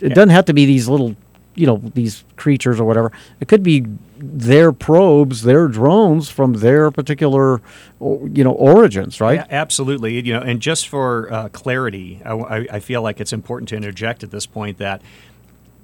it 0.00 0.08
yeah. 0.08 0.14
doesn't 0.14 0.30
have 0.30 0.44
to 0.44 0.52
be 0.52 0.66
these 0.66 0.88
little 0.88 1.14
you 1.54 1.66
know 1.66 1.80
these 1.94 2.24
creatures 2.36 2.80
or 2.80 2.84
whatever. 2.84 3.12
It 3.40 3.48
could 3.48 3.62
be 3.62 3.84
their 4.18 4.72
probes, 4.72 5.42
their 5.42 5.68
drones 5.68 6.28
from 6.28 6.54
their 6.54 6.90
particular 6.90 7.60
you 8.00 8.44
know 8.44 8.52
origins, 8.52 9.20
right? 9.20 9.40
Yeah, 9.40 9.46
absolutely. 9.50 10.20
You 10.20 10.34
know, 10.34 10.40
and 10.40 10.60
just 10.60 10.88
for 10.88 11.32
uh, 11.32 11.48
clarity, 11.48 12.20
I, 12.24 12.66
I 12.70 12.80
feel 12.80 13.02
like 13.02 13.20
it's 13.20 13.32
important 13.32 13.68
to 13.70 13.76
interject 13.76 14.22
at 14.22 14.30
this 14.30 14.46
point 14.46 14.78
that 14.78 15.02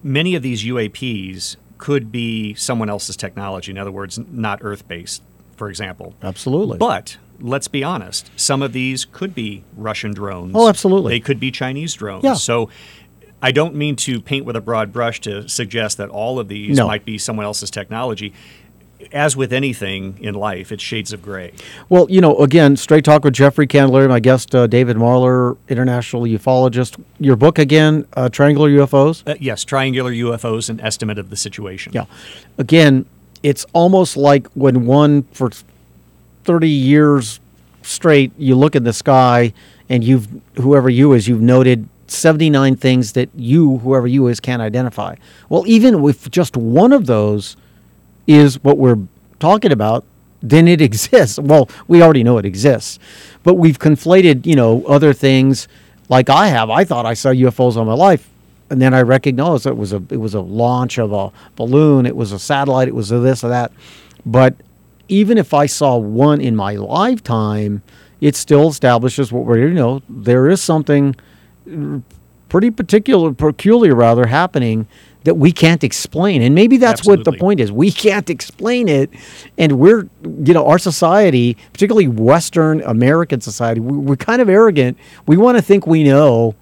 many 0.03 0.35
of 0.35 0.43
these 0.43 0.65
UAPs 0.65 1.57
could 1.79 2.11
be 2.11 2.55
someone 2.55 2.89
else's 2.89 3.17
technology. 3.17 3.71
In 3.71 3.79
other 3.79 3.93
words, 3.93 4.19
not 4.19 4.61
Earth 4.63 4.87
based, 4.89 5.23
for 5.57 5.69
example. 5.69 6.15
Absolutely. 6.23 6.79
But 6.79 7.19
let's 7.41 7.69
be 7.69 7.85
honest, 7.85 8.31
some 8.37 8.63
of 8.63 8.73
these 8.73 9.05
could 9.05 9.35
be 9.35 9.65
Russian 9.77 10.15
drones. 10.15 10.53
Oh, 10.55 10.69
absolutely. 10.69 11.15
They 11.15 11.21
could 11.21 11.41
be 11.41 11.51
Chinese 11.51 11.95
drones. 11.95 12.25
Yeah. 12.25 12.35
So 12.35 12.71
I 13.47 13.53
don't 13.53 13.77
mean 13.77 13.95
to 13.95 14.21
paint 14.21 14.45
with 14.45 14.57
a 14.57 14.61
broad 14.61 14.93
brush 14.93 15.21
to 15.21 15.49
suggest 15.49 15.99
that 15.99 16.09
all 16.09 16.41
of 16.41 16.49
these 16.49 16.79
no. 16.79 16.89
might 16.89 17.05
be 17.05 17.17
someone 17.17 17.47
else's 17.47 17.71
technology. 17.71 18.33
As 19.13 19.37
with 19.37 19.53
anything 19.53 20.19
in 20.21 20.35
life, 20.35 20.73
it's 20.73 20.83
shades 20.83 21.13
of 21.13 21.23
gray. 21.23 21.53
Well, 21.89 22.09
you 22.11 22.21
know, 22.21 22.37
again, 22.39 22.75
straight 22.75 23.05
talk 23.05 23.23
with 23.23 23.35
Jeffrey 23.35 23.69
Candelaria, 23.69 24.09
my 24.09 24.19
guest, 24.19 24.53
uh, 24.53 24.67
David 24.67 24.97
Marler, 24.97 25.57
international 25.69 26.23
ufologist. 26.23 27.01
Your 27.21 27.37
book 27.37 27.61
again, 27.61 28.05
uh, 28.15 28.29
Triangular 28.31 28.69
UFOs? 28.69 29.23
Uh, 29.25 29.37
yes, 29.39 29.63
Triangular 29.63 30.11
UFOs, 30.11 30.69
an 30.69 30.81
estimate 30.81 31.17
of 31.17 31.31
the 31.31 31.37
situation. 31.37 31.93
Yeah. 31.93 32.07
Again, 32.59 33.07
it's 33.45 33.65
almost 33.73 34.17
like 34.17 34.49
when 34.55 34.87
one, 34.87 35.23
for 35.31 35.51
30 36.43 36.69
years 36.69 37.39
straight, 37.83 38.33
you 38.39 38.57
look 38.57 38.75
in 38.75 38.83
the 38.83 38.93
sky 38.93 39.53
and 39.89 40.03
you've, 40.03 40.27
whoever 40.57 40.91
you 40.91 41.13
is, 41.13 41.29
you've 41.29 41.41
noted 41.41 41.89
79 42.11 42.77
things 42.77 43.13
that 43.13 43.29
you, 43.35 43.79
whoever 43.79 44.07
you 44.07 44.27
is, 44.29 44.41
can't 44.41 44.63
identify. 44.63 45.17
Well, 45.49 45.65
even 45.67 46.05
if 46.05 46.31
just 46.31 46.57
one 46.57 46.93
of 46.93 47.07
those 47.07 47.57
is 48.27 48.63
what 48.63 48.79
we're 48.79 48.99
talking 49.39 49.73
about, 49.73 50.05
then 50.43 50.69
it 50.69 50.81
exists. 50.91 51.39
Well, 51.39 51.69
we 51.89 52.03
already 52.03 52.25
know 52.25 52.39
it 52.39 52.45
exists, 52.45 52.99
but 53.43 53.55
we've 53.55 53.79
conflated, 53.79 54.47
you 54.47 54.57
know, 54.57 54.85
other 54.87 55.13
things 55.13 55.69
like 56.09 56.31
I 56.31 56.49
have. 56.49 56.71
I 56.71 56.85
thought 56.85 57.07
I 57.07 57.15
saw 57.15 57.31
UFOs 57.31 57.77
all 57.77 57.85
my 57.85 57.95
life, 57.95 58.29
and 58.71 58.81
then 58.81 58.95
I 58.95 59.03
recognized 59.03 59.67
it 59.67 59.77
was 59.77 59.93
a 59.93 60.03
it 60.11 60.19
was 60.19 60.35
a 60.35 60.41
launch 60.41 60.99
of 60.99 61.13
a 61.13 61.33
balloon, 61.57 62.07
it 62.07 62.17
was 62.17 62.33
a 62.33 62.39
satellite, 62.39 62.89
it 62.89 62.95
was 62.95 63.11
a 63.11 63.19
this 63.19 63.43
or 63.45 63.49
that. 63.49 63.73
But 64.25 64.55
even 65.09 65.39
if 65.39 65.55
I 65.55 65.67
saw 65.67 65.97
one 65.97 66.41
in 66.41 66.57
my 66.57 66.75
lifetime, 66.75 67.83
it 68.21 68.35
still 68.35 68.69
establishes 68.69 69.33
what 69.33 69.45
we're 69.45 69.69
you 69.69 69.75
know 69.75 70.03
there 70.09 70.49
is 70.49 70.63
something 70.63 71.15
pretty 72.49 72.71
particular, 72.71 73.33
peculiar 73.33 73.95
rather, 73.95 74.27
happening 74.27 74.87
that 75.25 75.35
we 75.35 75.51
can't 75.51 75.83
explain. 75.83 76.41
And 76.41 76.55
maybe 76.55 76.77
that's 76.77 77.05
what 77.05 77.25
the 77.25 77.33
point 77.33 77.59
is. 77.59 77.73
We 77.73 77.91
can't 77.91 78.31
explain 78.31 78.89
it. 78.89 79.11
And 79.59 79.79
we're, 79.81 80.09
you 80.23 80.55
know, 80.55 80.67
our 80.67 80.79
society, 80.79 81.57
particularly 81.73 82.07
Western 82.07 82.81
American 82.83 83.41
society, 83.41 83.81
we, 83.81 83.99
we're 83.99 84.17
kind 84.17 84.41
of 84.41 84.49
arrogant. 84.49 84.97
We 85.27 85.37
want 85.37 85.59
to 85.59 85.63
think 85.63 85.87
we 85.87 86.05
know 86.05 86.55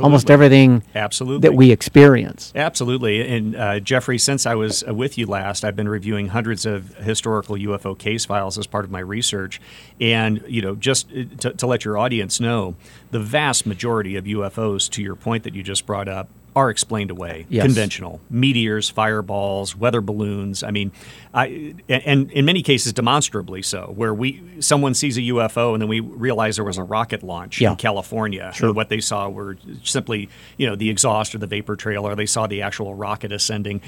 almost 0.00 0.30
everything 0.30 0.82
Absolutely. 0.94 1.48
that 1.48 1.54
we 1.54 1.70
experience. 1.70 2.52
Absolutely. 2.54 3.26
And 3.26 3.56
uh, 3.56 3.80
Jeffrey, 3.80 4.18
since 4.18 4.46
I 4.46 4.54
was 4.54 4.84
uh, 4.86 4.94
with 4.94 5.18
you 5.18 5.26
last, 5.26 5.64
I've 5.64 5.76
been 5.76 5.88
reviewing 5.88 6.28
hundreds 6.28 6.66
of 6.66 6.94
historical 6.96 7.56
UFO 7.56 7.98
case 7.98 8.24
files 8.24 8.58
as 8.58 8.66
part 8.66 8.84
of 8.84 8.90
my 8.90 9.00
research. 9.00 9.60
And, 10.00 10.42
you 10.46 10.62
know, 10.62 10.74
just 10.74 11.10
uh, 11.12 11.24
to, 11.40 11.52
to 11.52 11.66
let 11.66 11.84
your 11.84 11.98
audience 11.98 12.40
know, 12.40 12.74
the 13.10 13.20
vast 13.20 13.66
majority 13.66 14.16
of 14.16 14.24
UFOs, 14.24 14.90
to 14.90 15.02
your 15.02 15.16
point 15.16 15.44
that 15.44 15.54
you 15.54 15.62
just 15.62 15.86
brought 15.86 16.08
up, 16.08 16.28
are 16.54 16.68
explained 16.68 17.10
away. 17.10 17.46
Yes. 17.48 17.64
Conventional 17.64 18.20
meteors, 18.28 18.90
fireballs, 18.90 19.74
weather 19.74 20.00
balloons. 20.02 20.62
I 20.62 20.70
mean, 20.70 20.92
I 21.32 21.74
and, 21.88 22.30
in 22.30 22.44
many 22.44 22.62
cases 22.62 22.92
demonstrably 22.92 23.62
so, 23.62 23.92
where 23.96 24.12
we 24.12 24.42
someone 24.60 24.92
sees 24.94 25.16
a 25.16 25.22
UFO 25.22 25.72
and 25.72 25.80
then 25.80 25.88
we 25.88 26.00
realize 26.00 26.56
there 26.56 26.64
was 26.64 26.76
a 26.78 26.82
rocket 26.82 27.22
launch 27.22 27.60
Yeah. 27.60 27.70
in 27.70 27.76
California. 27.76 28.52
And 28.60 28.76
what 28.76 28.90
they 28.90 29.00
saw 29.00 29.28
were 29.30 29.56
simply, 29.82 30.28
you 30.58 30.66
know, 30.66 30.76
the 30.76 30.90
exhaust 30.90 31.34
or 31.34 31.38
the 31.38 31.46
vapor 31.46 31.74
trail, 31.76 32.06
or 32.06 32.14
they 32.14 32.26
saw 32.26 32.46
the 32.46 32.60
actual 32.60 32.94
rocket 32.94 33.32
ascending. 33.32 33.80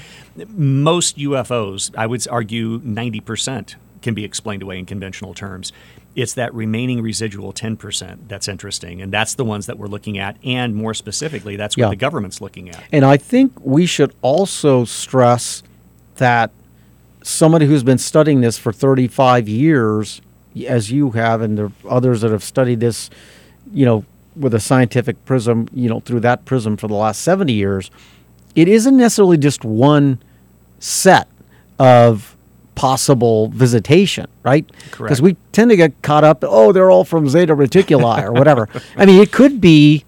Most 0.49 1.17
UFOs, 1.17 1.91
I 1.95 2.07
would 2.07 2.27
argue, 2.27 2.81
ninety 2.83 3.19
percent 3.19 3.75
can 4.01 4.13
be 4.13 4.23
explained 4.23 4.63
away 4.63 4.77
in 4.79 4.85
conventional 4.85 5.33
terms. 5.33 5.71
It's 6.15 6.33
that 6.35 6.53
remaining 6.53 7.01
residual 7.01 7.51
10% 7.51 8.29
that's 8.29 8.47
interesting. 8.47 9.01
And 9.01 9.11
that's 9.11 9.35
the 9.35 9.43
ones 9.45 9.65
that 9.65 9.77
we're 9.77 9.87
looking 9.87 10.17
at. 10.17 10.37
And 10.43 10.73
more 10.75 10.93
specifically, 10.93 11.55
that's 11.57 11.75
what 11.75 11.83
Yeah. 11.83 11.89
the 11.89 11.95
government's 11.97 12.39
looking 12.39 12.69
at. 12.69 12.81
And 12.91 13.03
I 13.03 13.17
think 13.17 13.51
we 13.61 13.85
should 13.85 14.13
also 14.21 14.85
stress 14.85 15.61
that 16.17 16.51
somebody 17.21 17.65
who's 17.65 17.83
been 17.83 17.97
studying 17.97 18.41
this 18.41 18.57
for 18.57 18.71
35 18.71 19.49
years, 19.49 20.21
as 20.67 20.89
you 20.91 21.11
have, 21.11 21.41
and 21.41 21.57
there 21.57 21.65
are 21.65 21.71
others 21.89 22.21
that 22.21 22.31
have 22.31 22.43
studied 22.43 22.79
this, 22.79 23.09
you 23.73 23.85
know, 23.85 24.05
with 24.37 24.53
a 24.53 24.59
scientific 24.59 25.23
prism, 25.25 25.67
you 25.73 25.89
know, 25.89 25.99
through 26.01 26.19
that 26.21 26.45
prism 26.45 26.77
for 26.77 26.87
the 26.87 26.93
last 26.93 27.21
70 27.23 27.51
years, 27.51 27.89
it 28.55 28.67
isn't 28.67 28.95
necessarily 28.95 29.37
just 29.37 29.65
one 29.65 30.19
set 30.79 31.27
of 31.79 32.34
possible 32.75 33.47
visitation, 33.49 34.27
right? 34.43 34.67
Correct. 34.91 34.97
Because 34.97 35.21
we 35.21 35.35
tend 35.51 35.71
to 35.71 35.77
get 35.77 36.01
caught 36.01 36.23
up, 36.23 36.43
oh, 36.43 36.71
they're 36.71 36.91
all 36.91 37.05
from 37.05 37.27
Zeta 37.29 37.55
Reticuli 37.55 38.23
or 38.23 38.31
whatever. 38.31 38.69
I 38.97 39.05
mean, 39.05 39.21
it 39.21 39.31
could 39.31 39.59
be, 39.59 40.03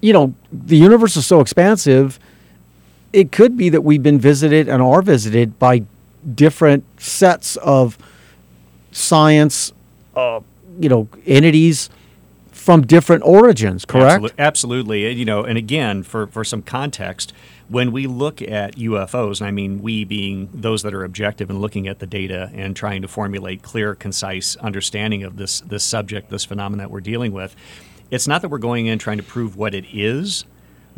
you 0.00 0.12
know, 0.12 0.34
the 0.52 0.76
universe 0.76 1.16
is 1.16 1.26
so 1.26 1.40
expansive 1.40 2.18
it 3.12 3.32
could 3.32 3.56
be 3.56 3.68
that 3.70 3.82
we've 3.82 4.02
been 4.02 4.18
visited 4.18 4.68
and 4.68 4.82
are 4.82 5.02
visited 5.02 5.58
by 5.58 5.82
different 6.34 6.84
sets 7.00 7.56
of 7.56 7.96
science, 8.92 9.72
uh, 10.14 10.40
you 10.78 10.88
know, 10.88 11.08
entities 11.26 11.88
from 12.52 12.82
different 12.86 13.22
origins. 13.24 13.84
Correct? 13.84 14.22
Absolu- 14.22 14.32
Absolutely. 14.38 15.10
You 15.12 15.24
know, 15.24 15.44
and 15.44 15.56
again, 15.56 16.02
for, 16.02 16.26
for 16.26 16.44
some 16.44 16.62
context, 16.62 17.32
when 17.68 17.92
we 17.92 18.06
look 18.06 18.40
at 18.40 18.76
UFOs, 18.76 19.40
and 19.40 19.48
I 19.48 19.50
mean 19.50 19.82
we 19.82 20.04
being 20.04 20.48
those 20.52 20.82
that 20.82 20.94
are 20.94 21.04
objective 21.04 21.50
and 21.50 21.60
looking 21.60 21.86
at 21.86 21.98
the 21.98 22.06
data 22.06 22.50
and 22.54 22.74
trying 22.74 23.02
to 23.02 23.08
formulate 23.08 23.62
clear, 23.62 23.94
concise 23.94 24.56
understanding 24.56 25.22
of 25.22 25.36
this 25.36 25.60
this 25.60 25.84
subject, 25.84 26.30
this 26.30 26.44
phenomenon 26.44 26.78
that 26.78 26.90
we're 26.90 27.00
dealing 27.00 27.32
with, 27.32 27.54
it's 28.10 28.26
not 28.26 28.42
that 28.42 28.48
we're 28.48 28.58
going 28.58 28.86
in 28.86 28.98
trying 28.98 29.18
to 29.18 29.22
prove 29.22 29.56
what 29.56 29.74
it 29.74 29.84
is. 29.92 30.44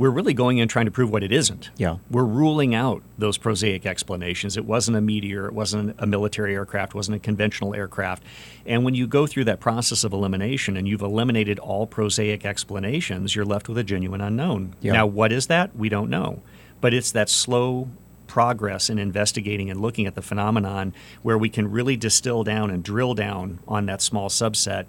We're 0.00 0.08
really 0.08 0.32
going 0.32 0.56
in 0.56 0.66
trying 0.66 0.86
to 0.86 0.90
prove 0.90 1.10
what 1.10 1.22
it 1.22 1.30
isn't. 1.30 1.68
Yeah. 1.76 1.98
We're 2.10 2.24
ruling 2.24 2.74
out 2.74 3.02
those 3.18 3.36
prosaic 3.36 3.84
explanations. 3.84 4.56
It 4.56 4.64
wasn't 4.64 4.96
a 4.96 5.02
meteor, 5.02 5.44
it 5.44 5.52
wasn't 5.52 5.94
a 5.98 6.06
military 6.06 6.54
aircraft, 6.54 6.94
wasn't 6.94 7.16
a 7.16 7.18
conventional 7.18 7.74
aircraft. 7.74 8.22
And 8.64 8.82
when 8.82 8.94
you 8.94 9.06
go 9.06 9.26
through 9.26 9.44
that 9.44 9.60
process 9.60 10.02
of 10.02 10.14
elimination 10.14 10.78
and 10.78 10.88
you've 10.88 11.02
eliminated 11.02 11.58
all 11.58 11.86
prosaic 11.86 12.46
explanations, 12.46 13.36
you're 13.36 13.44
left 13.44 13.68
with 13.68 13.76
a 13.76 13.84
genuine 13.84 14.22
unknown. 14.22 14.74
Yeah. 14.80 14.94
Now, 14.94 15.06
what 15.06 15.32
is 15.32 15.48
that? 15.48 15.76
We 15.76 15.90
don't 15.90 16.08
know. 16.08 16.40
But 16.80 16.94
it's 16.94 17.12
that 17.12 17.28
slow 17.28 17.90
progress 18.26 18.88
in 18.88 18.98
investigating 18.98 19.68
and 19.68 19.82
looking 19.82 20.06
at 20.06 20.14
the 20.14 20.22
phenomenon 20.22 20.94
where 21.20 21.36
we 21.36 21.50
can 21.50 21.70
really 21.70 21.98
distill 21.98 22.42
down 22.42 22.70
and 22.70 22.82
drill 22.82 23.12
down 23.12 23.58
on 23.68 23.84
that 23.84 24.00
small 24.00 24.30
subset 24.30 24.86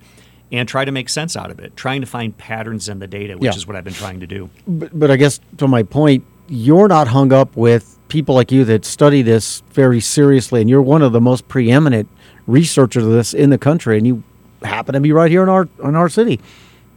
and 0.52 0.68
try 0.68 0.84
to 0.86 0.92
make 0.92 1.08
sense 1.10 1.36
out 1.38 1.50
of 1.52 1.60
it, 1.60 1.76
trying 1.78 2.02
to 2.02 2.08
find 2.08 2.38
patterns 2.38 2.90
in 2.90 3.00
the 3.00 3.08
data, 3.08 3.36
which 3.38 3.44
Yeah. 3.52 3.56
is 3.56 3.66
what 3.68 3.76
I've 3.76 3.84
been 3.84 3.94
trying 3.94 4.20
to 4.20 4.28
do. 4.28 4.50
But, 4.68 4.98
but 4.98 5.10
I 5.12 5.16
guess 5.16 5.40
to 5.58 5.68
my 5.68 5.84
point, 5.84 6.24
you're 6.50 6.88
not 6.90 7.08
hung 7.08 7.32
up 7.32 7.56
with 7.56 7.98
people 8.10 8.36
like 8.36 8.52
you 8.52 8.66
that 8.66 8.84
study 8.84 9.22
this 9.22 9.64
very 9.72 10.02
seriously, 10.02 10.60
and 10.60 10.70
you're 10.70 10.82
one 10.82 11.02
of 11.02 11.14
the 11.14 11.22
most 11.22 11.48
preeminent 11.48 12.10
researchers 12.48 13.06
of 13.06 13.12
this 13.12 13.34
in 13.34 13.50
the 13.50 13.58
country, 13.58 13.98
and 13.98 14.06
you 14.06 14.24
happen 14.64 14.94
to 14.94 15.00
be 15.00 15.12
right 15.14 15.32
here 15.32 15.44
in 15.44 15.50
our 15.50 15.68
in 15.84 15.96
our 15.96 16.10
city. 16.10 16.40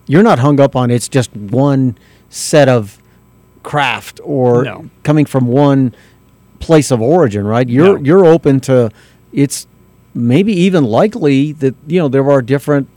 You're 0.06 0.24
not 0.24 0.38
hung 0.40 0.58
up 0.60 0.74
on 0.74 0.90
it's 0.90 1.08
just 1.08 1.34
one 1.36 1.96
set 2.30 2.68
of 2.68 2.98
craft 3.62 4.20
or 4.24 4.64
No. 4.64 4.86
coming 5.04 5.24
from 5.24 5.46
one 5.46 5.94
place 6.58 6.90
of 6.90 7.00
origin, 7.00 7.46
right? 7.46 7.68
You're 7.68 7.98
No. 7.98 8.04
you're 8.04 8.24
open 8.26 8.58
to 8.60 8.90
it's 9.32 9.66
maybe 10.14 10.52
even 10.52 10.84
likely 10.84 11.52
that 11.52 11.74
you 11.86 11.98
know 12.00 12.08
there 12.08 12.28
are 12.30 12.42
different 12.42 12.88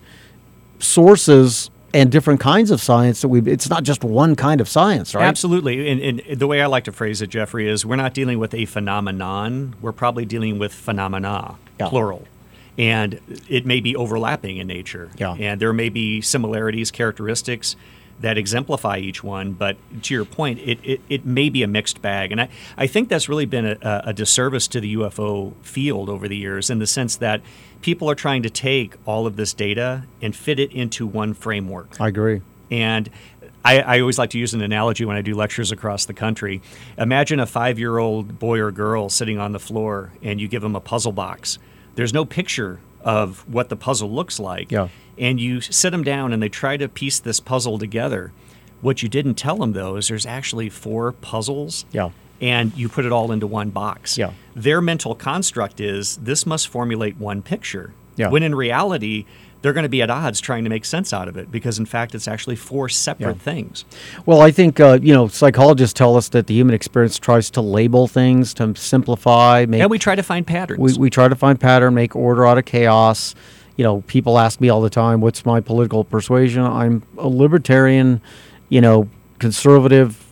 sources 0.80 1.70
and 1.94 2.12
different 2.12 2.40
kinds 2.40 2.70
of 2.70 2.82
science 2.82 3.22
that 3.22 3.30
we 3.30 3.40
it's 3.50 3.70
not 3.70 3.84
just 3.84 4.04
one 4.04 4.36
kind 4.36 4.60
of 4.62 4.68
science 4.68 5.16
right 5.16 5.24
Absolutely. 5.24 5.90
And, 5.90 6.20
and 6.22 6.40
the 6.40 6.48
way 6.48 6.62
I 6.62 6.66
like 6.68 6.84
to 6.86 6.92
phrase 6.92 7.22
it, 7.22 7.28
Jeffrey, 7.28 7.68
is 7.68 7.86
we're 7.86 7.96
not 7.96 8.14
dealing 8.14 8.40
with 8.40 8.54
a 8.54 8.66
phenomenon. 8.66 9.76
We're 9.82 9.94
probably 9.94 10.26
dealing 10.26 10.60
with 10.60 10.74
phenomena, 10.74 11.56
Yeah. 11.80 11.88
plural. 11.90 12.26
And 12.78 13.20
it 13.50 13.66
may 13.66 13.80
be 13.80 13.96
overlapping 13.96 14.58
in 14.58 14.68
nature. 14.68 15.10
Yeah. 15.18 15.34
And 15.40 15.60
there 15.60 15.74
may 15.74 15.90
be 15.90 16.22
similarities, 16.22 16.92
characteristics 16.92 17.76
that 18.20 18.38
exemplify 18.38 18.98
each 18.98 19.24
one. 19.24 19.54
But 19.54 19.78
to 20.04 20.14
your 20.14 20.26
point, 20.26 20.60
it, 20.60 20.80
it, 20.84 21.02
it 21.10 21.26
may 21.26 21.50
be 21.50 21.64
a 21.64 21.68
mixed 21.68 22.02
bag. 22.02 22.32
And 22.32 22.42
I, 22.42 22.50
I 22.78 22.88
think 22.88 23.10
that's 23.10 23.30
really 23.30 23.46
been 23.46 23.66
a, 23.66 24.02
a 24.06 24.14
disservice 24.14 24.68
to 24.70 24.80
the 24.80 24.96
UFO 24.96 25.54
field 25.62 26.10
over 26.10 26.28
the 26.28 26.38
years 26.38 26.70
in 26.70 26.80
the 26.80 26.88
sense 26.88 27.16
that 27.18 27.42
people 27.82 28.10
are 28.10 28.16
trying 28.16 28.44
to 28.44 28.50
take 28.50 28.96
all 29.06 29.28
of 29.28 29.36
this 29.36 29.54
data 29.54 30.04
and 30.22 30.36
fit 30.36 30.60
it 30.60 30.72
into 30.72 31.06
one 31.06 31.34
framework. 31.34 32.00
i 32.00 32.08
agree 32.08 32.42
And 32.72 33.10
I, 33.64 33.80
I 33.82 34.00
always 34.00 34.18
like 34.18 34.30
to 34.32 34.40
use 34.40 34.54
an 34.54 34.62
analogy 34.62 35.04
when 35.06 35.18
I 35.18 35.22
do 35.22 35.36
lectures 35.36 35.72
across 35.72 36.06
the 36.06 36.14
country. 36.14 36.62
Imagine 36.98 37.40
a 37.40 37.46
five 37.46 37.78
year 37.78 37.98
old 37.98 38.40
boy 38.40 38.60
or 38.60 38.72
girl 38.72 39.10
sitting 39.10 39.40
on 39.40 39.52
the 39.52 39.60
floor 39.60 40.14
and 40.22 40.40
you 40.40 40.48
give 40.48 40.62
them 40.62 40.76
a 40.76 40.80
puzzle 40.80 41.12
box. 41.12 41.60
There's 41.96 42.14
no 42.14 42.26
picture 42.26 42.80
of 43.08 43.48
what 43.48 43.70
the 43.70 43.78
puzzle 43.78 44.12
looks 44.12 44.38
like. 44.38 44.70
Yeah. 44.70 44.90
And 45.18 45.40
you 45.40 45.62
sit 45.62 45.92
them 45.92 46.04
down 46.04 46.34
and 46.34 46.44
they 46.44 46.50
try 46.50 46.76
to 46.76 46.90
piece 46.90 47.20
this 47.20 47.40
puzzle 47.40 47.80
together. 47.80 48.34
What 48.82 49.02
you 49.02 49.08
didn't 49.08 49.36
tell 49.36 49.56
them, 49.56 49.72
though, 49.72 49.96
is 49.96 50.10
there's 50.10 50.26
actually 50.26 50.70
four 50.70 51.14
puzzles. 51.14 51.86
Yeah. 51.94 52.12
And 52.42 52.76
you 52.78 52.90
put 52.90 53.06
it 53.06 53.14
all 53.14 53.32
into 53.32 53.48
one 53.48 53.70
box. 53.70 54.18
Yeah. 54.18 54.34
Their 54.56 54.82
mental 54.82 55.16
construct 55.16 55.80
is 55.80 56.18
this 56.18 56.46
must 56.46 56.68
formulate 56.68 57.18
one 57.18 57.42
picture. 57.42 57.94
Yeah. 58.18 58.30
When 58.30 58.44
in 58.44 58.54
reality, 58.54 59.26
they're 59.62 59.74
going 59.74 59.84
to 59.84 59.90
be 59.90 60.02
at 60.02 60.10
odds 60.10 60.40
trying 60.40 60.64
to 60.64 60.70
make 60.70 60.86
sense 60.86 61.12
out 61.14 61.28
of 61.28 61.36
it 61.38 61.52
because, 61.52 61.80
in 61.80 61.86
fact, 61.86 62.14
it's 62.16 62.28
actually 62.28 62.56
four 62.56 62.88
separate 62.90 63.38
Yeah. 63.38 63.42
things. 63.42 63.86
well 64.26 64.42
i 64.42 64.52
think 64.52 64.80
uh, 64.80 65.00
you 65.02 65.14
know 65.14 65.28
psychologists 65.28 65.94
tell 65.94 66.16
us 66.16 66.30
that 66.30 66.48
the 66.48 66.54
human 66.54 66.74
experience 66.76 67.18
tries 67.20 67.50
to 67.52 67.62
label 67.62 68.08
things 68.08 68.54
to 68.56 68.76
simplify 68.76 69.66
make 69.68 69.82
And 69.82 69.90
we 69.90 70.00
try 70.00 70.16
to 70.16 70.24
find 70.24 70.46
patterns. 70.46 70.80
we, 70.80 70.94
we 70.98 71.10
try 71.10 71.28
to 71.28 71.36
find 71.36 71.60
pattern 71.60 71.94
make 71.94 72.16
order 72.16 72.46
out 72.46 72.58
of 72.58 72.66
chaos 72.66 73.36
you 73.76 73.84
know 73.84 74.02
people 74.08 74.38
ask 74.40 74.60
me 74.62 74.70
all 74.70 74.82
the 74.82 74.90
time 74.90 75.22
what's 75.22 75.46
my 75.46 75.60
political 75.62 76.04
persuasion 76.04 76.64
i'm 76.64 77.04
a 77.18 77.28
libertarian 77.28 78.22
you 78.70 78.82
know 78.82 79.08
conservative 79.40 80.24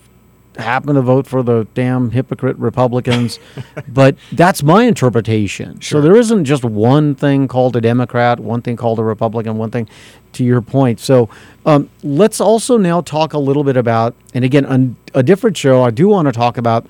happen 0.58 0.94
to 0.94 1.02
vote 1.02 1.26
for 1.26 1.42
the 1.42 1.66
damn 1.74 2.10
hypocrite 2.10 2.56
republicans 2.58 3.38
but 3.88 4.16
that's 4.32 4.62
my 4.62 4.84
interpretation. 4.84 5.80
So 5.82 6.00
there 6.00 6.16
isn't 6.16 6.44
just 6.44 6.64
one 6.64 7.14
thing 7.14 7.48
called 7.48 7.76
a 7.76 7.80
democrat 7.80 8.40
one 8.40 8.62
thing 8.62 8.76
called 8.76 8.98
a 8.98 9.04
republican 9.04 9.58
one 9.58 9.70
thing 9.70 9.88
to 10.32 10.44
your 10.44 10.60
point. 10.60 11.00
So 11.00 11.28
um, 11.64 11.88
let's 12.02 12.40
also 12.40 12.76
now 12.76 13.00
talk 13.00 13.32
a 13.32 13.38
little 13.38 13.64
bit 13.64 13.76
about 13.76 14.14
and 14.34 14.44
again 14.44 14.66
on 14.66 14.96
a 15.14 15.22
different 15.22 15.56
show 15.56 15.82
i 15.82 15.90
do 15.90 16.08
want 16.08 16.26
to 16.26 16.32
talk 16.32 16.58
about 16.58 16.86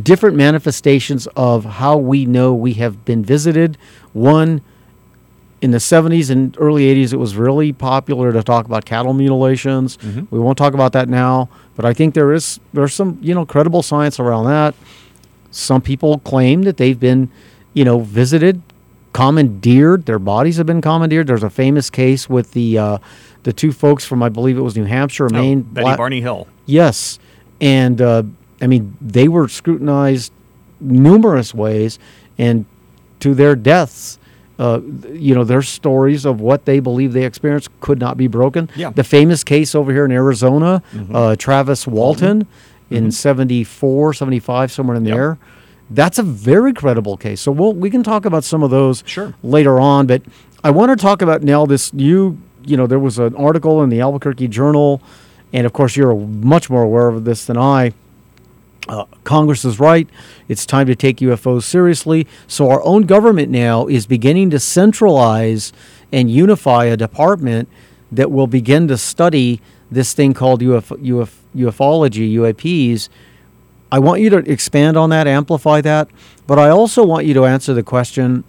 different 0.00 0.36
manifestations 0.36 1.26
of 1.36 1.64
how 1.64 1.96
we 1.96 2.26
know 2.26 2.52
we 2.52 2.74
have 2.74 3.04
been 3.04 3.24
visited. 3.24 3.78
One, 4.12 4.60
in 5.60 5.70
the 5.70 5.78
70s 5.78 6.30
and 6.30 6.56
early 6.58 6.94
80s, 6.94 7.12
it 7.12 7.16
was 7.16 7.36
really 7.36 7.72
popular 7.72 8.32
to 8.32 8.42
talk 8.42 8.66
about 8.66 8.84
cattle 8.84 9.14
mutilations. 9.14 9.96
We 10.30 10.38
won't 10.38 10.58
talk 10.58 10.74
about 10.74 10.92
that 10.92 11.08
now, 11.08 11.48
but 11.76 11.84
I 11.84 11.92
think 11.92 12.14
there 12.14 12.32
is 12.32 12.60
there's 12.72 12.94
some 12.94 13.18
you 13.22 13.34
know 13.34 13.44
credible 13.46 13.82
science 13.82 14.18
around 14.20 14.46
that. 14.46 14.74
Some 15.50 15.80
people 15.82 16.18
claim 16.18 16.62
that 16.62 16.76
they've 16.78 16.98
been, 16.98 17.30
you 17.74 17.84
know, 17.84 18.00
visited, 18.00 18.60
commandeered. 19.12 20.04
Their 20.06 20.18
bodies 20.18 20.56
have 20.56 20.66
been 20.66 20.80
commandeered. 20.80 21.26
There's 21.26 21.42
a 21.42 21.50
famous 21.50 21.90
case 21.90 22.28
with 22.28 22.52
the 22.52 22.78
uh, 22.78 22.98
the 23.44 23.52
two 23.52 23.72
folks 23.72 24.04
from 24.04 24.22
I 24.22 24.28
believe 24.28 24.58
it 24.58 24.62
was 24.62 24.76
New 24.76 24.84
Hampshire, 24.84 25.26
or 25.26 25.30
Oh, 25.32 25.36
Maine. 25.38 25.62
Betty 25.62 25.84
Black- 25.84 25.96
Barney 25.98 26.20
Hill. 26.20 26.46
Yes, 26.66 27.18
and 27.60 28.00
uh, 28.00 28.22
I 28.60 28.66
mean, 28.66 28.96
they 29.00 29.28
were 29.28 29.48
scrutinized 29.48 30.32
numerous 30.80 31.54
ways, 31.54 31.98
and 32.38 32.64
to 33.20 33.34
their 33.34 33.54
deaths. 33.56 34.18
Uh, 34.58 34.80
you 35.12 35.34
know, 35.34 35.42
their 35.42 35.62
stories 35.62 36.24
of 36.24 36.40
what 36.40 36.64
they 36.64 36.78
believe 36.78 37.12
they 37.12 37.24
experienced 37.24 37.68
could 37.80 37.98
not 37.98 38.16
be 38.16 38.28
broken. 38.28 38.70
Yeah. 38.76 38.90
The 38.90 39.02
famous 39.02 39.42
case 39.42 39.74
over 39.74 39.92
here 39.92 40.04
in 40.04 40.12
Arizona, 40.12 40.80
uh, 41.12 41.34
Travis 41.36 41.86
Walton 41.88 42.46
in 42.90 43.10
74, 43.10 44.14
75, 44.14 44.70
somewhere 44.70 44.96
in 44.96 45.04
Yep. 45.04 45.16
there. 45.16 45.38
That's 45.90 46.18
a 46.18 46.22
very 46.22 46.72
credible 46.72 47.16
case. 47.16 47.40
So 47.40 47.50
we'll, 47.52 47.72
we 47.72 47.90
can 47.90 48.02
talk 48.04 48.24
about 48.24 48.44
some 48.44 48.62
of 48.62 48.70
those 48.70 49.02
Sure. 49.06 49.34
later 49.42 49.80
on. 49.80 50.06
But 50.06 50.22
I 50.62 50.70
want 50.70 50.90
to 50.90 50.96
talk 50.96 51.20
about 51.20 51.42
now 51.42 51.66
this 51.66 51.90
you 51.94 52.38
you 52.66 52.76
know 52.76 52.86
there 52.86 52.98
was 53.00 53.18
an 53.18 53.34
article 53.36 53.82
in 53.82 53.90
the 53.90 54.00
Albuquerque 54.00 54.48
Journal, 54.48 55.02
and 55.52 55.66
of 55.66 55.72
course 55.72 55.96
you're 55.96 56.14
much 56.14 56.70
more 56.70 56.82
aware 56.82 57.08
of 57.08 57.24
this 57.24 57.44
than 57.44 57.58
I. 57.58 57.92
Uh, 58.88 59.06
Congress 59.24 59.64
is 59.64 59.80
right. 59.80 60.08
It's 60.48 60.66
time 60.66 60.86
to 60.86 60.94
take 60.94 61.18
UFOs 61.18 61.62
seriously. 61.62 62.26
So 62.46 62.70
our 62.70 62.82
own 62.82 63.02
government 63.02 63.50
now 63.50 63.86
is 63.86 64.06
beginning 64.06 64.50
to 64.50 64.60
centralize 64.60 65.72
and 66.12 66.30
unify 66.30 66.84
a 66.84 66.96
department 66.96 67.68
that 68.12 68.30
will 68.30 68.46
begin 68.46 68.86
to 68.88 68.98
study 68.98 69.60
this 69.90 70.12
thing 70.12 70.34
called 70.34 70.62
UF, 70.62 70.92
UF, 70.92 71.42
ufology, 71.56 72.32
UAPs. 72.34 73.08
I 73.90 73.98
want 73.98 74.20
you 74.20 74.30
to 74.30 74.38
expand 74.38 74.96
on 74.96 75.10
that, 75.10 75.26
amplify 75.26 75.80
that, 75.80 76.08
but 76.46 76.58
I 76.58 76.68
also 76.68 77.04
want 77.04 77.26
you 77.26 77.34
to 77.34 77.44
answer 77.44 77.72
the 77.74 77.82
question 77.82 78.44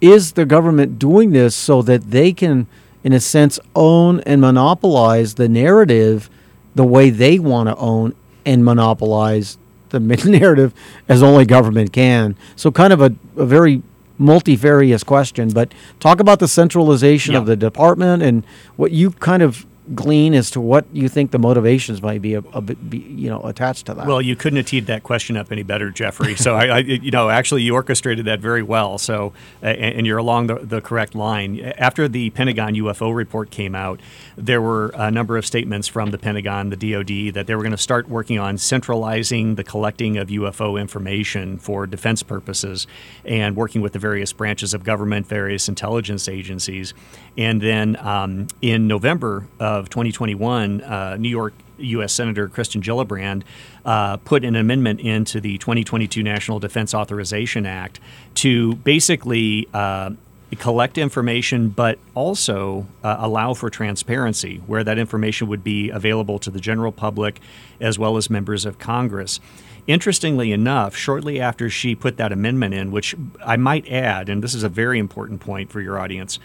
is 0.00 0.32
the 0.32 0.44
government 0.44 0.98
doing 0.98 1.32
this 1.32 1.56
so 1.56 1.82
that 1.82 2.10
they 2.10 2.32
can, 2.32 2.68
in 3.02 3.12
a 3.12 3.18
sense, 3.18 3.58
own 3.74 4.20
and 4.20 4.40
monopolize 4.40 5.34
the 5.34 5.48
narrative 5.48 6.30
the 6.74 6.84
way 6.84 7.10
they 7.10 7.38
want 7.38 7.68
to 7.68 7.76
own 7.76 8.14
and 8.44 8.64
monopolize 8.64 9.58
the 9.90 10.00
narrative 10.24 10.74
as 11.08 11.22
only 11.22 11.44
government 11.44 11.92
can? 11.92 12.36
So, 12.56 12.70
kind 12.70 12.92
of 12.92 13.00
a, 13.00 13.14
a 13.36 13.46
very 13.46 13.82
multifarious 14.18 15.04
question, 15.04 15.50
but 15.50 15.72
talk 16.00 16.20
about 16.20 16.40
the 16.40 16.48
centralization 16.48 17.34
of 17.34 17.46
the 17.46 17.56
department 17.56 18.22
and 18.22 18.44
what 18.76 18.90
you 18.90 19.12
kind 19.12 19.42
of 19.42 19.64
glean 19.94 20.34
as 20.34 20.50
to 20.50 20.60
what 20.60 20.86
you 20.92 21.08
think 21.08 21.30
the 21.30 21.38
motivations 21.38 22.02
might 22.02 22.20
be, 22.20 22.34
a, 22.34 22.40
a 22.52 22.60
be 22.60 22.98
you 22.98 23.30
know, 23.30 23.40
attached 23.42 23.86
to 23.86 23.94
that. 23.94 24.06
Well, 24.06 24.20
you 24.20 24.36
couldn't 24.36 24.58
have 24.58 24.66
teed 24.66 24.86
that 24.86 25.02
question 25.02 25.36
up 25.36 25.50
any 25.50 25.62
better, 25.62 25.90
Jeffrey. 25.90 26.36
So 26.36 26.54
I, 26.54 26.66
I 26.66 26.78
you 26.78 27.10
know, 27.10 27.30
actually, 27.30 27.62
you 27.62 27.74
orchestrated 27.74 28.26
that 28.26 28.40
very 28.40 28.62
well. 28.62 28.98
So, 28.98 29.32
uh, 29.62 29.66
and, 29.66 29.98
and 29.98 30.06
you're 30.06 30.18
along 30.18 30.48
the, 30.48 30.56
the 30.56 30.80
correct 30.80 31.14
line. 31.14 31.60
After 31.78 32.08
the 32.08 32.30
Pentagon 32.30 32.74
UFO 32.74 33.14
report 33.14 33.50
came 33.50 33.74
out, 33.74 34.00
there 34.36 34.62
were 34.62 34.90
a 34.94 35.10
number 35.10 35.36
of 35.36 35.46
statements 35.46 35.88
from 35.88 36.10
the 36.10 36.18
Pentagon, 36.18 36.70
the 36.70 36.76
DoD, 36.76 37.34
that 37.34 37.46
they 37.46 37.54
were 37.54 37.62
going 37.62 37.72
to 37.72 37.78
start 37.78 38.08
working 38.08 38.38
on 38.38 38.58
centralizing 38.58 39.54
the 39.56 39.64
collecting 39.64 40.16
of 40.16 40.28
UFO 40.28 40.80
information 40.80 41.58
for 41.58 41.86
defense 41.86 42.22
purposes, 42.22 42.86
and 43.24 43.56
working 43.56 43.80
with 43.80 43.92
the 43.92 43.98
various 43.98 44.32
branches 44.32 44.74
of 44.74 44.84
government, 44.84 45.26
various 45.26 45.68
intelligence 45.68 46.28
agencies. 46.28 46.94
And 47.36 47.60
then 47.60 47.96
um, 47.96 48.46
in 48.62 48.86
November 48.86 49.46
of 49.78 49.90
2021, 49.90 50.82
uh, 50.82 51.16
New 51.16 51.28
York 51.28 51.54
U.S. 51.78 52.12
Senator 52.12 52.48
Kirsten 52.48 52.82
Gillibrand 52.82 53.42
uh, 53.84 54.16
put 54.18 54.44
an 54.44 54.56
amendment 54.56 55.00
into 55.00 55.40
the 55.40 55.58
2022 55.58 56.22
National 56.22 56.58
Defense 56.58 56.94
Authorization 56.94 57.66
Act 57.66 58.00
to 58.34 58.74
basically 58.76 59.68
uh, 59.72 60.10
collect 60.56 60.98
information, 60.98 61.68
but 61.68 61.98
also 62.14 62.86
uh, 63.04 63.16
allow 63.18 63.54
for 63.54 63.70
transparency, 63.70 64.58
where 64.66 64.82
that 64.82 64.98
information 64.98 65.48
would 65.48 65.62
be 65.62 65.90
available 65.90 66.38
to 66.38 66.50
the 66.50 66.60
general 66.60 66.92
public 66.92 67.40
as 67.80 67.98
well 67.98 68.16
as 68.16 68.30
members 68.30 68.64
of 68.64 68.78
Congress. 68.78 69.40
Interestingly 69.86 70.52
enough, 70.52 70.94
shortly 70.94 71.40
after 71.40 71.70
she 71.70 71.94
put 71.94 72.16
that 72.18 72.32
amendment 72.32 72.74
in, 72.74 72.90
which 72.90 73.14
I 73.44 73.56
might 73.56 73.88
add, 73.90 74.28
and 74.28 74.42
this 74.42 74.54
is 74.54 74.62
a 74.62 74.68
very 74.68 74.98
important 74.98 75.40
point 75.40 75.70
for 75.70 75.80
your 75.80 75.98
audience, 75.98 76.38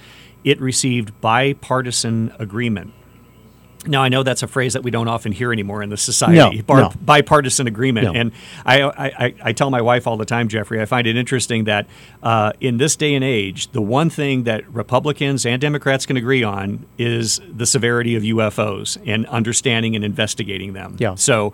it 0.43 0.59
received 0.61 1.19
bipartisan 1.21 2.33
agreement. 2.39 2.93
Now 3.85 4.01
I 4.03 4.09
know 4.09 4.23
that's 4.23 4.43
a 4.43 4.47
phrase 4.47 4.73
that 4.73 4.83
we 4.83 4.91
don't 4.91 5.07
often 5.07 5.31
hear 5.31 5.51
anymore 5.51 5.83
in 5.83 5.89
the 5.89 5.97
society. 5.97 6.63
No, 6.67 6.75
no. 6.75 6.91
Bipartisan 7.01 7.67
agreement, 7.67 8.05
No. 8.05 8.13
and 8.13 8.31
I, 8.65 8.81
I, 8.81 9.05
I- 9.25 9.35
I 9.45 9.51
tell 9.53 9.69
my 9.69 9.81
wife 9.81 10.07
all 10.07 10.17
the 10.17 10.25
time, 10.25 10.47
Jeffrey. 10.47 10.81
I 10.81 10.85
find 10.85 11.05
it 11.07 11.15
interesting 11.17 11.65
that 11.65 11.85
uh, 12.21 12.53
in 12.61 12.77
this 12.77 12.95
day 12.95 13.13
and 13.15 13.23
age, 13.23 13.71
the 13.71 13.81
one 13.81 14.09
thing 14.09 14.43
that 14.43 14.67
Republicans 14.73 15.45
and 15.45 15.59
Democrats 15.61 16.05
can 16.05 16.17
agree 16.17 16.43
on 16.43 16.85
is 16.97 17.41
the 17.49 17.65
severity 17.65 18.15
of 18.15 18.23
UFOs 18.23 18.97
and 19.05 19.25
understanding 19.27 19.95
and 19.95 20.03
investigating 20.05 20.73
them. 20.73 20.95
Yeah. 20.99 21.15
So, 21.15 21.53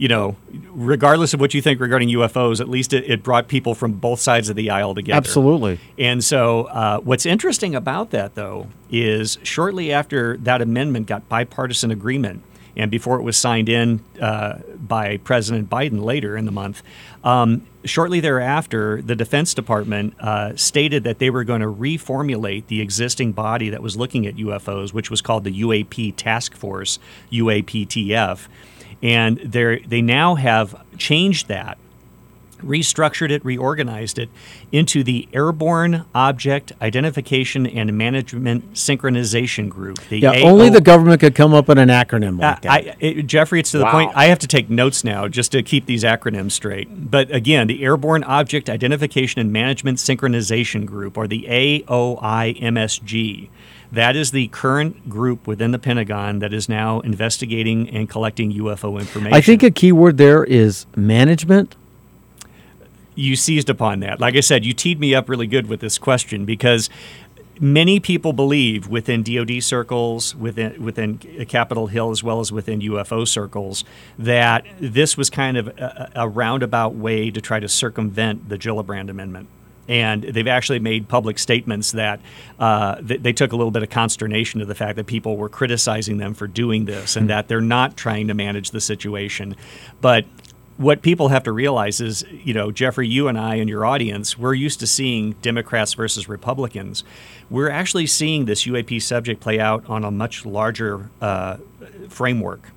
you 0.00 0.08
know, 0.08 0.34
regardless 0.70 1.34
of 1.34 1.40
what 1.40 1.52
you 1.52 1.60
think 1.60 1.78
regarding 1.78 2.08
UFOs, 2.08 2.58
at 2.58 2.70
least 2.70 2.94
it, 2.94 3.04
it 3.04 3.22
brought 3.22 3.48
people 3.48 3.74
from 3.74 3.92
both 3.92 4.18
sides 4.18 4.48
of 4.48 4.56
the 4.56 4.70
aisle 4.70 4.94
together. 4.94 5.18
Absolutely. 5.18 5.78
And 5.98 6.24
so, 6.24 6.64
uh, 6.64 7.00
what's 7.00 7.26
interesting 7.26 7.74
about 7.74 8.10
that, 8.12 8.34
though, 8.34 8.68
is 8.90 9.36
shortly 9.42 9.92
after 9.92 10.38
that 10.38 10.62
amendment 10.62 11.06
got 11.06 11.28
bipartisan 11.28 11.90
agreement, 11.90 12.42
and 12.76 12.90
before 12.90 13.20
it 13.20 13.22
was 13.24 13.36
signed 13.36 13.68
in 13.68 14.02
uh, 14.22 14.60
by 14.78 15.18
President 15.18 15.68
Biden 15.68 16.02
later 16.02 16.34
in 16.34 16.46
the 16.46 16.52
month, 16.52 16.82
um, 17.22 17.66
shortly 17.84 18.20
thereafter, 18.20 19.02
the 19.02 19.14
Defense 19.14 19.52
Department 19.52 20.14
uh, 20.18 20.56
stated 20.56 21.04
that 21.04 21.18
they 21.18 21.28
were 21.28 21.44
going 21.44 21.60
to 21.60 21.70
reformulate 21.70 22.68
the 22.68 22.80
existing 22.80 23.32
body 23.32 23.68
that 23.68 23.82
was 23.82 23.98
looking 23.98 24.26
at 24.26 24.36
UFOs, 24.36 24.94
which 24.94 25.10
was 25.10 25.20
called 25.20 25.44
the 25.44 25.60
UAP 25.60 26.14
Task 26.16 26.54
Force, 26.54 26.98
UAPTF. 27.30 28.48
And 29.02 29.38
they 29.38 29.78
they 29.86 30.02
now 30.02 30.34
have 30.34 30.74
changed 30.98 31.48
that 31.48 31.78
restructured 32.62 33.30
it, 33.30 33.44
reorganized 33.44 34.18
it 34.18 34.28
into 34.72 35.02
the 35.02 35.28
Airborne 35.32 36.04
Object 36.14 36.72
Identification 36.80 37.66
and 37.66 37.96
Management 37.96 38.74
Synchronization 38.74 39.68
Group. 39.68 39.98
The 40.08 40.20
Yeah, 40.20 40.32
AO 40.32 40.48
only 40.48 40.68
the 40.68 40.80
government 40.80 41.20
could 41.20 41.34
come 41.34 41.54
up 41.54 41.68
with 41.68 41.78
an 41.78 41.88
acronym 41.88 42.38
uh, 42.38 42.48
like 42.48 42.62
that. 42.62 42.70
I, 42.70 42.96
it, 43.00 43.26
Jeffrey, 43.26 43.60
it's 43.60 43.70
to 43.72 43.78
the 43.78 43.84
Wow. 43.84 43.92
point 43.92 44.12
I 44.14 44.26
have 44.26 44.38
to 44.40 44.46
take 44.46 44.70
notes 44.70 45.04
now 45.04 45.28
just 45.28 45.52
to 45.52 45.62
keep 45.62 45.86
these 45.86 46.04
acronyms 46.04 46.52
straight. 46.52 47.10
But 47.10 47.34
again, 47.34 47.66
the 47.66 47.82
Airborne 47.82 48.24
Object 48.24 48.68
Identification 48.68 49.40
and 49.40 49.52
Management 49.52 49.98
Synchronization 49.98 50.86
Group, 50.86 51.16
or 51.16 51.26
the 51.26 51.46
AOIMSG, 51.48 53.48
that 53.92 54.16
is 54.16 54.30
the 54.30 54.48
current 54.48 55.08
group 55.08 55.46
within 55.46 55.72
the 55.72 55.78
Pentagon 55.78 56.38
that 56.38 56.52
is 56.52 56.68
now 56.68 57.00
investigating 57.00 57.88
and 57.90 58.08
collecting 58.08 58.52
UFO 58.52 58.98
information. 59.00 59.34
I 59.34 59.40
think 59.40 59.62
a 59.62 59.70
key 59.70 59.92
word 59.92 60.16
there 60.16 60.44
is 60.44 60.86
management. 60.96 61.76
you 63.14 63.36
seized 63.36 63.68
upon 63.68 64.00
that. 64.00 64.20
Like 64.20 64.36
I 64.36 64.40
said, 64.40 64.64
you 64.64 64.72
teed 64.72 65.00
me 65.00 65.14
up 65.14 65.28
really 65.28 65.46
good 65.46 65.66
with 65.68 65.80
this 65.80 65.98
question 65.98 66.44
because 66.44 66.88
many 67.60 68.00
people 68.00 68.32
believe 68.32 68.88
within 68.88 69.22
DoD 69.22 69.62
circles, 69.62 70.34
within 70.34 70.82
within 70.82 71.18
Capitol 71.48 71.88
Hill, 71.88 72.10
as 72.10 72.22
well 72.22 72.40
as 72.40 72.50
within 72.50 72.80
UFO 72.80 73.28
circles, 73.28 73.84
that 74.18 74.64
this 74.78 75.16
was 75.16 75.28
kind 75.28 75.56
of 75.58 75.68
a, 75.68 76.10
a 76.14 76.28
roundabout 76.28 76.94
way 76.94 77.30
to 77.30 77.40
try 77.40 77.60
to 77.60 77.68
circumvent 77.68 78.48
the 78.48 78.56
Gillibrand 78.56 79.10
Amendment. 79.10 79.48
And 79.90 80.22
they've 80.22 80.46
actually 80.46 80.78
made 80.78 81.08
public 81.08 81.36
statements 81.36 81.90
that 81.92 82.20
uh, 82.60 83.02
th- 83.02 83.22
they 83.22 83.32
took 83.32 83.50
a 83.52 83.56
little 83.56 83.72
bit 83.72 83.82
of 83.82 83.90
consternation 83.90 84.60
to 84.60 84.66
the 84.66 84.74
fact 84.76 84.94
that 84.96 85.06
people 85.06 85.36
were 85.36 85.48
criticizing 85.48 86.18
them 86.18 86.32
for 86.32 86.46
doing 86.46 86.84
this 86.84 87.16
and 87.16 87.28
that 87.28 87.48
they're 87.48 87.60
not 87.60 87.96
trying 87.96 88.28
to 88.28 88.34
manage 88.34 88.70
the 88.70 88.80
situation. 88.80 89.56
But 90.00 90.26
what 90.76 91.02
people 91.02 91.30
have 91.30 91.42
to 91.42 91.50
realize 91.50 92.00
is, 92.00 92.24
you 92.30 92.54
know, 92.54 92.70
Jeffrey, 92.70 93.08
you 93.08 93.26
and 93.26 93.36
I 93.36 93.56
and 93.56 93.68
your 93.68 93.84
audience, 93.84 94.38
we're 94.38 94.54
used 94.54 94.78
to 94.78 94.86
seeing 94.86 95.32
Democrats 95.42 95.94
versus 95.94 96.28
Republicans. 96.28 97.02
We're 97.50 97.68
actually 97.68 98.06
seeing 98.06 98.44
this 98.44 98.66
UAP 98.66 99.02
subject 99.02 99.40
play 99.40 99.58
out 99.58 99.84
on 99.90 100.04
a 100.04 100.10
much 100.12 100.46
larger 100.46 101.10
uh, 101.20 101.56
framework. 102.08 102.70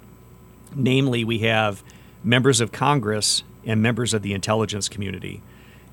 Namely, 0.75 1.23
we 1.23 1.39
have 1.39 1.83
members 2.23 2.59
of 2.59 2.71
Congress 2.71 3.43
and 3.65 3.83
members 3.83 4.15
of 4.15 4.23
the 4.23 4.33
intelligence 4.33 4.89
community. 4.89 5.43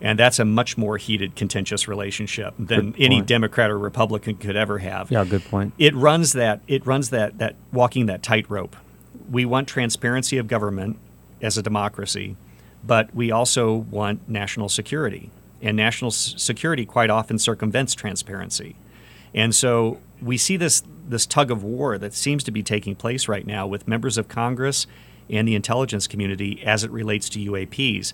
And 0.03 0.19
that's 0.19 0.39
a 0.39 0.45
much 0.47 0.79
more 0.79 0.97
heated, 0.97 1.37
contentious 1.37 1.87
relationship 1.87 2.55
than 2.59 2.95
any. 2.99 3.21
Democrat 3.21 3.71
or 3.71 3.79
Republican 3.79 4.37
could 4.37 4.57
ever 4.57 4.79
have 4.79 5.11
Yeah, 5.11 5.25
good 5.25 5.45
point. 5.45 5.75
it 5.79 5.95
runs 5.95 6.33
that 6.33 6.61
it 6.67 6.87
runs 6.87 7.11
that 7.11 7.39
that 7.39 7.57
walking 7.73 8.07
that 8.07 8.23
tightrope. 8.23 8.77
We 9.31 9.45
want 9.45 9.69
transparency 9.69 10.39
of 10.39 10.49
government 10.49 10.99
as 11.43 11.59
a 11.59 11.63
democracy, 11.63 12.37
but 12.85 13.15
we 13.15 13.31
also 13.31 13.75
want 13.75 14.29
national 14.29 14.69
security. 14.71 15.31
And 15.63 15.77
national 15.77 16.09
s- 16.11 16.35
security 16.39 16.87
quite 16.87 17.11
often 17.11 17.39
circumvents 17.39 17.95
transparency. 17.95 18.77
And 19.35 19.55
so 19.55 19.99
we 20.23 20.39
see 20.39 20.57
this 20.57 20.83
this 21.07 21.27
tug 21.27 21.51
of 21.51 21.63
war 21.63 21.99
that 21.99 22.15
seems 22.15 22.43
to 22.45 22.51
be 22.51 22.63
taking 22.63 22.95
place 22.95 23.29
right 23.29 23.47
now 23.47 23.67
with 23.67 23.87
members 23.87 24.17
of 24.17 24.29
Congress 24.29 24.87
and 25.29 25.47
the 25.47 25.55
intelligence 25.55 26.07
community 26.07 26.63
as 26.65 26.85
it 26.85 26.91
relates 26.91 27.29
to 27.31 27.39
UAPs. 27.39 28.13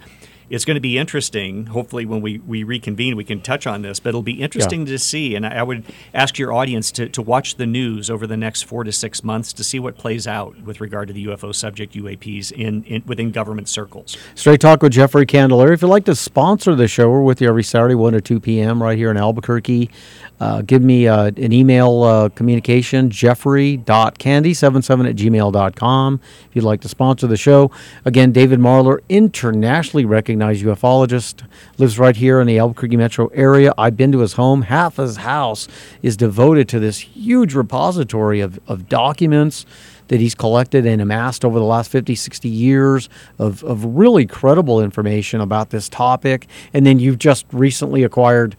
It's 0.49 0.65
going 0.65 0.77
to 0.77 0.81
be 0.81 0.97
interesting. 0.97 1.67
Hopefully, 1.67 2.07
when 2.07 2.21
we, 2.21 2.39
we 2.39 2.63
reconvene, 2.63 3.17
we 3.17 3.25
can 3.25 3.41
touch 3.41 3.67
on 3.67 3.83
this, 3.83 3.99
but 3.99 4.11
it'll 4.11 4.23
be 4.23 4.41
interesting 4.41 4.87
to 4.87 4.99
see. 4.99 5.35
And 5.35 5.45
I, 5.45 5.57
I 5.57 5.63
would 5.63 5.85
ask 6.15 6.39
your 6.39 6.53
audience 6.53 6.93
to, 6.93 7.09
to 7.09 7.21
watch 7.21 7.57
the 7.57 7.67
news 7.67 8.09
over 8.09 8.27
the 8.27 8.37
next 8.37 8.63
four 8.63 8.85
to 8.85 8.93
six 8.93 9.25
months 9.25 9.53
to 9.55 9.65
see 9.65 9.81
what 9.81 9.99
plays 9.99 10.27
out 10.27 10.63
with 10.63 10.81
regard 10.81 11.09
to 11.09 11.15
the 11.15 11.27
UFO 11.27 11.53
subject 11.55 11.95
UAPs 11.95 12.53
in, 12.53 12.85
in 12.85 13.03
within 13.07 13.33
government 13.33 13.69
circles. 13.69 14.17
Straight 14.37 14.61
Talk 14.61 14.83
with 14.83 14.93
Jeffrey 14.93 15.27
Candelaria. 15.27 15.75
If 15.75 15.83
you'd 15.83 15.89
like 15.89 16.05
to 16.05 16.15
sponsor 16.15 16.77
the 16.77 16.87
show, 16.87 17.11
we're 17.11 17.23
with 17.23 17.41
you 17.41 17.49
every 17.49 17.65
Saturday, 17.65 17.97
1 17.97 18.13
to 18.13 18.21
2 18.21 18.39
p.m. 18.39 18.81
right 18.83 18.97
here 18.97 19.11
in 19.11 19.17
Albuquerque. 19.17 19.91
Uh, 20.39 20.63
give 20.63 20.83
me 20.83 21.09
uh, 21.09 21.25
an 21.37 21.53
email 21.53 22.03
uh, 22.03 22.29
communication, 22.29 23.11
jeffrey.candy77 23.11 25.09
at 25.09 25.17
gmail.com 25.17 26.21
if 26.49 26.55
you'd 26.55 26.65
like 26.65 26.83
to 26.83 26.89
sponsor 26.89 27.27
the 27.27 27.39
show. 27.39 27.71
Again, 28.05 28.33
David 28.33 28.61
Marler, 28.61 29.01
internationally 29.09 30.05
recognized 30.05 30.36
ufologist, 30.39 31.47
lives 31.79 31.99
right 31.99 32.17
here 32.17 32.41
in 32.41 32.47
the 32.47 32.59
Albuquerque 32.59 32.97
metro 32.97 33.29
area. 33.29 33.73
I've 33.77 33.97
been 33.97 34.13
to 34.13 34.21
his 34.21 34.35
home. 34.35 34.63
Half 34.63 34.97
his 34.97 35.19
house 35.19 35.69
is 36.03 36.17
devoted 36.17 36.69
to 36.71 36.81
this 36.81 36.99
huge 36.99 37.55
repository 37.55 38.41
of, 38.41 38.59
of 38.67 38.89
documents 38.89 39.67
that 40.09 40.21
he's 40.21 40.35
collected 40.35 40.87
and 40.87 41.03
amassed 41.03 41.45
over 41.45 41.59
the 41.59 41.65
last 41.65 41.91
50, 41.91 42.15
60 42.15 42.49
years 42.49 43.09
of, 43.39 43.65
of 43.65 43.85
really 43.85 44.27
credible 44.27 44.81
information 44.81 45.41
about 45.41 45.71
this 45.71 45.89
topic. 45.89 46.47
And 46.73 46.87
then 46.87 46.99
you've 46.99 47.19
just 47.19 47.45
recently 47.53 48.05
acquired 48.05 48.57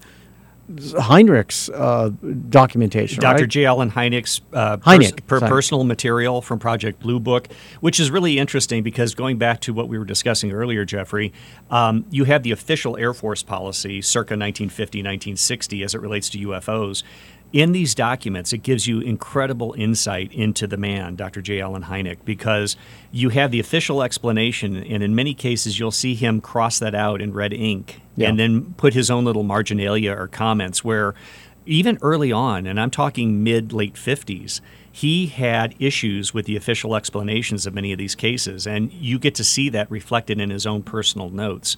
Hynek's 0.68 1.70
uh, 1.70 2.10
documentation, 2.50 3.20
Dr. 3.20 3.40
right? 3.40 3.48
J. 3.48 3.64
Allen 3.64 3.90
Hynek's 3.90 4.42
uh, 4.52 4.76
Hynek, 4.78 5.26
per- 5.26 5.40
personal 5.40 5.84
material 5.84 6.42
from 6.42 6.58
Project 6.58 7.00
Blue 7.00 7.18
Book, 7.18 7.48
which 7.80 7.98
is 7.98 8.10
really 8.10 8.38
interesting 8.38 8.82
because 8.82 9.14
going 9.14 9.38
back 9.38 9.60
to 9.62 9.72
what 9.72 9.88
we 9.88 9.98
were 9.98 10.04
discussing 10.04 10.52
earlier, 10.52 10.84
Jeffrey, 10.84 11.32
um, 11.70 12.04
you 12.10 12.24
have 12.24 12.42
the 12.42 12.50
official 12.50 12.98
Air 12.98 13.14
Force 13.14 13.42
policy 13.42 14.02
circa 14.02 14.34
1950, 14.34 14.98
1960 14.98 15.82
as 15.82 15.94
it 15.94 16.00
relates 16.00 16.28
to 16.30 16.38
UFOs. 16.38 17.02
In 17.50 17.72
these 17.72 17.94
documents, 17.94 18.52
it 18.52 18.58
gives 18.58 18.86
you 18.86 19.00
incredible 19.00 19.74
insight 19.78 20.30
into 20.32 20.66
the 20.66 20.76
man, 20.76 21.16
Dr. 21.16 21.40
J. 21.40 21.60
Allen 21.62 21.84
Hynek, 21.84 22.18
because 22.26 22.76
you 23.10 23.30
have 23.30 23.50
the 23.50 23.58
official 23.60 24.02
explanation, 24.02 24.76
and 24.76 25.02
in 25.02 25.14
many 25.14 25.32
cases, 25.32 25.78
you'll 25.78 25.90
see 25.90 26.14
him 26.14 26.42
cross 26.42 26.78
that 26.78 26.94
out 26.94 27.22
in 27.22 27.32
red 27.32 27.54
ink 27.54 28.02
Yeah. 28.16 28.28
and 28.28 28.38
then 28.38 28.74
put 28.76 28.92
his 28.92 29.10
own 29.10 29.24
little 29.24 29.44
marginalia 29.44 30.12
or 30.12 30.26
comments 30.28 30.84
where 30.84 31.14
even 31.64 31.98
early 32.02 32.32
on, 32.32 32.66
and 32.66 32.78
I'm 32.78 32.90
talking 32.90 33.42
mid 33.42 33.72
late 33.72 33.94
50s, 33.94 34.60
he 34.90 35.26
had 35.28 35.74
issues 35.78 36.34
with 36.34 36.44
the 36.44 36.56
official 36.56 36.94
explanations 36.96 37.66
of 37.66 37.74
many 37.74 37.92
of 37.92 37.98
these 37.98 38.14
cases, 38.14 38.66
and 38.66 38.92
you 38.92 39.18
get 39.18 39.34
to 39.36 39.44
see 39.44 39.70
that 39.70 39.90
reflected 39.90 40.38
in 40.38 40.50
his 40.50 40.66
own 40.66 40.82
personal 40.82 41.30
notes. 41.30 41.76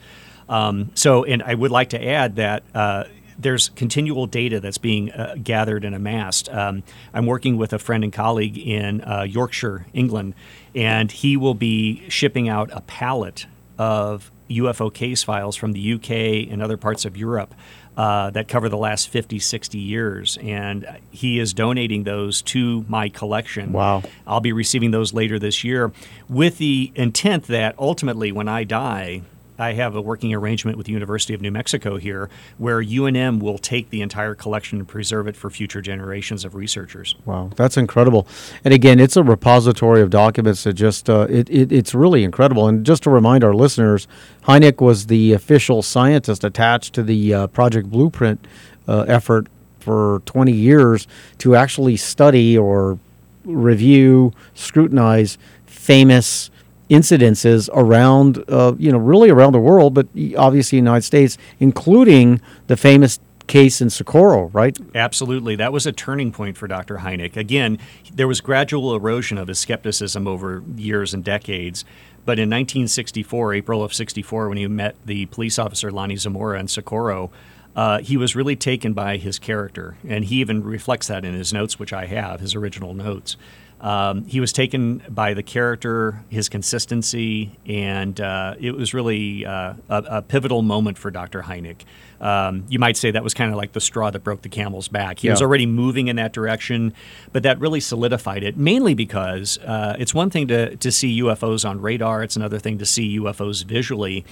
Um, 0.49 0.91
so, 0.95 1.23
and 1.25 1.43
I 1.45 1.55
would 1.55 1.71
like 1.71 1.91
to 1.91 2.05
add 2.05 2.35
that. 2.37 2.64
Uh, 2.75 3.05
there's 3.41 3.70
continual 3.70 4.26
data 4.26 4.61
that's 4.61 4.78
being 4.78 5.11
uh, 5.12 5.36
gathered 5.43 5.84
and 5.84 5.95
amassed. 5.95 6.49
Um, 6.49 6.82
I'm 7.12 7.26
working 7.26 7.57
with 7.57 7.72
a 7.72 7.78
friend 7.78 8.05
and 8.05 8.12
colleague 8.12 8.59
in 8.59 9.03
uh, 9.03 9.22
Yorkshire, 9.22 9.86
England, 9.93 10.34
and 10.74 11.11
he 11.11 11.36
will 11.36 11.55
be 11.55 12.09
shipping 12.09 12.49
out 12.49 12.70
a 12.72 12.80
pallet 12.82 13.47
of 13.78 14.30
UFO 14.51 14.93
case 14.93 15.22
files 15.22 15.57
from 15.57 15.72
the 15.72 15.95
UK 15.95 16.51
and 16.53 16.61
other 16.61 16.76
parts 16.76 17.05
of 17.05 17.16
Europe 17.16 17.55
uh, 17.97 18.30
that 18.30 18.49
cover 18.49 18.68
the 18.68 18.76
last 18.76 19.09
50, 19.09 19.38
60 19.38 19.78
years. 19.78 20.38
And 20.43 20.86
he 21.11 21.38
is 21.38 21.55
donating 21.55 22.05
those 22.05 22.43
to 22.43 22.84
my 22.88 23.09
collection. 23.09 23.72
Wow. 23.72 24.03
I'll 24.26 24.41
be 24.41 24.53
receiving 24.53 24.91
those 24.91 25.12
later 25.12 25.38
this 25.38 25.64
year 25.64 25.93
with 26.28 26.59
the 26.59 26.93
intent 26.95 27.47
that 27.47 27.74
ultimately, 27.78 28.32
when 28.32 28.49
I 28.49 28.64
die, 28.64 29.22
I 29.61 29.75
have 29.75 29.95
a 29.95 30.01
working 30.01 30.33
arrangement 30.33 30.79
with 30.79 30.87
the 30.87 30.93
University 30.93 31.35
of 31.35 31.43
New 31.43 31.51
Mexico 31.51 31.99
here 31.99 32.31
where 32.57 32.83
UNM 32.83 33.41
will 33.41 33.59
take 33.59 33.91
the 33.91 34.01
entire 34.01 34.35
collection 34.35 34.79
and 34.79 34.89
preserve 34.89 35.27
it 35.27 35.37
for 35.37 35.51
future 35.51 35.83
generations 35.83 36.45
of 36.47 36.55
researchers. 36.55 37.15
Wow, 37.27 37.51
that's 37.57 37.77
incredible. 37.77 38.27
And 38.65 38.73
again, 38.73 38.99
it's 38.99 39.17
a 39.17 39.23
repository 39.23 40.01
of 40.01 40.09
documents 40.09 40.65
that 40.65 40.73
just, 40.73 41.11
uh, 41.11 41.27
it, 41.29 41.51
it, 41.51 41.71
it's 41.71 41.95
really 41.95 42.25
incredible. 42.25 42.69
And 42.69 42.87
just 42.87 43.03
to 43.03 43.11
remind 43.11 43.45
our 43.45 43.55
listeners, 43.55 44.09
Hynek 44.45 44.81
was 44.81 45.07
the 45.07 45.35
official 45.35 45.83
scientist 45.83 46.43
attached 46.43 46.95
to 46.95 47.03
the 47.03 47.35
uh, 47.35 47.47
Project 47.49 47.91
Blueprint 47.91 48.47
uh, 48.89 49.03
effort 49.03 49.47
for 49.79 50.23
20 50.25 50.53
years 50.53 51.07
to 51.39 51.55
actually 51.55 51.97
study 51.97 52.57
or 52.57 52.99
review, 53.45 54.33
scrutinize 54.55 55.39
famous 55.67 56.51
incidences 56.91 57.68
around, 57.72 58.45
uh, 58.49 58.74
you 58.78 58.91
know, 58.91 58.99
really 58.99 59.30
around 59.30 59.53
the 59.53 59.61
world, 59.61 59.95
but 59.95 60.09
obviously 60.36 60.76
United 60.76 61.05
States, 61.05 61.38
including 61.61 62.41
the 62.66 62.76
famous 62.76 63.20
case 63.47 63.80
in 63.80 63.91
Socorro, 63.91 64.47
right? 64.49 64.78
Absolutely. 64.95 65.57
That 65.57 65.72
was 65.72 65.86
a 65.86 65.93
turning 65.93 66.30
point 66.30 66.57
for 66.57 66.68
Dr. 66.68 66.99
Hynek. 66.99 67.36
Again, 67.36 67.78
there 68.12 68.28
was 68.28 68.41
gradual 68.41 68.95
erosion 68.95 69.38
of 69.38 69.49
his 69.49 69.59
skepticism 69.59 70.26
over 70.26 70.62
years 70.76 71.14
and 71.14 71.24
decades. 71.24 71.84
But 72.24 72.38
in 72.38 72.49
1964, 72.49 73.55
April 73.55 73.82
of 73.82 73.95
64, 73.95 74.49
when 74.49 74.59
he 74.59 74.66
met 74.68 74.95
the 75.05 75.26
police 75.26 75.59
officer 75.59 75.91
Lonnie 75.91 76.16
Zamora 76.16 76.61
in 76.61 76.68
Socorro, 76.68 77.30
uh, 77.74 77.99
he 78.01 78.16
was 78.16 78.36
really 78.36 78.57
taken 78.57 78.93
by 78.93 79.16
his 79.16 79.38
character. 79.38 79.97
And 80.07 80.24
he 80.24 80.36
even 80.36 80.62
reflects 80.62 81.09
that 81.09 81.24
in 81.24 81.34
his 81.34 81.53
notes, 81.53 81.78
which 81.78 81.93
I 81.93 82.07
have, 82.07 82.41
his 82.41 82.55
original 82.55 82.95
notes. 82.95 83.36
Um, 83.81 84.26
he 84.26 84.41
was 84.41 84.53
taken 84.53 85.03
by 85.09 85.33
the 85.33 85.43
character, 85.43 86.22
his 86.28 86.49
consistency, 86.49 87.59
and 87.66 88.20
uh, 88.20 88.55
it 88.61 88.72
was 88.72 88.93
really 88.93 89.47
uh, 89.47 89.74
a, 89.89 90.05
a 90.09 90.22
pivotal 90.22 90.61
moment 90.62 90.99
for 90.99 91.11
Dr. 91.11 91.43
Hynek. 91.43 91.83
Um, 92.20 92.66
you 92.68 92.78
might 92.78 92.99
say 92.99 93.11
that 93.11 93.24
was 93.24 93.33
kind 93.33 93.51
of 93.51 93.57
like 93.57 93.72
the 93.72 93.81
straw 93.81 94.11
that 94.11 94.22
broke 94.22 94.43
the 94.43 94.51
camel's 94.51 94.89
back. 94.89 95.20
He 95.20 95.31
was 95.31 95.41
already 95.41 95.64
moving 95.64 96.09
in 96.09 96.16
that 96.16 96.35
direction, 96.35 96.93
but 97.33 97.43
that 97.45 97.59
really 97.59 97.81
solidified 97.81 98.45
it, 98.45 98.59
mainly 98.59 98.93
because 98.93 99.57
uh, 99.59 99.97
it's 99.99 100.12
one 100.12 100.28
thing 100.28 100.49
to, 100.49 100.76
to 100.76 100.93
see 100.93 101.20
UFOs 101.22 101.68
on 101.68 101.81
radar, 101.81 102.22
it's 102.22 102.37
another 102.37 102.59
thing 102.59 102.76
to 102.78 102.87
see 102.87 103.18
UFOs 103.18 103.64
visually. 103.64 104.26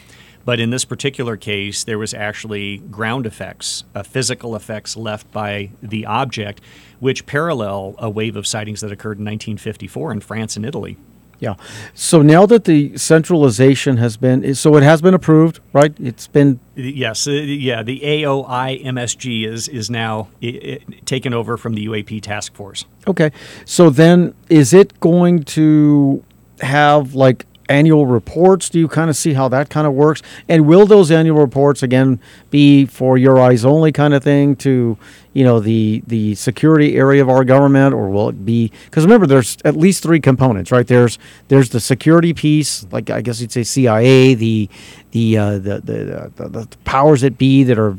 But 0.45 0.61
in 0.61 0.71
this 0.71 0.85
particular 0.85 1.37
case, 1.37 1.85
there 1.85 1.99
was 1.99 2.15
actually 2.15 2.79
ground 2.79 3.27
effects, 3.27 3.85
uh, 3.95 4.03
physical 4.03 4.57
effects 4.57 4.97
left 4.97 5.31
by 5.31 5.71
the 5.83 6.07
object, 6.07 6.63
which 7.01 7.27
parallel 7.27 7.95
a 7.99 8.09
wave 8.11 8.37
of 8.37 8.47
sightings 8.47 8.81
that 8.81 8.91
occurred 8.93 9.19
in 9.19 9.25
1954 9.25 10.13
in 10.13 10.21
France 10.21 10.57
and 10.57 10.65
Italy. 10.67 10.97
Yeah. 11.41 11.55
So 11.95 12.21
now 12.21 12.47
that 12.47 12.65
the 12.65 12.99
centralization 12.99 13.99
has 13.99 14.17
been, 14.17 14.55
so 14.57 14.77
it 14.77 14.83
has 14.83 15.01
been 15.01 15.15
approved, 15.15 15.61
right? 15.73 15.95
It's 16.01 16.27
been, 16.27 16.59
Yes, 16.75 17.29
uh, 17.29 17.31
yeah, 17.31 17.85
the 17.85 18.01
AOI 18.01 18.83
MSG 18.85 19.47
is 19.47 19.69
is 19.69 19.89
now 19.89 20.29
i 20.43 20.47
i 20.47 20.79
taken 21.05 21.33
over 21.33 21.57
from 21.57 21.75
the 21.75 21.87
UAP 21.87 22.21
task 22.23 22.55
force. 22.55 22.85
okay. 23.07 23.31
So 23.65 23.89
then 23.89 24.35
is 24.49 24.73
it 24.75 24.99
going 24.99 25.45
to 25.45 26.25
have 26.61 27.15
like 27.15 27.47
annual 27.69 28.07
reports? 28.07 28.69
Do 28.69 28.79
you 28.79 28.89
kind 28.89 29.11
of 29.11 29.17
see 29.17 29.35
how 29.35 29.49
that 29.49 29.71
kind 29.71 29.87
of 29.87 29.93
works? 29.93 30.23
And 30.49 30.67
will 30.67 30.87
those 30.87 31.11
annual 31.11 31.39
reports 31.39 31.83
again 31.83 32.21
be 32.51 32.87
for 32.87 33.19
your 33.19 33.39
eyes 33.39 33.65
only 33.65 33.93
kind 33.93 34.15
of 34.15 34.23
thing 34.23 34.57
to, 34.57 34.97
you 35.33 35.45
know, 35.45 35.61
the 35.61 36.03
the 36.07 36.35
security 36.35 36.97
area 36.97 37.23
of 37.23 37.29
our 37.29 37.45
government, 37.45 37.95
or 37.95 38.09
will 38.09 38.29
it 38.29 38.45
be? 38.45 38.73
Because 38.87 39.05
remember, 39.05 39.27
there's 39.27 39.57
at 39.65 39.77
least 39.77 40.03
three 40.03 40.21
components, 40.21 40.73
right? 40.73 40.87
There's 40.87 41.19
there's 41.49 41.71
the 41.71 41.81
security 41.81 42.35
piece, 42.35 42.87
like 42.91 43.11
I 43.11 43.21
guess 43.21 43.41
you'd 43.41 43.53
say 43.53 43.63
CIA, 43.63 44.35
the 44.35 44.69
the 45.13 45.39
uh, 45.39 45.53
the, 45.59 45.81
the, 45.81 46.33
the 46.37 46.49
the 46.49 46.69
powers 46.85 47.21
that 47.23 47.39
be 47.39 47.65
that 47.65 47.79
are 47.79 47.99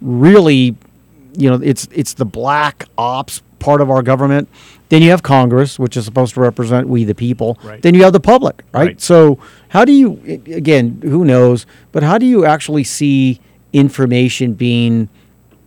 really 0.00 0.76
you 1.36 1.48
know 1.48 1.60
it's 1.62 1.88
it's 1.92 2.14
the 2.14 2.24
black 2.24 2.86
ops 2.98 3.42
part 3.60 3.80
of 3.80 3.90
our 3.90 4.02
government 4.02 4.48
then 4.88 5.02
you 5.02 5.10
have 5.10 5.22
congress 5.22 5.78
which 5.78 5.96
is 5.96 6.04
supposed 6.04 6.34
to 6.34 6.40
represent 6.40 6.88
we 6.88 7.04
the 7.04 7.14
people 7.14 7.58
Right. 7.62 7.80
then 7.82 7.94
you 7.94 8.02
have 8.02 8.12
the 8.12 8.20
public 8.20 8.64
right? 8.72 8.86
Right. 8.86 9.00
so 9.00 9.38
how 9.68 9.84
do 9.84 9.92
you 9.92 10.20
again 10.46 11.00
who 11.02 11.24
knows 11.24 11.66
but 11.92 12.02
how 12.02 12.18
do 12.18 12.26
you 12.26 12.44
actually 12.44 12.84
see 12.84 13.40
information 13.72 14.54
being 14.54 15.08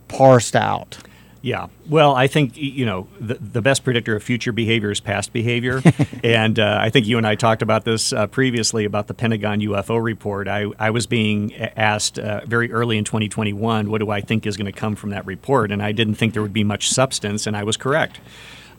parsed 0.08 0.54
out 0.56 0.98
Yeah. 1.44 1.66
Well, 1.90 2.14
I 2.14 2.26
think, 2.26 2.56
you 2.56 2.86
know, 2.86 3.06
the, 3.20 3.34
the 3.34 3.60
best 3.60 3.84
predictor 3.84 4.16
of 4.16 4.22
future 4.22 4.50
behavior 4.50 4.90
is 4.90 4.98
past 4.98 5.30
behavior. 5.30 5.82
and 6.24 6.58
uh, 6.58 6.78
I 6.80 6.88
think 6.88 7.06
you 7.06 7.18
and 7.18 7.26
I 7.26 7.34
talked 7.34 7.60
about 7.60 7.84
this 7.84 8.14
uh, 8.14 8.28
previously 8.28 8.86
about 8.86 9.08
the 9.08 9.14
Pentagon 9.14 9.60
UFO 9.60 10.02
report. 10.02 10.48
I, 10.48 10.64
I 10.78 10.88
was 10.88 11.06
being 11.06 11.54
asked 11.54 12.18
uh, 12.18 12.46
very 12.46 12.72
early 12.72 12.96
in 12.96 13.04
2021, 13.04 13.90
what 13.90 13.98
do 13.98 14.08
I 14.08 14.22
think 14.22 14.46
is 14.46 14.56
going 14.56 14.72
to 14.72 14.72
come 14.72 14.96
from 14.96 15.10
that 15.10 15.26
report? 15.26 15.70
And 15.70 15.82
I 15.82 15.92
didn't 15.92 16.14
think 16.14 16.32
there 16.32 16.40
would 16.40 16.54
be 16.54 16.64
much 16.64 16.88
substance, 16.88 17.46
and 17.46 17.54
I 17.54 17.62
was 17.62 17.76
correct. 17.76 18.20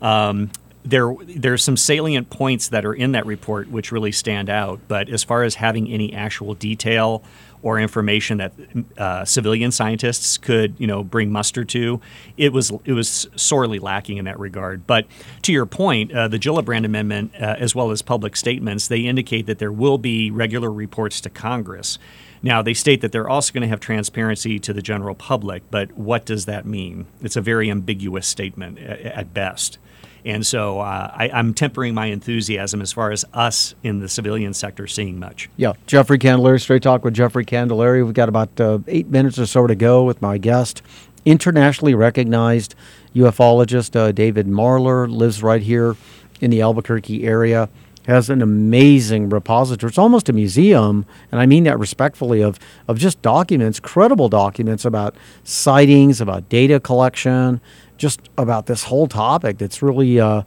Um, 0.01 0.49
there, 0.83 1.13
there's 1.21 1.63
some 1.63 1.77
salient 1.77 2.31
points 2.31 2.69
that 2.69 2.83
are 2.83 2.95
in 2.95 3.11
that 3.11 3.27
report 3.27 3.69
which 3.69 3.91
really 3.91 4.11
stand 4.11 4.49
out. 4.49 4.79
But 4.87 5.07
as 5.09 5.23
far 5.23 5.43
as 5.43 5.55
having 5.55 5.87
any 5.87 6.13
actual 6.13 6.55
detail 6.55 7.23
or 7.65 7.79
information 7.79 8.37
that 8.37 8.53
uh, 8.99 9.25
civilian 9.25 9.71
scientists 9.71 10.37
could, 10.37 10.75
you 10.77 10.85
know, 10.85 11.03
bring 11.03 11.31
muster 11.31 11.65
to, 11.65 11.99
it 12.37 12.53
was 12.53 12.71
it 12.85 12.93
was 12.93 13.27
sorely 13.35 13.79
lacking 13.79 14.17
in 14.17 14.25
that 14.25 14.39
regard. 14.39 14.85
But 14.85 15.07
to 15.41 15.51
your 15.51 15.65
point, 15.65 16.13
uh, 16.13 16.27
the 16.27 16.37
Gillibrand 16.37 16.85
Amendment, 16.85 17.33
uh, 17.33 17.55
as 17.57 17.73
well 17.73 17.89
as 17.89 18.03
public 18.03 18.35
statements, 18.35 18.87
they 18.87 18.99
indicate 18.99 19.47
that 19.47 19.57
there 19.57 19.71
will 19.71 19.97
be 19.97 20.29
regular 20.29 20.71
reports 20.71 21.19
to 21.21 21.29
Congress. 21.31 21.97
Now, 22.43 22.61
they 22.61 22.75
state 22.75 23.01
that 23.01 23.11
they're 23.11 23.27
also 23.27 23.51
going 23.51 23.63
to 23.63 23.67
have 23.67 23.79
transparency 23.79 24.59
to 24.59 24.71
the 24.71 24.83
general 24.83 25.15
public, 25.15 25.63
but 25.71 25.91
what 25.97 26.23
does 26.23 26.45
that 26.45 26.67
mean? 26.67 27.07
It's 27.19 27.35
a 27.35 27.41
very 27.41 27.71
ambiguous 27.71 28.27
statement 28.27 28.77
at 28.77 29.33
best. 29.33 29.79
And 30.25 30.45
so 30.45 30.79
uh, 30.79 31.11
I, 31.13 31.29
am 31.31 31.53
tempering 31.53 31.93
my 31.93 32.07
enthusiasm 32.07 32.81
as 32.81 32.91
far 32.91 33.11
as 33.11 33.23
us 33.33 33.75
in 33.83 33.99
the 33.99 34.09
civilian 34.09 34.55
sector 34.55 34.87
seeing 34.87 35.19
much. 35.19 35.49
Yeah, 35.55 35.73
Jeffrey 35.85 36.17
Candelaria, 36.17 36.59
Straight 36.59 36.81
Talk 36.81 37.05
with 37.05 37.13
Jeffrey 37.13 37.45
Candelaria. 37.45 38.03
We've 38.03 38.13
got 38.13 38.27
about 38.27 38.59
uh, 38.59 38.79
eight 38.87 39.07
minutes 39.07 39.37
or 39.37 39.45
so 39.45 39.67
to 39.67 39.75
go 39.75 40.03
with 40.03 40.23
my 40.23 40.39
guest, 40.39 40.81
internationally 41.25 41.93
recognized 41.93 42.73
ufologist 43.13 43.95
uh, 43.95 44.11
David 44.11 44.47
Marler, 44.47 45.07
lives 45.07 45.43
right 45.43 45.61
here 45.61 45.95
in 46.41 46.49
the 46.49 46.61
Albuquerque 46.61 47.23
area. 47.23 47.69
Has 48.07 48.29
an 48.29 48.41
amazing 48.41 49.29
repository. 49.29 49.89
It's 49.89 49.97
almost 49.97 50.29
a 50.29 50.33
museum, 50.33 51.05
and 51.31 51.41
I 51.41 51.45
mean 51.45 51.63
that 51.63 51.79
respectfully, 51.79 52.41
of, 52.41 52.59
of 52.87 52.99
just 52.99 53.21
documents, 53.21 53.79
credible 53.79 54.29
documents 54.29 54.85
about 54.85 55.15
sightings, 55.43 56.21
about 56.21 56.47
data 56.47 56.79
collection, 56.79 57.61
just 57.97 58.21
about 58.37 58.67
this 58.67 58.83
whole 58.83 59.07
topic 59.07 59.57
that's 59.57 59.81
really, 59.81 60.19
uh, 60.19 60.43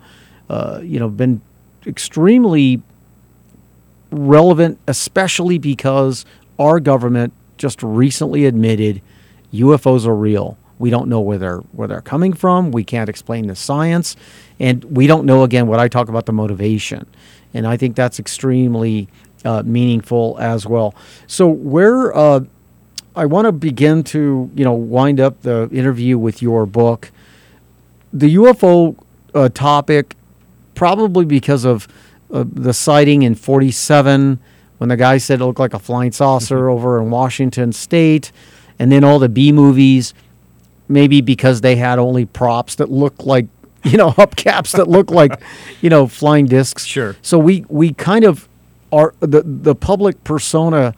uh, 0.48 0.80
you 0.82 1.00
know, 1.00 1.09
been 1.09 1.40
extremely 1.86 2.80
relevant, 4.11 4.78
especially 4.86 5.59
because 5.59 6.24
our 6.59 6.80
government 6.80 7.32
just 7.56 7.82
recently 7.82 8.46
admitted 8.46 9.02
UFOs 9.52 10.06
are 10.06 10.14
real. 10.14 10.56
We 10.78 10.90
don't 10.90 11.09
know 11.09 11.20
where 11.20 11.38
they're 11.38 11.59
where 11.72 11.88
they're 11.88 12.00
coming 12.00 12.32
from. 12.32 12.70
We 12.70 12.84
can't 12.84 13.09
explain 13.09 13.48
the 13.48 13.56
science, 13.56 14.14
and 14.61 14.84
we 14.84 15.06
don't 15.06 15.24
know 15.24 15.42
again 15.42 15.66
what 15.66 15.80
I 15.80 15.88
talk 15.88 16.09
about 16.09 16.26
the 16.26 16.32
motivation, 16.32 17.06
and 17.55 17.66
I 17.66 17.76
think 17.76 17.96
that's 17.96 18.18
extremely 18.18 19.09
uh, 19.44 19.62
meaningful 19.64 20.36
as 20.40 20.66
well. 20.66 20.94
So 21.26 21.49
where 21.49 22.16
uh, 22.16 22.40
I 23.16 23.26
want 23.26 23.46
to 23.46 23.53
begin 23.53 24.05
to 24.05 24.51
you 24.55 24.64
know 24.64 24.74
wind 24.74 25.20
up 25.20 25.42
the 25.42 25.68
interview 25.72 26.18
with 26.18 26.42
your 26.42 26.66
book 26.66 27.11
the 28.12 28.36
UFO 28.36 28.96
uh, 29.34 29.49
topic, 29.51 30.16
probably 30.74 31.24
because 31.24 31.64
of 31.64 31.88
uh, 32.32 32.44
the 32.51 32.72
sighting 32.72 33.22
in 33.22 33.34
47 33.34 34.38
when 34.78 34.88
the 34.88 34.96
guy 34.96 35.18
said 35.18 35.40
it 35.40 35.44
looked 35.44 35.59
like 35.59 35.74
a 35.74 35.78
flying 35.78 36.12
saucer 36.12 36.57
mm-hmm. 36.57 36.70
over 36.70 37.01
in 37.01 37.11
Washington 37.11 37.72
State, 37.72 38.30
and 38.78 38.92
then 38.92 39.03
all 39.03 39.18
the 39.18 39.28
B 39.28 39.51
movies, 39.51 40.14
maybe 40.88 41.20
because 41.20 41.61
they 41.61 41.76
had 41.76 41.99
only 41.99 42.24
props 42.24 42.76
that 42.76 42.90
looked 42.90 43.24
like 43.24 43.46
you 43.85 43.97
know 43.97 44.11
hubcaps 44.11 44.76
that 44.76 44.89
look 44.89 45.11
like 45.11 45.41
you 45.81 45.91
know 45.91 46.07
flying 46.07 46.47
discs. 46.47 46.85
Sure. 46.85 47.16
So 47.22 47.39
we 47.39 47.64
we 47.68 47.93
kind 47.93 48.24
of 48.24 48.49
are 48.93 49.14
the 49.20 49.43
the 49.45 49.74
public 49.74 50.22
persona 50.24 50.95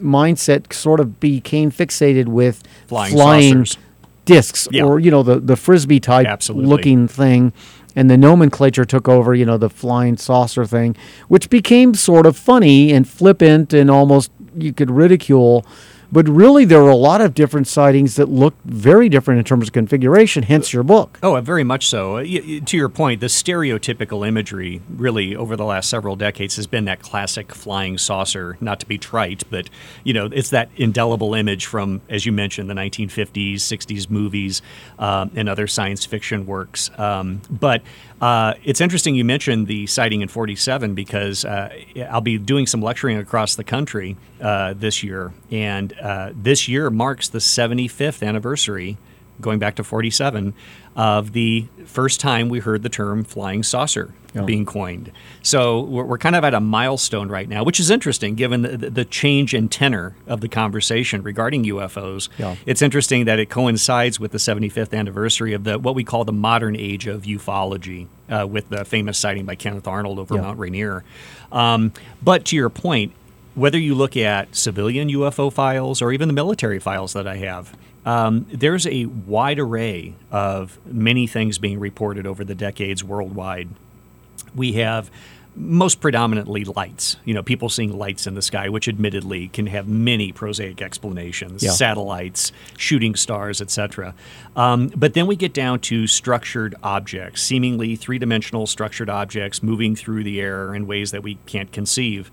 mindset 0.00 0.72
sort 0.72 1.00
of 1.00 1.20
became 1.20 1.70
fixated 1.70 2.26
with 2.26 2.62
flying, 2.86 3.12
flying 3.12 3.66
discs 4.24 4.66
yeah. 4.70 4.82
or 4.82 4.98
you 4.98 5.10
know 5.10 5.22
the 5.22 5.38
the 5.38 5.56
frisbee 5.56 6.00
type 6.00 6.26
Absolutely. 6.26 6.68
looking 6.68 7.08
thing 7.08 7.52
and 7.94 8.10
the 8.10 8.16
nomenclature 8.16 8.84
took 8.84 9.08
over 9.08 9.34
you 9.34 9.44
know 9.44 9.56
the 9.56 9.70
flying 9.70 10.16
saucer 10.16 10.64
thing 10.64 10.96
which 11.28 11.50
became 11.50 11.94
sort 11.94 12.26
of 12.26 12.36
funny 12.36 12.92
and 12.92 13.08
flippant 13.08 13.72
and 13.72 13.90
almost 13.90 14.30
you 14.56 14.72
could 14.72 14.90
ridicule 14.90 15.64
but 16.14 16.28
really, 16.28 16.64
there 16.64 16.80
are 16.80 16.90
a 16.90 16.94
lot 16.96 17.20
of 17.20 17.34
different 17.34 17.66
sightings 17.66 18.14
that 18.14 18.28
look 18.28 18.54
very 18.64 19.08
different 19.08 19.38
in 19.38 19.44
terms 19.44 19.66
of 19.66 19.72
configuration, 19.72 20.44
hence 20.44 20.72
your 20.72 20.84
book. 20.84 21.18
Oh, 21.24 21.40
very 21.40 21.64
much 21.64 21.88
so. 21.88 22.18
Uh, 22.18 22.22
to 22.22 22.76
your 22.76 22.88
point, 22.88 23.20
the 23.20 23.26
stereotypical 23.26 24.24
imagery, 24.24 24.80
really, 24.88 25.34
over 25.34 25.56
the 25.56 25.64
last 25.64 25.90
several 25.90 26.14
decades, 26.14 26.54
has 26.54 26.68
been 26.68 26.84
that 26.84 27.02
classic 27.02 27.52
flying 27.52 27.98
saucer, 27.98 28.56
not 28.60 28.78
to 28.78 28.86
be 28.86 28.96
trite, 28.96 29.42
but, 29.50 29.68
you 30.04 30.14
know, 30.14 30.26
it's 30.26 30.50
that 30.50 30.68
indelible 30.76 31.34
image 31.34 31.66
from, 31.66 32.00
as 32.08 32.24
you 32.24 32.30
mentioned, 32.30 32.70
the 32.70 32.74
1950s, 32.74 33.56
60s 33.56 34.08
movies, 34.08 34.62
um, 35.00 35.32
and 35.34 35.48
other 35.48 35.66
science 35.66 36.06
fiction 36.06 36.46
works. 36.46 36.96
Um, 36.96 37.42
but 37.50 37.82
uh, 38.20 38.54
it's 38.62 38.80
interesting 38.80 39.14
you 39.14 39.24
mentioned 39.24 39.66
the 39.66 39.86
sighting 39.86 40.22
in 40.22 40.28
47 40.28 40.94
because 40.94 41.44
uh, 41.44 41.76
I'll 42.08 42.20
be 42.20 42.38
doing 42.38 42.66
some 42.66 42.80
lecturing 42.80 43.18
across 43.18 43.56
the 43.56 43.64
country 43.64 44.16
uh, 44.40 44.74
this 44.74 45.02
year. 45.02 45.32
And 45.50 45.92
uh, 46.04 46.32
this 46.34 46.68
year 46.68 46.90
marks 46.90 47.28
the 47.30 47.38
75th 47.38 48.26
anniversary, 48.26 48.98
going 49.40 49.58
back 49.58 49.74
to 49.76 49.82
47, 49.82 50.52
of 50.94 51.32
the 51.32 51.66
first 51.86 52.20
time 52.20 52.50
we 52.50 52.60
heard 52.60 52.82
the 52.82 52.90
term 52.90 53.24
flying 53.24 53.62
saucer 53.62 54.12
yeah. 54.34 54.42
being 54.42 54.66
coined. 54.66 55.10
So 55.42 55.80
we're, 55.80 56.04
we're, 56.04 56.18
kind 56.18 56.36
of 56.36 56.44
at 56.44 56.52
a 56.52 56.60
milestone 56.60 57.30
right 57.30 57.48
now, 57.48 57.64
which 57.64 57.80
is 57.80 57.90
interesting 57.90 58.34
given 58.34 58.62
the, 58.62 58.76
the 58.90 59.04
change 59.06 59.54
in 59.54 59.68
tenor 59.70 60.14
of 60.26 60.42
the 60.42 60.48
conversation 60.48 61.22
regarding 61.22 61.64
UFOs. 61.64 62.28
Yeah. 62.36 62.56
It's 62.66 62.82
interesting 62.82 63.24
that 63.24 63.38
it 63.38 63.48
coincides 63.48 64.20
with 64.20 64.32
the 64.32 64.38
75th 64.38 64.96
anniversary 64.96 65.54
of 65.54 65.64
the 65.64 65.78
what 65.78 65.94
we 65.94 66.04
call 66.04 66.24
the 66.24 66.32
modern 66.32 66.76
age 66.76 67.06
of 67.06 67.22
ufology, 67.22 68.08
uh, 68.28 68.46
with 68.46 68.68
the 68.68 68.84
famous 68.84 69.16
sighting 69.16 69.46
by 69.46 69.54
Kenneth 69.54 69.88
Arnold 69.88 70.18
over 70.18 70.34
yeah. 70.34 70.42
Mount 70.42 70.58
Rainier. 70.58 71.02
Um, 71.50 71.92
but 72.22 72.44
to 72.46 72.56
your 72.56 72.68
point, 72.68 73.12
whether 73.54 73.78
you 73.78 73.94
look 73.94 74.16
at 74.16 74.54
civilian 74.54 75.08
UFO 75.08 75.52
files 75.52 76.02
or 76.02 76.12
even 76.12 76.28
the 76.28 76.34
military 76.34 76.78
files 76.78 77.12
that 77.12 77.26
I 77.26 77.36
have, 77.36 77.76
um, 78.04 78.46
there's 78.52 78.86
a 78.86 79.06
wide 79.06 79.58
array 79.58 80.14
of 80.30 80.78
many 80.86 81.26
things 81.26 81.58
being 81.58 81.78
reported 81.78 82.26
over 82.26 82.44
the 82.44 82.54
decades 82.54 83.02
worldwide. 83.02 83.68
We 84.54 84.74
have 84.74 85.10
most 85.56 86.00
predominantly 86.00 86.64
lights. 86.64 87.16
You 87.24 87.34
know, 87.34 87.42
people 87.42 87.68
seeing 87.68 87.96
lights 87.96 88.26
in 88.26 88.34
the 88.34 88.42
sky, 88.42 88.68
which 88.68 88.88
admittedly 88.88 89.48
can 89.48 89.68
have 89.68 89.86
many 89.86 90.32
prosaic 90.32 90.82
explanations, 90.82 91.62
yeah. 91.62 91.70
satellites, 91.70 92.52
shooting 92.76 93.14
stars, 93.14 93.60
etc. 93.60 94.14
Um, 94.56 94.88
but 94.96 95.14
then 95.14 95.26
we 95.26 95.36
get 95.36 95.54
down 95.54 95.80
to 95.80 96.06
structured 96.06 96.74
objects, 96.82 97.42
seemingly 97.42 97.94
three-dimensional 97.94 98.66
structured 98.66 99.08
objects 99.08 99.62
moving 99.62 99.94
through 99.94 100.24
the 100.24 100.40
air 100.40 100.74
in 100.74 100.86
ways 100.86 101.12
that 101.12 101.22
we 101.22 101.36
can't 101.46 101.70
conceive. 101.70 102.30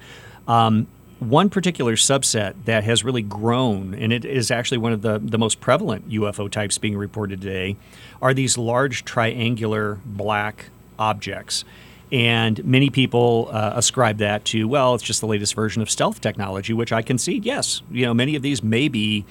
Um, 0.47 0.87
one 1.21 1.51
particular 1.51 1.95
subset 1.95 2.55
that 2.65 2.83
has 2.83 3.03
really 3.03 3.21
grown, 3.21 3.93
and 3.93 4.11
it 4.11 4.25
is 4.25 4.49
actually 4.49 4.79
one 4.79 4.91
of 4.91 5.03
the, 5.03 5.19
the 5.19 5.37
most 5.37 5.61
prevalent 5.61 6.09
UFO 6.09 6.49
types 6.49 6.79
being 6.79 6.97
reported 6.97 7.39
today, 7.39 7.75
are 8.23 8.33
these 8.33 8.57
large 8.57 9.05
triangular 9.05 9.99
black 10.03 10.65
objects. 10.97 11.63
And 12.11 12.65
many 12.65 12.89
people 12.89 13.49
uh, 13.51 13.73
ascribe 13.75 14.17
that 14.17 14.45
to, 14.45 14.67
well, 14.67 14.95
it's 14.95 15.03
just 15.03 15.21
the 15.21 15.27
latest 15.27 15.53
version 15.53 15.83
of 15.83 15.91
stealth 15.91 16.21
technology, 16.21 16.73
which 16.73 16.91
I 16.91 17.03
concede, 17.03 17.45
yes. 17.45 17.83
You 17.91 18.07
know, 18.07 18.15
many 18.15 18.35
of 18.35 18.41
these 18.41 18.63
may 18.63 18.87
be 18.87 19.23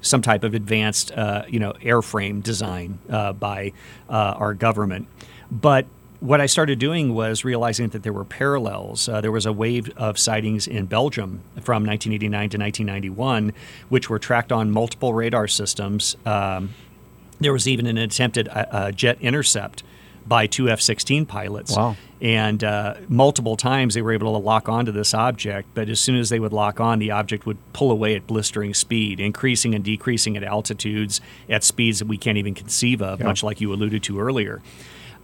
some 0.00 0.22
type 0.22 0.42
of 0.42 0.54
advanced, 0.54 1.12
uh, 1.12 1.44
you 1.48 1.60
know, 1.60 1.72
airframe 1.74 2.42
design 2.42 2.98
uh, 3.08 3.32
by 3.32 3.72
uh, 4.10 4.34
our 4.36 4.54
government. 4.54 5.06
But 5.52 5.86
what 6.20 6.40
I 6.40 6.46
started 6.46 6.78
doing 6.78 7.14
was 7.14 7.44
realizing 7.44 7.88
that 7.90 8.02
there 8.02 8.12
were 8.12 8.24
parallels. 8.24 9.08
Uh, 9.08 9.20
there 9.20 9.30
was 9.30 9.46
a 9.46 9.52
wave 9.52 9.90
of 9.96 10.18
sightings 10.18 10.66
in 10.66 10.86
Belgium 10.86 11.42
from 11.62 11.84
1989 11.84 12.50
to 12.50 12.58
1991, 12.58 13.52
which 13.88 14.10
were 14.10 14.18
tracked 14.18 14.50
on 14.50 14.70
multiple 14.70 15.14
radar 15.14 15.46
systems. 15.46 16.16
Um, 16.26 16.74
there 17.40 17.52
was 17.52 17.68
even 17.68 17.86
an 17.86 17.98
attempted 17.98 18.48
uh, 18.48 18.66
uh 18.70 18.90
jet 18.90 19.16
intercept 19.20 19.84
by 20.26 20.46
two 20.46 20.68
F 20.68 20.80
16 20.80 21.24
pilots. 21.24 21.76
Wow. 21.76 21.96
And 22.20 22.64
uh, 22.64 22.94
multiple 23.08 23.56
times 23.56 23.94
they 23.94 24.02
were 24.02 24.12
able 24.12 24.32
to 24.32 24.44
lock 24.44 24.68
onto 24.68 24.90
this 24.90 25.14
object, 25.14 25.68
but 25.74 25.88
as 25.88 26.00
soon 26.00 26.16
as 26.16 26.30
they 26.30 26.40
would 26.40 26.52
lock 26.52 26.80
on, 26.80 26.98
the 26.98 27.12
object 27.12 27.46
would 27.46 27.58
pull 27.72 27.92
away 27.92 28.16
at 28.16 28.26
blistering 28.26 28.74
speed, 28.74 29.20
increasing 29.20 29.72
and 29.72 29.84
decreasing 29.84 30.36
at 30.36 30.42
altitudes 30.42 31.20
at 31.48 31.62
speeds 31.62 32.00
that 32.00 32.08
we 32.08 32.18
can't 32.18 32.36
even 32.36 32.54
conceive 32.54 33.00
of, 33.00 33.20
yeah. 33.20 33.26
much 33.26 33.44
like 33.44 33.60
you 33.60 33.72
alluded 33.72 34.02
to 34.02 34.18
earlier. 34.18 34.60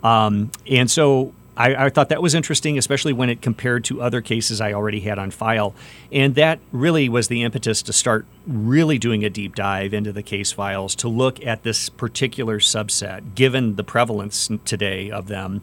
Um, 0.04 0.52
and 0.68 0.90
so 0.90 1.32
I, 1.56 1.86
I, 1.86 1.88
thought 1.88 2.10
that 2.10 2.20
was 2.20 2.34
interesting, 2.34 2.76
especially 2.76 3.14
when 3.14 3.30
it 3.30 3.40
compared 3.40 3.84
to 3.84 4.02
other 4.02 4.20
cases 4.20 4.60
I 4.60 4.74
already 4.74 5.00
had 5.00 5.18
on 5.18 5.30
file. 5.30 5.74
And 6.12 6.34
that 6.34 6.58
really 6.72 7.08
was 7.08 7.28
the 7.28 7.42
impetus 7.42 7.80
to 7.82 7.92
start 7.92 8.26
really 8.46 8.98
doing 8.98 9.24
a 9.24 9.30
deep 9.30 9.54
dive 9.54 9.94
into 9.94 10.12
the 10.12 10.22
case 10.22 10.52
files 10.52 10.94
to 10.96 11.08
look 11.08 11.44
at 11.44 11.62
this 11.62 11.88
particular 11.88 12.58
subset, 12.58 13.34
given 13.34 13.76
the 13.76 13.84
prevalence 13.84 14.50
today 14.64 15.10
of 15.10 15.28
them. 15.28 15.62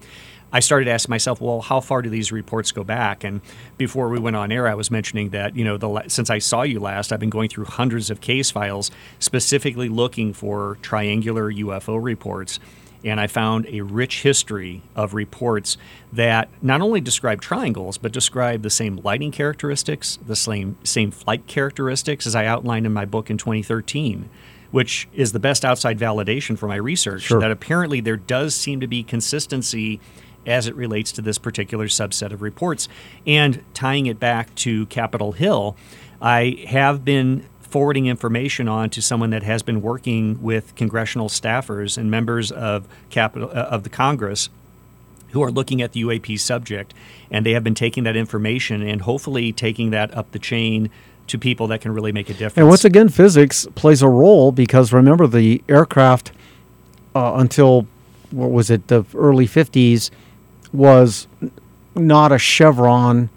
I 0.54 0.60
started 0.60 0.90
asking 0.90 1.12
myself, 1.12 1.40
well, 1.40 1.62
how 1.62 1.80
far 1.80 2.02
do 2.02 2.10
these 2.10 2.32
reports 2.32 2.74
go 2.74 2.84
back? 2.84 3.24
And 3.24 3.40
before 3.78 4.10
we 4.10 4.20
went 4.20 4.36
on 4.36 4.52
air, 4.52 4.68
I 4.68 4.74
was 4.74 4.92
mentioning 4.92 5.30
that 5.30 5.56
you 5.56 5.64
know, 5.64 5.78
the, 5.78 6.08
since 6.08 6.30
I 6.30 6.40
saw 6.40 6.64
you 6.64 6.80
last, 6.80 7.14
I've 7.14 7.22
been 7.22 7.30
going 7.30 7.48
through 7.48 7.66
hundreds 7.66 8.10
of 8.10 8.20
case 8.20 8.52
files, 8.52 8.92
specifically 9.20 9.88
looking 9.88 10.34
for 10.34 10.78
triangular 10.82 11.52
UFO 11.52 12.04
reports 12.04 12.60
and 13.04 13.20
I 13.20 13.28
found 13.28 13.66
a 13.68 13.82
rich 13.82 14.22
history 14.22 14.82
of 14.96 15.14
reports 15.14 15.78
that 16.14 16.50
not 16.62 16.82
only 16.82 17.02
describe 17.02 17.42
triangles, 17.42 17.98
but 17.98 18.12
describe 18.12 18.62
the 18.62 18.70
same 18.70 18.98
lighting 18.98 19.32
characteristics, 19.32 20.20
the 20.26 20.36
same, 20.36 20.78
same 20.84 21.12
flight 21.12 21.48
characteristics 21.48 22.28
as 22.28 22.36
I 22.36 22.46
outlined 22.46 22.86
in 22.86 22.94
my 22.94 23.06
book 23.06 23.30
in 23.30 23.38
2013, 23.38 24.30
which 24.72 25.08
is 25.14 25.32
the 25.32 25.40
best 25.40 25.66
outside 25.66 25.98
validation 25.98 26.58
for 26.58 26.68
my 26.68 26.76
research 26.76 27.24
sure. 27.24 27.40
that 27.40 27.52
apparently 27.52 28.02
there 28.02 28.18
does 28.18 28.56
seem 28.56 28.80
to 28.80 28.88
be 28.88 29.04
consistency 29.04 30.00
as 30.46 30.68
it 30.68 30.76
relates 30.76 31.12
to 31.12 31.22
this 31.22 31.38
particular 31.38 31.88
subset 31.88 32.32
of 32.32 32.42
reports. 32.42 32.88
And 33.26 33.64
tying 33.74 34.08
it 34.08 34.20
back 34.20 34.54
to 34.56 34.86
Capitol 34.88 35.34
Hill, 35.34 35.76
I 36.22 36.66
have 36.68 37.06
been 37.06 37.46
forwarding 37.72 38.06
information 38.06 38.68
on 38.68 38.90
to 38.90 39.02
someone 39.02 39.30
that 39.30 39.44
has 39.44 39.64
been 39.64 39.82
working 39.82 40.42
with 40.44 40.76
congressional 40.76 41.30
staffers 41.30 41.98
and 41.98 42.12
members 42.12 42.52
of 42.52 42.86
capital 43.10 43.50
uh, 43.50 43.54
of 43.54 43.84
the 43.84 43.90
Congress 43.90 44.50
who 45.32 45.42
are 45.42 45.50
looking 45.50 45.82
at 45.82 45.94
the 45.94 46.04
UAP 46.04 46.38
subject, 46.38 46.94
and 47.32 47.46
they 47.46 47.54
have 47.54 47.64
been 47.64 47.74
taking 47.74 48.04
that 48.04 48.18
information 48.18 48.82
and 48.82 49.04
hopefully 49.04 49.54
taking 49.54 49.92
that 49.92 50.14
up 50.16 50.30
the 50.32 50.40
chain 50.40 50.90
to 51.28 51.38
people 51.38 51.68
that 51.68 51.80
can 51.80 51.94
really 51.94 52.12
make 52.12 52.30
a 52.30 52.34
difference. 52.34 52.58
And 52.58 52.68
once 52.68 52.84
again, 52.84 53.08
physics 53.08 53.66
plays 53.76 54.02
a 54.02 54.10
role 54.10 54.52
because 54.52 54.92
remember 54.92 55.26
the 55.28 55.64
aircraft 55.70 56.34
uh, 57.16 57.36
until 57.36 57.88
what 58.32 58.52
was 58.52 58.70
it 58.70 58.88
the 58.88 59.06
early 59.16 59.48
50s 59.48 60.10
was 60.74 61.28
not 61.96 62.34
a 62.34 62.38
chevron 62.38 63.30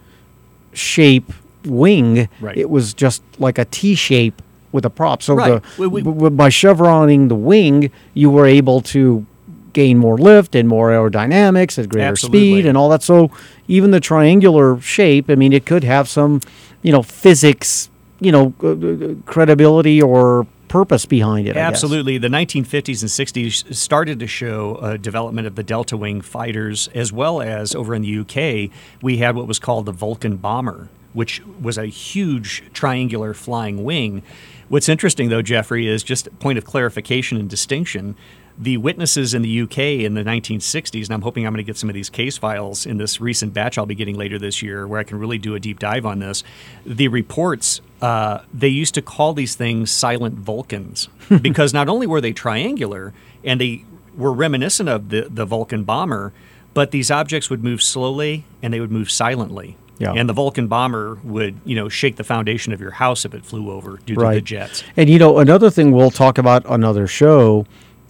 shape 0.72 1.32
wing. 1.67 2.29
Right. 2.41 2.57
It 2.57 2.71
was 2.71 2.95
just 2.95 3.23
like 3.39 3.59
a 3.59 3.65
T 3.67 3.95
shape 3.95 4.41
with 4.73 4.85
a 4.85 4.91
prop. 4.91 5.23
So 5.23 5.35
Right. 5.35 5.62
the, 5.77 5.89
We- 5.89 6.03
we- 6.03 6.31
by 6.31 6.49
chevroning 6.49 7.29
the 7.29 7.35
wing, 7.37 7.91
you 8.15 8.31
were 8.31 8.47
able 8.47 8.81
to 8.83 9.25
gain 9.73 9.99
more 9.99 10.17
lift 10.19 10.55
and 10.55 10.69
more 10.69 10.91
aerodynamics 10.91 11.79
at 11.83 11.89
greater 11.89 12.09
Absolutely. 12.09 12.39
speed 12.61 12.67
and 12.67 12.77
all 12.79 12.89
that. 12.91 13.03
So 13.03 13.31
even 13.69 13.91
the 13.91 14.01
triangular 14.01 14.81
shape, 14.81 15.29
I 15.29 15.35
mean, 15.35 15.53
it 15.53 15.67
could 15.67 15.83
have 15.85 16.09
some, 16.09 16.41
you 16.83 16.93
know, 16.93 17.03
physics, 17.03 17.89
you 18.21 18.31
know, 18.31 18.53
uh, 18.62 18.71
uh, 18.71 19.15
credibility 19.27 20.01
or 20.01 20.47
purpose 20.69 21.07
behind 21.07 21.47
it. 21.49 21.57
Absolutely. 21.57 22.19
The 22.19 22.29
1950s 22.29 23.01
and 23.03 23.11
60s 23.11 23.75
started 23.75 24.19
to 24.21 24.27
show 24.29 24.77
uh, 24.77 24.97
development 24.97 25.47
of 25.47 25.55
the 25.57 25.62
Delta 25.62 25.97
Wing 25.97 26.21
fighters, 26.21 26.89
as 26.95 27.12
well 27.12 27.41
as 27.41 27.75
over 27.77 27.95
in 27.95 28.03
the 28.03 28.19
UK, 28.21 28.71
we 29.03 29.19
had 29.19 29.35
what 29.37 29.47
was 29.49 29.59
called 29.61 29.87
the 29.87 29.93
Vulcan 29.93 30.37
bomber, 30.37 30.89
which 31.15 31.43
was 31.61 31.79
a 31.79 31.87
huge 31.87 32.62
triangular 32.75 33.33
flying 33.33 33.83
wing. 33.83 34.23
What's 34.69 34.89
interesting, 34.89 35.31
though, 35.31 35.43
Jeffrey, 35.43 35.87
is 35.87 36.03
just 36.03 36.27
a 36.27 36.31
point 36.31 36.59
of 36.59 36.65
clarification 36.65 37.39
and 37.39 37.49
distinction. 37.49 38.17
The 38.59 38.77
witnesses 38.77 39.35
in 39.35 39.43
the 39.43 39.62
UK 39.62 39.79
in 39.79 40.15
the 40.15 40.23
1960s, 40.23 41.05
and 41.05 41.12
I'm 41.12 41.23
hoping 41.23 41.47
I'm 41.47 41.53
going 41.53 41.65
to 41.65 41.67
get 41.67 41.77
some 41.77 41.89
of 41.89 41.95
these 41.95 42.11
case 42.11 42.37
files 42.37 42.87
in 42.87 42.99
this 42.99 43.21
recent 43.21 43.53
batch 43.53 43.79
I'll 43.79 43.87
be 43.87 43.95
getting 43.95 44.17
later 44.17 44.39
this 44.39 44.62
year, 44.62 44.87
where 44.87 45.01
I 45.01 45.05
can 45.05 45.19
really 45.19 45.39
do 45.39 45.55
a 45.55 45.61
deep 45.61 45.79
dive 45.79 46.07
on 46.07 46.19
this. 46.19 46.45
The 46.85 47.09
reports, 47.09 47.81
uh, 48.01 48.41
they 48.53 48.69
used 48.69 48.95
to 48.95 49.03
call 49.03 49.33
these 49.33 49.55
things 49.55 49.91
silent 49.91 50.37
Vulcans 50.37 51.09
because 51.43 51.73
not 51.73 51.89
only 51.89 52.07
were 52.07 52.21
they 52.21 52.33
triangular 52.33 53.12
and 53.43 53.61
they 53.61 53.85
were 54.17 54.33
reminiscent 54.33 54.89
of 54.89 55.09
the, 55.09 55.29
the 55.29 55.45
Vulcan 55.45 55.85
bomber, 55.85 56.33
but 56.75 56.91
these 56.91 57.11
objects 57.11 57.51
would 57.51 57.62
move 57.62 57.83
slowly 57.83 58.45
and 58.62 58.73
they 58.73 58.81
would 58.81 58.93
move 58.93 59.11
silently. 59.11 59.77
Yeah. 59.99 60.13
And 60.13 60.29
the 60.29 60.33
Vulcan 60.33 60.67
bomber 60.67 61.19
would, 61.23 61.61
you 61.65 61.77
know, 61.77 61.89
shake 61.89 62.17
the 62.17 62.25
foundation 62.25 62.73
of 62.73 62.81
your 62.81 62.91
house 62.91 63.25
if 63.25 63.35
it 63.35 63.45
flew 63.45 63.71
over 63.71 63.99
due 64.05 64.17
to 64.17 64.21
the 64.21 64.41
jets. 64.41 64.83
And 64.97 65.09
you 65.09 65.19
know, 65.19 65.39
another 65.39 65.71
thing 65.71 65.93
we'll 65.93 66.11
talk 66.11 66.39
about 66.39 66.65
another 66.69 67.07
show 67.07 67.67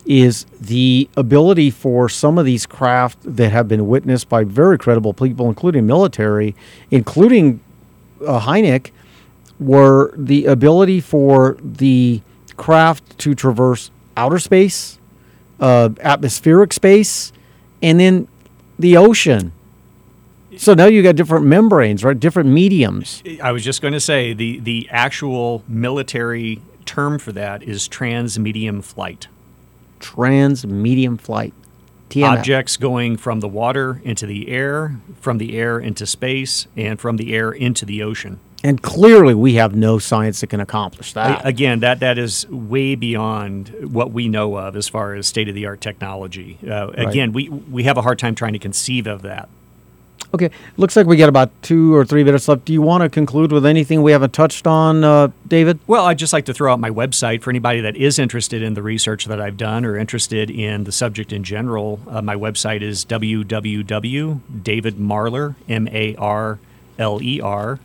is 0.06 0.44
the 0.60 1.08
ability 1.16 1.70
for 1.70 2.08
some 2.08 2.38
of 2.38 2.44
these 2.44 2.66
craft 2.66 3.18
that 3.22 3.50
have 3.50 3.68
been 3.68 3.86
witnessed 3.86 4.28
by 4.28 4.44
very 4.44 4.78
credible 4.78 5.14
people, 5.14 5.48
including 5.48 5.86
military, 5.86 6.54
including 6.90 7.60
uh, 8.26 8.40
Hynek, 8.40 8.90
were 9.58 10.12
the 10.16 10.46
ability 10.46 11.00
for 11.00 11.56
the 11.62 12.20
craft 12.56 13.18
to 13.18 13.34
traverse 13.34 13.90
outer 14.16 14.38
space, 14.38 14.98
uh, 15.60 15.90
atmospheric 16.00 16.72
space, 16.72 17.32
and 17.82 17.98
then 17.98 18.28
the 18.78 18.96
ocean. 18.96 19.52
So 20.58 20.74
now 20.74 20.86
you 20.86 21.02
got 21.02 21.16
different 21.16 21.46
membranes, 21.46 22.04
right? 22.04 22.18
Different 22.18 22.48
mediums. 22.48 23.22
I 23.42 23.52
was 23.52 23.64
just 23.64 23.82
going 23.82 23.94
to 23.94 24.00
say 24.00 24.32
the, 24.32 24.58
the 24.60 24.88
actual 24.90 25.62
military 25.68 26.60
term 26.84 27.18
for 27.18 27.32
that 27.32 27.62
is 27.62 27.88
transmedium 27.88 28.82
flight. 28.82 29.28
Trans 30.00 30.66
medium 30.66 31.16
flight. 31.16 31.54
TMF. 32.10 32.38
Objects 32.38 32.76
going 32.76 33.16
from 33.16 33.40
the 33.40 33.48
water 33.48 34.00
into 34.04 34.26
the 34.26 34.48
air, 34.48 34.96
from 35.20 35.38
the 35.38 35.58
air 35.58 35.78
into 35.78 36.06
space, 36.06 36.66
and 36.76 37.00
from 37.00 37.16
the 37.16 37.34
air 37.34 37.50
into 37.50 37.84
the 37.84 38.02
ocean. 38.02 38.38
And 38.62 38.80
clearly, 38.80 39.34
we 39.34 39.54
have 39.54 39.74
no 39.74 39.98
science 39.98 40.40
that 40.40 40.46
can 40.46 40.60
accomplish 40.60 41.12
that. 41.12 41.44
Again, 41.44 41.80
that, 41.80 42.00
that 42.00 42.16
is 42.16 42.48
way 42.48 42.94
beyond 42.94 43.92
what 43.92 44.12
we 44.12 44.28
know 44.28 44.56
of 44.56 44.74
as 44.74 44.88
far 44.88 45.14
as 45.14 45.26
state 45.26 45.48
of 45.48 45.54
the 45.54 45.66
art 45.66 45.82
technology. 45.82 46.58
Uh, 46.66 46.88
Again, 46.94 47.32
we, 47.32 47.50
we 47.50 47.82
have 47.82 47.98
a 47.98 48.02
hard 48.02 48.18
time 48.18 48.34
trying 48.34 48.54
to 48.54 48.58
conceive 48.58 49.06
of 49.06 49.20
that. 49.22 49.50
Okay, 50.34 50.50
looks 50.76 50.96
like 50.96 51.06
we 51.06 51.16
got 51.16 51.28
about 51.28 51.50
two 51.62 51.94
or 51.94 52.04
three 52.04 52.24
minutes 52.24 52.48
left. 52.48 52.64
Do 52.64 52.72
you 52.72 52.82
want 52.82 53.02
to 53.02 53.08
conclude 53.08 53.52
with 53.52 53.64
anything 53.64 54.02
we 54.02 54.10
haven't 54.12 54.32
touched 54.32 54.66
on, 54.66 55.04
uh, 55.04 55.28
David? 55.46 55.78
Well, 55.86 56.06
I'd 56.06 56.18
just 56.18 56.32
like 56.32 56.46
to 56.46 56.54
throw 56.54 56.72
out 56.72 56.80
my 56.80 56.90
website 56.90 57.42
for 57.42 57.50
anybody 57.50 57.80
that 57.80 57.96
is 57.96 58.18
interested 58.18 58.60
in 58.62 58.74
the 58.74 58.82
research 58.82 59.26
that 59.26 59.40
I've 59.40 59.56
done 59.56 59.84
or 59.84 59.96
interested 59.96 60.50
in 60.50 60.82
the 60.84 60.92
subject 60.92 61.32
in 61.32 61.44
general. 61.44 62.00
Uh, 62.08 62.20
my 62.20 62.34
website 62.34 62.82
is 62.82 63.04
www.davidmarler, 63.04 65.54
M 65.68 65.88
A 65.88 66.16
R 66.16 66.58
L 66.98 67.22
E 67.22 67.40
R, 67.40 67.78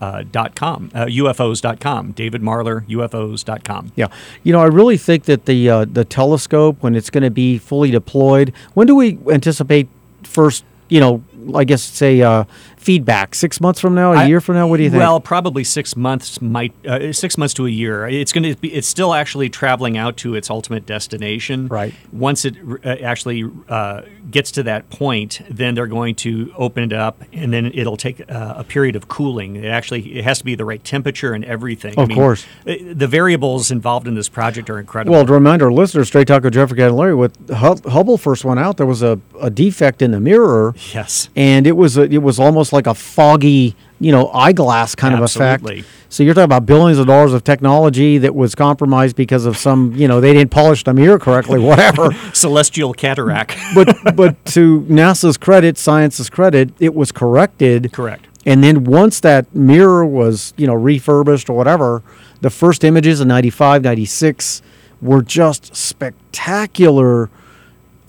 uh, 0.00 0.24
dot 0.30 0.54
com, 0.54 0.90
uh, 0.94 1.06
UFOs.com, 1.06 2.12
davidmarler, 2.12 2.86
UFOs.com. 2.86 3.92
Yeah, 3.96 4.08
you 4.42 4.52
know, 4.52 4.60
I 4.60 4.66
really 4.66 4.98
think 4.98 5.24
that 5.24 5.46
the 5.46 5.70
uh, 5.70 5.86
the 5.86 6.04
telescope, 6.04 6.76
when 6.80 6.94
it's 6.94 7.10
going 7.10 7.24
to 7.24 7.30
be 7.30 7.58
fully 7.58 7.90
deployed, 7.90 8.52
when 8.74 8.86
do 8.86 8.94
we 8.94 9.18
anticipate 9.30 9.88
first? 10.22 10.64
You 10.88 11.00
know, 11.00 11.24
I 11.54 11.64
guess 11.64 11.82
say 11.82 12.22
uh, 12.22 12.44
feedback. 12.76 13.34
Six 13.34 13.60
months 13.60 13.80
from 13.80 13.94
now, 13.94 14.12
a 14.12 14.16
I- 14.16 14.26
year 14.26 14.40
from 14.40 14.56
now. 14.56 14.66
What 14.66 14.78
do 14.78 14.84
you 14.84 14.90
think? 14.90 15.00
Well, 15.00 15.20
probably 15.20 15.64
six 15.64 15.96
months 15.96 16.40
might 16.40 16.72
uh, 16.86 17.12
six 17.12 17.36
months 17.36 17.54
to 17.54 17.66
a 17.66 17.70
year. 17.70 18.08
It's 18.08 18.32
going 18.32 18.44
to 18.44 18.54
be. 18.56 18.72
It's 18.72 18.88
still 18.88 19.14
actually 19.14 19.48
traveling 19.48 19.96
out 19.96 20.16
to 20.18 20.34
its 20.34 20.50
ultimate 20.50 20.86
destination. 20.86 21.68
Right. 21.68 21.94
Once 22.12 22.44
it 22.44 22.56
uh, 22.84 22.88
actually 23.02 23.44
uh, 23.68 24.02
gets 24.30 24.50
to 24.52 24.62
that 24.64 24.88
point, 24.90 25.40
then 25.50 25.74
they're 25.74 25.86
going 25.86 26.14
to 26.16 26.52
open 26.56 26.84
it 26.84 26.92
up, 26.92 27.22
and 27.32 27.52
then 27.52 27.72
it'll 27.74 27.96
take 27.96 28.20
uh, 28.30 28.54
a 28.56 28.64
period 28.64 28.96
of 28.96 29.08
cooling. 29.08 29.56
It 29.56 29.66
actually 29.66 30.18
it 30.18 30.24
has 30.24 30.38
to 30.38 30.44
be 30.44 30.54
the 30.54 30.64
right 30.64 30.82
temperature 30.82 31.32
and 31.32 31.44
everything. 31.44 31.98
Of 31.98 32.10
course. 32.10 32.46
uh, 32.66 32.74
the 32.92 33.06
variables 33.06 33.70
involved 33.70 34.06
in 34.08 34.14
this 34.14 34.28
project 34.28 34.70
are 34.70 34.78
incredible. 34.78 35.12
Well, 35.16 35.26
to 35.26 35.32
remind 35.32 35.62
our 35.62 35.72
listeners, 35.72 36.08
Straight 36.08 36.28
Talk 36.28 36.42
with 36.42 36.54
Jeffrey 36.54 36.76
Candelaria, 36.76 37.16
with 37.16 37.50
Hubble 37.50 38.18
first 38.18 38.44
went 38.44 38.60
out, 38.60 38.76
there 38.76 38.86
was 38.86 39.02
a, 39.02 39.20
a 39.40 39.50
defect 39.50 40.02
in 40.02 40.10
the 40.10 40.20
mirror, 40.20 40.74
yes. 40.92 41.28
And 41.36 41.66
it 41.66 41.76
was 41.76 41.98
a, 41.98 42.02
it 42.02 42.22
was 42.22 42.40
almost 42.40 42.72
like 42.72 42.86
a 42.86 42.94
foggy, 42.94 43.76
you 44.00 44.10
know, 44.10 44.28
eyeglass 44.28 44.94
kind 44.94 45.14
Absolutely. 45.14 45.74
of 45.74 45.78
effect. 45.80 45.92
So 46.08 46.22
you're 46.22 46.32
talking 46.32 46.44
about 46.44 46.64
billions 46.64 46.98
of 46.98 47.06
dollars 47.06 47.34
of 47.34 47.44
technology 47.44 48.16
that 48.18 48.34
was 48.34 48.54
compromised 48.54 49.16
because 49.16 49.44
of 49.44 49.56
some, 49.58 49.92
you 49.94 50.08
know, 50.08 50.20
they 50.20 50.32
didn't 50.32 50.50
polish 50.50 50.82
the 50.82 50.94
mirror 50.94 51.18
correctly, 51.18 51.58
whatever. 51.70 52.10
Celestial 52.32 52.94
cataract. 52.94 53.56
but 53.74 53.94
but 54.16 54.42
to 54.46 54.80
NASA's 54.82 55.36
credit, 55.36 55.76
science's 55.76 56.30
credit, 56.30 56.70
it 56.80 56.94
was 56.94 57.12
corrected. 57.12 57.92
Correct. 57.92 58.26
And 58.46 58.62
then 58.62 58.84
once 58.84 59.20
that 59.20 59.52
mirror 59.54 60.06
was, 60.06 60.54
you 60.56 60.66
know, 60.66 60.74
refurbished 60.74 61.50
or 61.50 61.56
whatever, 61.56 62.02
the 62.40 62.50
first 62.50 62.84
images 62.84 63.20
in 63.20 63.28
95, 63.28 63.82
96 63.82 64.62
were 65.02 65.20
just 65.20 65.74
spectacular, 65.74 67.28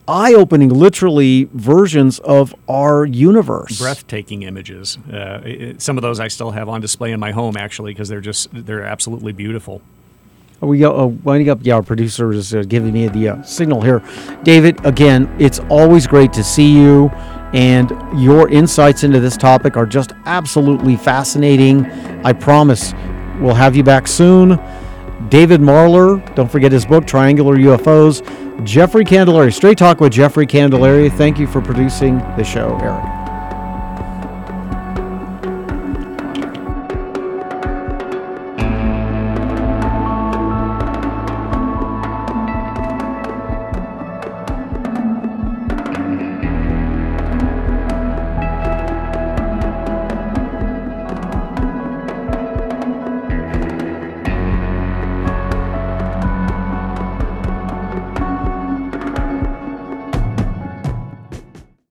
eye 0.08 0.34
opening, 0.34 0.70
literally 0.70 1.50
versions 1.54 2.20
of 2.20 2.56
our 2.70 3.06
universe. 3.06 3.78
breathtaking 3.80 4.44
images. 4.44 4.98
Uh, 5.12 5.40
it- 5.46 5.62
it- 5.62 5.82
some 5.82 5.98
of 5.98 6.02
those 6.02 6.20
I 6.20 6.28
still 6.30 6.52
have 6.52 6.70
on 6.70 6.82
display 6.82 7.12
in 7.12 7.20
my 7.20 7.32
home, 7.32 7.58
actually, 7.58 7.92
because 7.94 8.08
they're 8.10 8.22
just 8.22 8.50
they're 8.54 8.84
absolutely 8.84 9.34
beautiful. 9.34 9.82
We 10.60 10.80
go 10.80 10.98
uh, 10.98 11.06
winding 11.06 11.50
up. 11.50 11.60
Yeah, 11.62 11.76
our 11.76 11.84
producer 11.84 12.32
is 12.32 12.56
uh, 12.56 12.64
giving 12.68 12.92
me 12.92 13.08
the 13.10 13.30
uh, 13.30 13.42
signal 13.44 13.82
here. 13.82 14.02
David, 14.44 14.84
again, 14.86 15.34
it's 15.38 15.60
always 15.70 16.08
great 16.08 16.34
to 16.34 16.44
see 16.44 16.74
you, 16.74 17.10
and 17.54 17.92
your 18.20 18.50
insights 18.50 19.04
into 19.04 19.20
this 19.20 19.38
topic 19.38 19.78
are 19.78 19.86
just 19.86 20.14
absolutely 20.26 20.96
fascinating. 20.96 21.86
I 22.26 22.34
promise 22.34 22.94
we'll 23.40 23.54
have 23.54 23.76
you 23.76 23.84
back 23.84 24.08
soon. 24.08 24.60
David 25.30 25.62
Marler, 25.62 26.24
don't 26.36 26.50
forget 26.52 26.72
his 26.72 26.86
book, 26.86 27.06
Triangular 27.06 27.56
UFOs. 27.58 28.24
Jeffrey 28.64 29.06
Candelaria, 29.06 29.52
Straight 29.52 29.78
Talk 29.78 30.00
with 30.00 30.12
Jeffrey 30.12 30.46
Candelaria. 30.46 31.10
Thank 31.10 31.38
you 31.40 31.48
for 31.48 31.62
producing 31.62 32.18
the 32.38 32.44
show, 32.44 32.78
Eric. 32.82 33.27